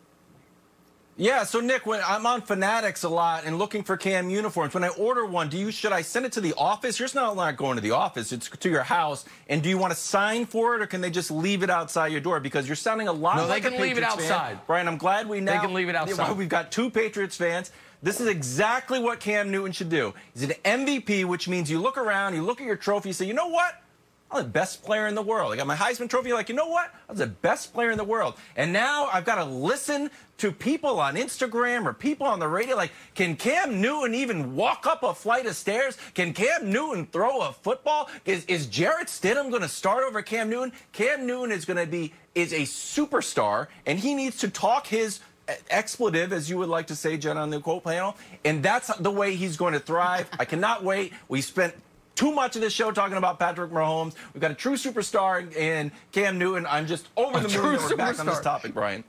Yeah, 1.20 1.46
so 1.46 1.60
Nick, 1.60 1.88
when 1.88 2.00
I'm 2.06 2.28
on 2.28 2.42
Fanatics 2.44 3.04
a 3.04 3.10
lot 3.10 3.44
and 3.44 3.58
looking 3.58 3.84
for 3.84 3.98
Cam 3.98 4.30
uniforms, 4.30 4.76
when 4.76 4.84
I 4.84 4.90
order 4.90 5.26
one, 5.26 5.50
do 5.50 5.58
you 5.58 5.72
should 5.72 5.92
I 5.92 6.04
send 6.04 6.28
it 6.28 6.32
to 6.34 6.42
the 6.42 6.54
office? 6.56 7.00
You're 7.00 7.10
not 7.16 7.36
not 7.36 7.58
going 7.58 7.76
to 7.76 7.82
the 7.82 7.92
office; 7.92 8.32
it's 8.32 8.48
to 8.50 8.70
your 8.70 8.84
house. 8.84 9.26
And 9.50 9.64
do 9.64 9.70
you 9.70 9.80
want 9.80 9.92
to 9.92 9.98
sign 10.00 10.46
for 10.46 10.76
it, 10.76 10.82
or 10.84 10.86
can 10.86 11.02
they 11.02 11.10
just 11.10 11.32
leave 11.32 11.64
it 11.64 11.72
outside 11.72 12.12
your 12.12 12.22
door? 12.22 12.40
Because 12.40 12.68
you're 12.68 12.76
sounding 12.76 13.08
a 13.08 13.12
lot. 13.12 13.38
No, 13.38 13.48
like 13.48 13.64
they 13.64 13.72
can 13.72 13.82
leave 13.82 13.98
it 13.98 14.04
outside. 14.04 14.28
Fan. 14.28 14.62
Brian, 14.68 14.88
I'm 14.88 14.98
glad 15.00 15.28
we 15.28 15.42
now 15.42 15.54
they 15.54 15.66
can 15.66 15.74
leave 15.74 15.90
it 15.90 15.96
outside. 15.96 16.38
We've 16.38 16.48
got 16.48 16.72
two 16.72 16.92
Patriots 16.92 17.36
fans. 17.36 17.72
This 18.04 18.22
is 18.22 18.28
exactly 18.28 19.00
what 19.00 19.20
Cam 19.20 19.50
Newton 19.50 19.72
should 19.72 19.90
do. 19.90 20.14
He's 20.36 20.44
an 20.44 20.52
MVP, 20.64 21.26
which 21.26 21.48
means 21.48 21.72
you 21.72 21.80
look 21.80 21.98
around, 21.98 22.36
you 22.36 22.44
look 22.44 22.62
at 22.62 22.68
your 22.68 22.76
trophy, 22.76 23.10
you 23.10 23.14
say, 23.14 23.26
you 23.26 23.34
know 23.34 23.48
what? 23.48 23.82
I'm 24.30 24.44
the 24.44 24.50
best 24.50 24.84
player 24.84 25.08
in 25.08 25.16
the 25.16 25.22
world. 25.22 25.54
I 25.54 25.56
got 25.56 25.68
my 25.68 25.76
Heisman 25.76 26.10
Trophy. 26.10 26.34
Like, 26.34 26.50
you 26.50 26.56
know 26.56 26.68
what? 26.68 26.94
I 27.08 27.12
was 27.12 27.20
the 27.20 27.28
best 27.28 27.74
player 27.74 27.92
in 27.92 27.98
the 27.98 28.04
world. 28.04 28.36
And 28.58 28.74
now 28.74 29.10
I've 29.12 29.24
got 29.24 29.36
to 29.36 29.46
listen 29.46 30.12
to 30.40 30.52
people 30.52 31.00
on 31.00 31.16
Instagram 31.16 31.86
or 31.86 31.94
people 31.94 32.28
on 32.28 32.40
the 32.40 32.48
radio. 32.48 32.76
Like, 32.76 32.92
can 33.16 33.38
Cam 33.38 33.80
Newton 33.80 34.14
even 34.14 34.56
walk 34.56 34.86
up 34.86 35.04
a 35.04 35.14
flight 35.14 35.46
of 35.46 35.56
stairs? 35.56 35.98
Can 36.14 36.34
Cam 36.34 36.70
Newton 36.70 37.06
throw 37.06 37.42
a 37.42 37.54
football? 37.54 38.10
Is, 38.26 38.44
is 38.46 38.68
Jarrett 38.68 39.08
Stidham 39.08 39.50
going 39.50 39.62
to 39.62 39.70
start 39.70 40.04
over 40.04 40.22
Cam 40.22 40.50
Newton? 40.50 40.74
Cam 40.92 41.26
Newton 41.26 41.52
is 41.54 41.64
going 41.64 41.78
to 41.78 41.90
be 41.90 42.14
is 42.36 42.54
a 42.54 42.62
superstar, 42.62 43.68
and 43.88 43.98
he 43.98 44.14
needs 44.14 44.38
to 44.38 44.50
talk 44.50 44.86
his 44.86 45.22
uh, 45.48 45.54
expletive, 45.72 46.32
as 46.32 46.50
you 46.50 46.58
would 46.58 46.70
like 46.70 46.88
to 46.88 46.96
say, 46.96 47.18
Jen, 47.18 47.38
on 47.38 47.50
the 47.50 47.60
quote 47.60 47.84
panel. 47.84 48.16
And 48.46 48.62
that's 48.62 48.96
the 48.98 49.10
way 49.10 49.36
he's 49.36 49.58
going 49.58 49.74
to 49.74 49.80
thrive. 49.80 50.30
I 50.38 50.46
cannot 50.46 50.84
wait. 50.84 51.14
We 51.30 51.42
spent 51.42 51.74
too 52.18 52.32
much 52.34 52.56
of 52.56 52.62
this 52.62 52.74
show 52.74 52.92
talking 52.92 53.16
about 53.16 53.40
Patrick 53.40 53.72
Mahomes. 53.72 54.16
We've 54.34 54.42
got 54.42 54.52
a 54.52 54.56
true 54.56 54.74
superstar 54.74 55.56
in 55.56 55.92
Cam 56.12 56.38
Newton. 56.38 56.66
I'm 56.68 56.88
just 56.88 57.08
over 57.16 57.38
a 57.38 57.42
the 57.42 57.48
moon 57.48 57.74
that 57.74 57.90
we're 57.90 57.96
back 57.96 58.20
on 58.20 58.26
this 58.26 58.42
topic, 58.42 58.74
Brian. 58.74 59.04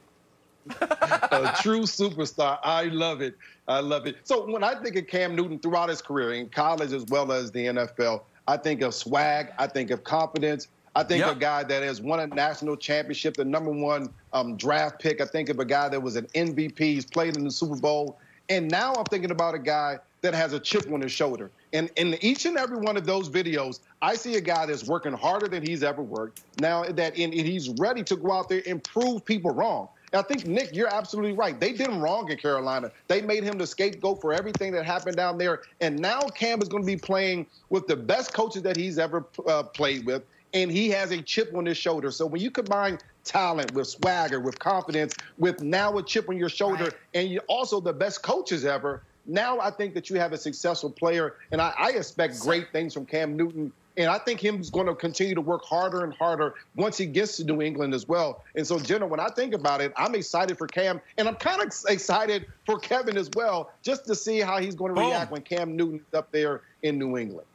a 0.80 1.56
true 1.60 1.82
superstar. 1.82 2.58
I 2.62 2.84
love 2.84 3.22
it. 3.22 3.36
I 3.66 3.80
love 3.80 4.06
it. 4.06 4.16
So 4.24 4.48
when 4.48 4.62
I 4.62 4.74
think 4.74 4.96
of 4.96 5.06
Cam 5.06 5.34
Newton 5.34 5.58
throughout 5.58 5.88
his 5.88 6.02
career 6.02 6.34
in 6.34 6.50
college 6.50 6.92
as 6.92 7.06
well 7.06 7.32
as 7.32 7.50
the 7.50 7.66
NFL, 7.66 8.22
I 8.46 8.58
think 8.58 8.82
of 8.82 8.94
swag. 8.94 9.52
I 9.58 9.66
think 9.66 9.90
of 9.90 10.04
confidence. 10.04 10.68
I 10.94 11.02
think 11.02 11.20
yep. 11.20 11.30
of 11.30 11.36
a 11.38 11.40
guy 11.40 11.62
that 11.64 11.82
has 11.82 12.02
won 12.02 12.20
a 12.20 12.26
national 12.26 12.76
championship, 12.76 13.34
the 13.34 13.44
number 13.44 13.70
one 13.70 14.10
um, 14.34 14.56
draft 14.56 15.00
pick. 15.00 15.22
I 15.22 15.24
think 15.24 15.48
of 15.48 15.60
a 15.60 15.64
guy 15.64 15.88
that 15.88 16.02
was 16.02 16.16
an 16.16 16.26
MVP. 16.34 16.78
He's 16.78 17.06
played 17.06 17.36
in 17.38 17.44
the 17.44 17.50
Super 17.50 17.76
Bowl. 17.76 18.18
And 18.50 18.70
now 18.70 18.94
I'm 18.94 19.04
thinking 19.04 19.30
about 19.30 19.54
a 19.54 19.58
guy 19.58 19.98
that 20.20 20.34
has 20.34 20.52
a 20.52 20.60
chip 20.60 20.90
on 20.92 21.00
his 21.00 21.12
shoulder. 21.12 21.50
And 21.72 21.90
in 21.96 22.16
each 22.22 22.46
and 22.46 22.56
every 22.56 22.78
one 22.78 22.96
of 22.96 23.06
those 23.06 23.28
videos, 23.28 23.80
I 24.02 24.14
see 24.14 24.36
a 24.36 24.40
guy 24.40 24.66
that's 24.66 24.86
working 24.86 25.12
harder 25.12 25.48
than 25.48 25.64
he's 25.66 25.82
ever 25.82 26.02
worked. 26.02 26.42
Now 26.60 26.84
that 26.84 27.16
and 27.18 27.32
he's 27.32 27.68
ready 27.70 28.02
to 28.04 28.16
go 28.16 28.32
out 28.32 28.48
there 28.48 28.62
and 28.66 28.82
prove 28.82 29.24
people 29.24 29.50
wrong. 29.50 29.88
I 30.12 30.22
think 30.22 30.46
Nick, 30.46 30.74
you're 30.74 30.92
absolutely 30.92 31.32
right. 31.32 31.58
They 31.58 31.72
did 31.72 31.88
him 31.88 32.00
wrong 32.00 32.30
in 32.30 32.38
Carolina. 32.38 32.90
They 33.08 33.20
made 33.20 33.44
him 33.44 33.58
the 33.58 33.66
scapegoat 33.66 34.20
for 34.20 34.32
everything 34.32 34.72
that 34.72 34.86
happened 34.86 35.16
down 35.16 35.36
there. 35.36 35.62
And 35.80 35.98
now 35.98 36.22
Cam 36.22 36.62
is 36.62 36.68
going 36.68 36.82
to 36.82 36.86
be 36.86 36.96
playing 36.96 37.46
with 37.68 37.86
the 37.86 37.96
best 37.96 38.32
coaches 38.32 38.62
that 38.62 38.76
he's 38.76 38.98
ever 38.98 39.26
uh, 39.46 39.64
played 39.64 40.06
with, 40.06 40.22
and 40.54 40.70
he 40.70 40.88
has 40.90 41.10
a 41.10 41.20
chip 41.20 41.54
on 41.54 41.66
his 41.66 41.76
shoulder. 41.76 42.10
So 42.10 42.24
when 42.24 42.40
you 42.40 42.50
combine 42.50 42.98
talent 43.24 43.72
with 43.74 43.86
swagger, 43.86 44.40
with 44.40 44.58
confidence, 44.58 45.14
with 45.36 45.62
now 45.62 45.98
a 45.98 46.02
chip 46.02 46.28
on 46.30 46.38
your 46.38 46.48
shoulder, 46.48 46.84
right. 46.84 46.94
and 47.12 47.28
you're 47.28 47.42
also 47.46 47.80
the 47.80 47.92
best 47.92 48.22
coaches 48.22 48.64
ever, 48.64 49.02
now 49.28 49.60
I 49.60 49.70
think 49.70 49.94
that 49.94 50.10
you 50.10 50.16
have 50.16 50.32
a 50.32 50.38
successful 50.38 50.90
player, 50.90 51.36
and 51.52 51.60
I, 51.60 51.72
I 51.78 51.90
expect 51.90 52.40
great 52.40 52.72
things 52.72 52.94
from 52.94 53.06
Cam 53.06 53.36
Newton. 53.36 53.72
And 53.96 54.08
I 54.08 54.18
think 54.18 54.38
he's 54.38 54.70
going 54.70 54.86
to 54.86 54.94
continue 54.94 55.34
to 55.34 55.40
work 55.40 55.64
harder 55.64 56.04
and 56.04 56.14
harder 56.14 56.54
once 56.76 56.96
he 56.96 57.04
gets 57.04 57.36
to 57.38 57.44
New 57.44 57.60
England 57.62 57.94
as 57.94 58.06
well. 58.06 58.44
And 58.54 58.64
so, 58.64 58.78
Jenna, 58.78 59.08
when 59.08 59.18
I 59.18 59.26
think 59.26 59.54
about 59.54 59.80
it, 59.80 59.92
I'm 59.96 60.14
excited 60.14 60.56
for 60.56 60.68
Cam, 60.68 61.00
and 61.16 61.26
I'm 61.26 61.34
kind 61.34 61.60
of 61.60 61.72
excited 61.88 62.46
for 62.64 62.78
Kevin 62.78 63.16
as 63.16 63.28
well, 63.34 63.72
just 63.82 64.06
to 64.06 64.14
see 64.14 64.38
how 64.38 64.58
he's 64.60 64.76
going 64.76 64.94
to 64.94 65.00
react 65.00 65.32
when 65.32 65.42
Cam 65.42 65.74
Newton's 65.74 66.14
up 66.14 66.30
there 66.30 66.62
in 66.84 66.96
New 66.96 67.18
England. 67.18 67.48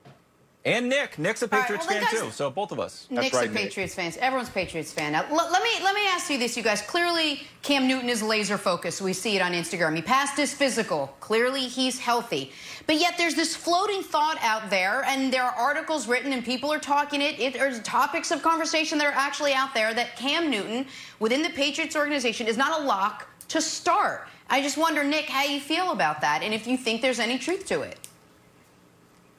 And 0.65 0.87
Nick. 0.87 1.19
Nick's 1.19 1.41
a 1.41 1.47
Patriots 1.47 1.87
right, 1.87 1.95
well, 1.95 2.05
fan 2.05 2.19
guys, 2.19 2.27
too. 2.27 2.31
So 2.31 2.49
both 2.49 2.71
of 2.71 2.79
us. 2.79 3.05
Nick's 3.09 3.35
right, 3.35 3.49
a 3.49 3.53
Patriots 3.53 3.97
Nick. 3.97 4.13
fan. 4.13 4.23
Everyone's 4.23 4.49
Patriots 4.49 4.93
fan. 4.93 5.11
Now, 5.11 5.25
let 5.29 5.61
me 5.61 5.69
let 5.83 5.93
me 5.93 6.07
ask 6.07 6.29
you 6.29 6.37
this, 6.39 6.55
you 6.55 6.63
guys. 6.63 6.81
Clearly, 6.81 7.41
Cam 7.63 7.85
Newton 7.85 8.07
is 8.07 8.23
laser 8.23 8.57
focused. 8.57 9.01
We 9.01 9.11
see 9.11 9.35
it 9.35 9.41
on 9.41 9.51
Instagram. 9.51 9.93
He 9.93 10.01
passed 10.01 10.37
his 10.37 10.53
physical. 10.53 11.15
Clearly, 11.19 11.61
he's 11.61 11.99
healthy. 11.99 12.53
But 12.87 12.95
yet, 12.95 13.15
there's 13.17 13.35
this 13.35 13.57
floating 13.57 14.03
thought 14.03 14.37
out 14.41 14.69
there, 14.69 15.03
and 15.03 15.33
there 15.33 15.43
are 15.43 15.51
articles 15.51 16.07
written, 16.07 16.31
and 16.31 16.45
people 16.45 16.71
are 16.71 16.79
talking 16.79 17.21
it. 17.21 17.39
it 17.39 17.53
there's 17.53 17.81
topics 17.81 18.31
of 18.31 18.41
conversation 18.41 18.97
that 18.99 19.07
are 19.07 19.17
actually 19.17 19.53
out 19.53 19.73
there 19.73 19.93
that 19.93 20.15
Cam 20.15 20.49
Newton, 20.49 20.85
within 21.19 21.41
the 21.41 21.49
Patriots 21.49 21.97
organization, 21.97 22.47
is 22.47 22.55
not 22.55 22.79
a 22.79 22.85
lock 22.85 23.27
to 23.49 23.61
start. 23.61 24.29
I 24.49 24.61
just 24.61 24.77
wonder, 24.77 25.03
Nick, 25.03 25.25
how 25.25 25.43
you 25.43 25.59
feel 25.59 25.91
about 25.91 26.21
that, 26.21 26.41
and 26.41 26.53
if 26.53 26.67
you 26.67 26.77
think 26.77 27.01
there's 27.01 27.19
any 27.19 27.37
truth 27.37 27.65
to 27.67 27.81
it. 27.81 27.97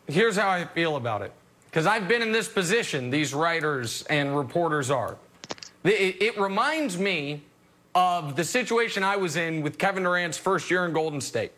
Here's 0.06 0.36
how 0.36 0.50
I 0.50 0.64
feel 0.64 0.96
about 0.96 1.22
it. 1.22 1.32
Because 1.66 1.86
I've 1.86 2.06
been 2.06 2.22
in 2.22 2.30
this 2.30 2.48
position, 2.48 3.10
these 3.10 3.34
writers 3.34 4.04
and 4.04 4.36
reporters 4.36 4.90
are. 4.90 5.16
It, 5.82 6.22
it, 6.22 6.38
reminds 6.38 6.96
me 6.96 7.42
of 7.94 8.36
the 8.36 8.44
situation 8.44 9.02
I 9.02 9.16
was 9.16 9.36
in 9.36 9.60
with 9.60 9.76
Kevin 9.76 10.04
Durant's 10.04 10.38
first 10.38 10.70
year 10.70 10.86
in 10.86 10.92
Golden 10.92 11.20
State. 11.20 11.52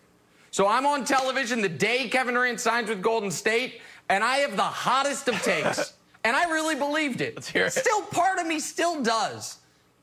So 0.51 0.67
I'm 0.67 0.87
on 0.87 1.05
television 1.05 1.61
the 1.61 1.69
day 1.69 2.09
Kevin 2.09 2.35
Durant 2.35 2.61
signs 2.61 2.89
with 2.89 3.03
Golden 3.03 3.31
State, 3.31 3.83
and 4.09 4.25
I 4.25 4.39
have 4.39 4.57
the 4.57 4.63
hottest 4.63 5.29
of 5.29 5.35
takes. 5.43 5.93
and 6.25 6.35
I 6.35 6.51
really 6.51 6.75
believed 6.75 7.21
it. 7.21 7.55
it. 7.55 7.73
Still, 7.73 8.03
part 8.03 8.39
of 8.39 8.47
me 8.47 8.59
still 8.59 9.03
does. 9.03 9.59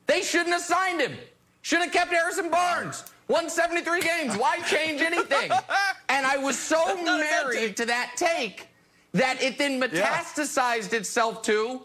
They 0.06 0.22
shouldn't 0.22 0.50
have 0.50 0.62
signed 0.62 1.00
him. 1.00 1.16
Should 1.62 1.80
have 1.80 1.92
kept 1.92 2.12
Harrison 2.12 2.50
Barnes. 2.50 3.04
Won 3.28 3.48
73 3.48 4.00
games. 4.00 4.36
Why 4.36 4.58
change 4.60 5.00
anything? 5.00 5.50
and 6.08 6.26
I 6.26 6.36
was 6.36 6.58
so 6.58 7.02
married 7.02 7.76
to 7.78 7.86
that 7.86 8.12
take 8.16 8.68
that 9.12 9.42
it 9.42 9.58
then 9.58 9.80
metastasized 9.80 10.92
yeah. 10.92 10.98
itself 10.98 11.42
to 11.42 11.84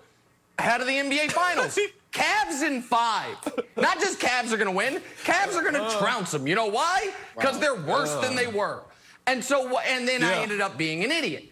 ahead 0.57 0.81
of 0.81 0.87
the 0.87 0.93
NBA 0.93 1.31
Finals. 1.31 1.79
Cavs 2.11 2.65
in 2.65 2.81
five. 2.81 3.37
Not 3.77 3.99
just 3.99 4.19
Cavs 4.19 4.51
are 4.51 4.57
going 4.57 4.65
to 4.65 4.71
win. 4.71 5.01
Cavs 5.23 5.55
are 5.55 5.61
going 5.61 5.75
to 5.75 5.83
uh, 5.83 5.99
trounce 5.99 6.31
them. 6.31 6.47
You 6.47 6.55
know 6.55 6.65
why? 6.65 7.13
Because 7.35 7.55
wow. 7.55 7.59
they're 7.59 7.75
worse 7.75 8.09
uh, 8.09 8.21
than 8.21 8.35
they 8.35 8.47
were. 8.47 8.81
And 9.27 9.43
so, 9.43 9.77
and 9.77 10.07
then 10.07 10.21
yeah. 10.21 10.29
I 10.29 10.33
ended 10.37 10.59
up 10.59 10.75
being 10.75 11.03
an 11.03 11.11
idiot. 11.11 11.45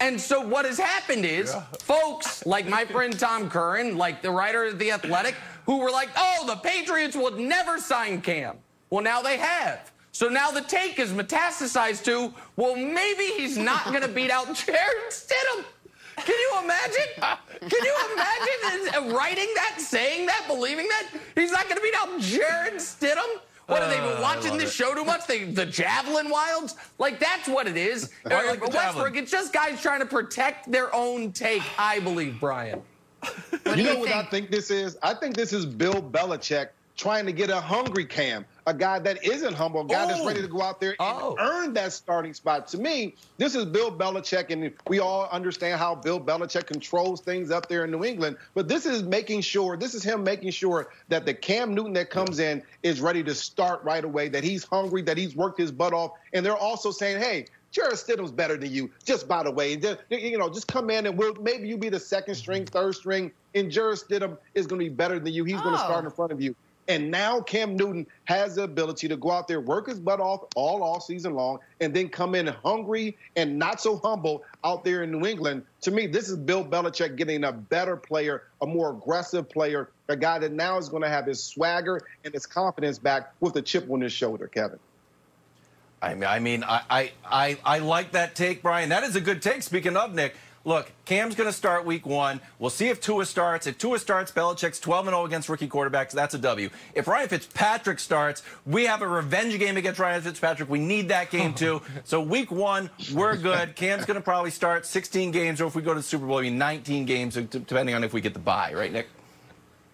And 0.00 0.20
so 0.20 0.40
what 0.40 0.64
has 0.64 0.78
happened 0.78 1.24
is 1.24 1.54
yeah. 1.54 1.62
folks 1.78 2.44
like 2.44 2.66
my 2.66 2.84
friend 2.84 3.16
Tom 3.16 3.48
Curran, 3.48 3.96
like 3.96 4.20
the 4.20 4.30
writer 4.30 4.64
of 4.64 4.78
The 4.78 4.90
Athletic, 4.90 5.36
who 5.66 5.78
were 5.78 5.90
like, 5.90 6.08
oh, 6.16 6.44
the 6.46 6.56
Patriots 6.56 7.14
will 7.14 7.36
never 7.36 7.78
sign 7.78 8.20
Cam. 8.20 8.56
Well, 8.90 9.02
now 9.02 9.22
they 9.22 9.38
have. 9.38 9.92
So 10.12 10.28
now 10.28 10.50
the 10.50 10.62
take 10.62 10.98
is 10.98 11.12
metastasized 11.12 12.04
to, 12.04 12.34
well, 12.56 12.76
maybe 12.76 13.24
he's 13.36 13.56
not 13.56 13.84
going 13.86 14.02
to 14.02 14.08
beat 14.08 14.30
out 14.30 14.52
Jarrett 14.54 15.10
Stidham. 15.10 15.64
Can 16.16 16.36
you 16.38 16.58
imagine? 16.62 17.38
Can 17.60 17.84
you 17.84 17.96
imagine 18.12 19.14
writing 19.14 19.48
that, 19.54 19.76
saying 19.78 20.26
that, 20.26 20.44
believing 20.46 20.88
that? 20.88 21.08
He's 21.34 21.52
not 21.52 21.64
going 21.64 21.76
to 21.76 21.82
beat 21.82 21.94
out 21.96 22.20
Jarrett 22.20 22.74
Stidham? 22.74 23.40
What 23.66 23.82
have 23.82 23.90
they 23.90 23.98
been 23.98 24.18
uh, 24.18 24.20
watching 24.20 24.58
this 24.58 24.70
it. 24.70 24.74
show 24.74 24.94
too 24.94 25.04
much? 25.04 25.28
They, 25.28 25.44
the 25.44 25.64
Javelin 25.64 26.26
Wildes? 26.26 26.74
Like, 26.98 27.20
that's 27.20 27.48
what 27.48 27.68
it 27.68 27.76
is. 27.76 28.10
like 28.24 28.60
Westbrook, 28.60 29.16
it's 29.16 29.30
just 29.30 29.52
guys 29.52 29.80
trying 29.80 30.00
to 30.00 30.06
protect 30.06 30.70
their 30.70 30.94
own 30.94 31.30
take, 31.30 31.62
I 31.78 32.00
believe, 32.00 32.40
Brian. 32.40 32.82
you 33.76 33.84
know 33.84 34.00
what 34.00 34.10
I 34.10 34.24
think 34.24 34.50
this 34.50 34.70
is? 34.70 34.98
I 35.02 35.14
think 35.14 35.36
this 35.36 35.52
is 35.52 35.64
Bill 35.64 36.02
Belichick 36.02 36.70
trying 37.00 37.24
to 37.24 37.32
get 37.32 37.48
a 37.48 37.58
hungry 37.58 38.04
Cam, 38.04 38.44
a 38.66 38.74
guy 38.74 38.98
that 38.98 39.24
isn't 39.24 39.54
humble, 39.54 39.80
a 39.80 39.86
guy 39.86 40.04
oh. 40.04 40.08
that's 40.08 40.26
ready 40.26 40.42
to 40.42 40.48
go 40.48 40.60
out 40.60 40.80
there 40.80 40.90
and 40.90 40.98
oh. 41.00 41.34
earn 41.38 41.72
that 41.72 41.92
starting 41.92 42.34
spot. 42.34 42.68
To 42.68 42.78
me, 42.78 43.14
this 43.38 43.54
is 43.54 43.64
Bill 43.64 43.90
Belichick, 43.90 44.50
and 44.50 44.70
we 44.86 44.98
all 44.98 45.26
understand 45.32 45.78
how 45.78 45.94
Bill 45.94 46.20
Belichick 46.20 46.66
controls 46.66 47.22
things 47.22 47.50
up 47.50 47.70
there 47.70 47.84
in 47.84 47.90
New 47.90 48.04
England. 48.04 48.36
But 48.52 48.68
this 48.68 48.84
is 48.84 49.02
making 49.02 49.40
sure, 49.40 49.78
this 49.78 49.94
is 49.94 50.02
him 50.02 50.22
making 50.22 50.50
sure 50.50 50.90
that 51.08 51.24
the 51.24 51.32
Cam 51.32 51.74
Newton 51.74 51.94
that 51.94 52.10
comes 52.10 52.38
in 52.38 52.62
is 52.82 53.00
ready 53.00 53.24
to 53.24 53.34
start 53.34 53.82
right 53.82 54.04
away, 54.04 54.28
that 54.28 54.44
he's 54.44 54.64
hungry, 54.64 55.00
that 55.02 55.16
he's 55.16 55.34
worked 55.34 55.58
his 55.58 55.72
butt 55.72 55.94
off. 55.94 56.12
And 56.34 56.44
they're 56.44 56.54
also 56.54 56.90
saying, 56.90 57.22
hey, 57.22 57.46
Jarrett 57.70 57.94
Stidham's 57.94 58.32
better 58.32 58.58
than 58.58 58.70
you, 58.70 58.90
just 59.04 59.26
by 59.26 59.42
the 59.42 59.50
way. 59.50 59.74
Just, 59.76 60.00
you 60.10 60.36
know, 60.36 60.50
just 60.50 60.66
come 60.66 60.90
in 60.90 61.06
and 61.06 61.16
we'll 61.16 61.34
maybe 61.36 61.66
you 61.66 61.78
be 61.78 61.88
the 61.88 62.00
second 62.00 62.34
string, 62.34 62.66
third 62.66 62.94
string, 62.94 63.32
and 63.54 63.70
Jarrett 63.70 64.00
Stidham 64.00 64.36
is 64.54 64.66
going 64.66 64.80
to 64.80 64.84
be 64.84 64.94
better 64.94 65.18
than 65.18 65.32
you. 65.32 65.44
He's 65.44 65.56
oh. 65.60 65.62
going 65.62 65.76
to 65.76 65.80
start 65.80 66.04
in 66.04 66.10
front 66.10 66.32
of 66.32 66.42
you. 66.42 66.54
And 66.90 67.08
now 67.08 67.40
Cam 67.40 67.76
Newton 67.76 68.04
has 68.24 68.56
the 68.56 68.64
ability 68.64 69.06
to 69.06 69.16
go 69.16 69.30
out 69.30 69.46
there, 69.46 69.60
work 69.60 69.86
his 69.86 70.00
butt 70.00 70.18
off 70.18 70.42
all 70.56 70.82
off 70.82 71.04
season 71.04 71.34
long, 71.34 71.60
and 71.80 71.94
then 71.94 72.08
come 72.08 72.34
in 72.34 72.48
hungry 72.48 73.16
and 73.36 73.56
not 73.56 73.80
so 73.80 73.96
humble 73.98 74.42
out 74.64 74.82
there 74.82 75.04
in 75.04 75.12
New 75.12 75.24
England. 75.24 75.62
To 75.82 75.92
me, 75.92 76.08
this 76.08 76.28
is 76.28 76.36
Bill 76.36 76.64
Belichick 76.64 77.14
getting 77.14 77.44
a 77.44 77.52
better 77.52 77.96
player, 77.96 78.42
a 78.60 78.66
more 78.66 78.90
aggressive 78.90 79.48
player, 79.48 79.90
a 80.08 80.16
guy 80.16 80.40
that 80.40 80.50
now 80.50 80.78
is 80.78 80.88
going 80.88 81.04
to 81.04 81.08
have 81.08 81.26
his 81.26 81.40
swagger 81.40 82.02
and 82.24 82.34
his 82.34 82.44
confidence 82.44 82.98
back 82.98 83.34
with 83.38 83.54
a 83.54 83.62
chip 83.62 83.88
on 83.88 84.00
his 84.00 84.12
shoulder, 84.12 84.48
Kevin. 84.48 84.80
I 86.02 86.14
mean, 86.14 86.24
I 86.24 86.40
mean, 86.40 86.64
I, 86.64 87.12
I, 87.24 87.58
I 87.64 87.78
like 87.78 88.12
that 88.12 88.34
take, 88.34 88.62
Brian. 88.62 88.88
That 88.88 89.04
is 89.04 89.14
a 89.14 89.20
good 89.20 89.42
take. 89.42 89.62
Speaking 89.62 89.96
of 89.96 90.12
Nick, 90.12 90.34
look, 90.64 90.92
Cam's 91.04 91.34
going 91.34 91.48
to 91.48 91.52
start 91.52 91.84
week 91.84 92.06
one. 92.06 92.40
We'll 92.58 92.70
see 92.70 92.88
if 92.88 93.00
Tua 93.00 93.26
starts. 93.26 93.66
If 93.66 93.78
Tua 93.78 93.98
starts, 93.98 94.32
Belichick's 94.32 94.80
12 94.80 95.06
0 95.06 95.24
against 95.24 95.48
rookie 95.48 95.68
quarterbacks. 95.68 96.12
That's 96.12 96.34
a 96.34 96.38
W. 96.38 96.70
If 96.94 97.08
Ryan 97.08 97.28
Fitzpatrick 97.28 97.98
starts, 97.98 98.42
we 98.66 98.86
have 98.86 99.02
a 99.02 99.08
revenge 99.08 99.58
game 99.58 99.76
against 99.76 100.00
Ryan 100.00 100.22
Fitzpatrick. 100.22 100.68
We 100.68 100.78
need 100.78 101.08
that 101.08 101.30
game 101.30 101.54
too. 101.54 101.82
so 102.04 102.20
week 102.20 102.50
one, 102.50 102.90
we're 103.12 103.36
good. 103.36 103.76
Cam's 103.76 104.04
going 104.04 104.16
to 104.16 104.22
probably 104.22 104.50
start 104.50 104.86
16 104.86 105.30
games, 105.30 105.60
or 105.60 105.66
if 105.66 105.74
we 105.74 105.82
go 105.82 105.94
to 105.94 106.00
the 106.00 106.04
Super 106.04 106.26
Bowl, 106.26 106.38
maybe 106.38 106.50
19 106.50 107.06
games, 107.06 107.34
depending 107.34 107.94
on 107.94 108.04
if 108.04 108.12
we 108.12 108.20
get 108.20 108.34
the 108.34 108.40
bye, 108.40 108.72
right, 108.74 108.92
Nick? 108.92 109.08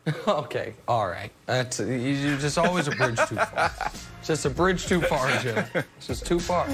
okay, 0.28 0.74
all 0.86 1.08
right. 1.08 1.30
That's 1.46 1.80
you're 1.80 2.36
just 2.36 2.58
always 2.58 2.86
a 2.86 2.92
bridge 2.92 3.18
too 3.28 3.34
far. 3.36 3.72
just 4.24 4.44
a 4.44 4.50
bridge 4.50 4.86
too 4.86 5.00
far, 5.00 5.28
Jim. 5.38 5.64
It's 5.74 6.06
just 6.06 6.26
too 6.26 6.38
far. 6.38 6.68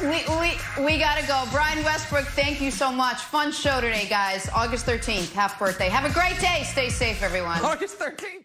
We 0.00 0.24
we 0.40 0.84
we 0.84 0.98
gotta 0.98 1.26
go. 1.26 1.44
Brian 1.52 1.84
Westbrook, 1.84 2.24
thank 2.28 2.62
you 2.62 2.70
so 2.70 2.90
much. 2.90 3.18
Fun 3.18 3.52
show 3.52 3.80
today, 3.80 4.06
guys. 4.08 4.48
August 4.54 4.86
13th, 4.86 5.32
half 5.32 5.58
birthday. 5.58 5.88
Have 5.90 6.10
a 6.10 6.14
great 6.14 6.38
day. 6.40 6.62
Stay 6.64 6.88
safe, 6.88 7.22
everyone. 7.22 7.60
August 7.62 7.98
13th. 7.98 8.40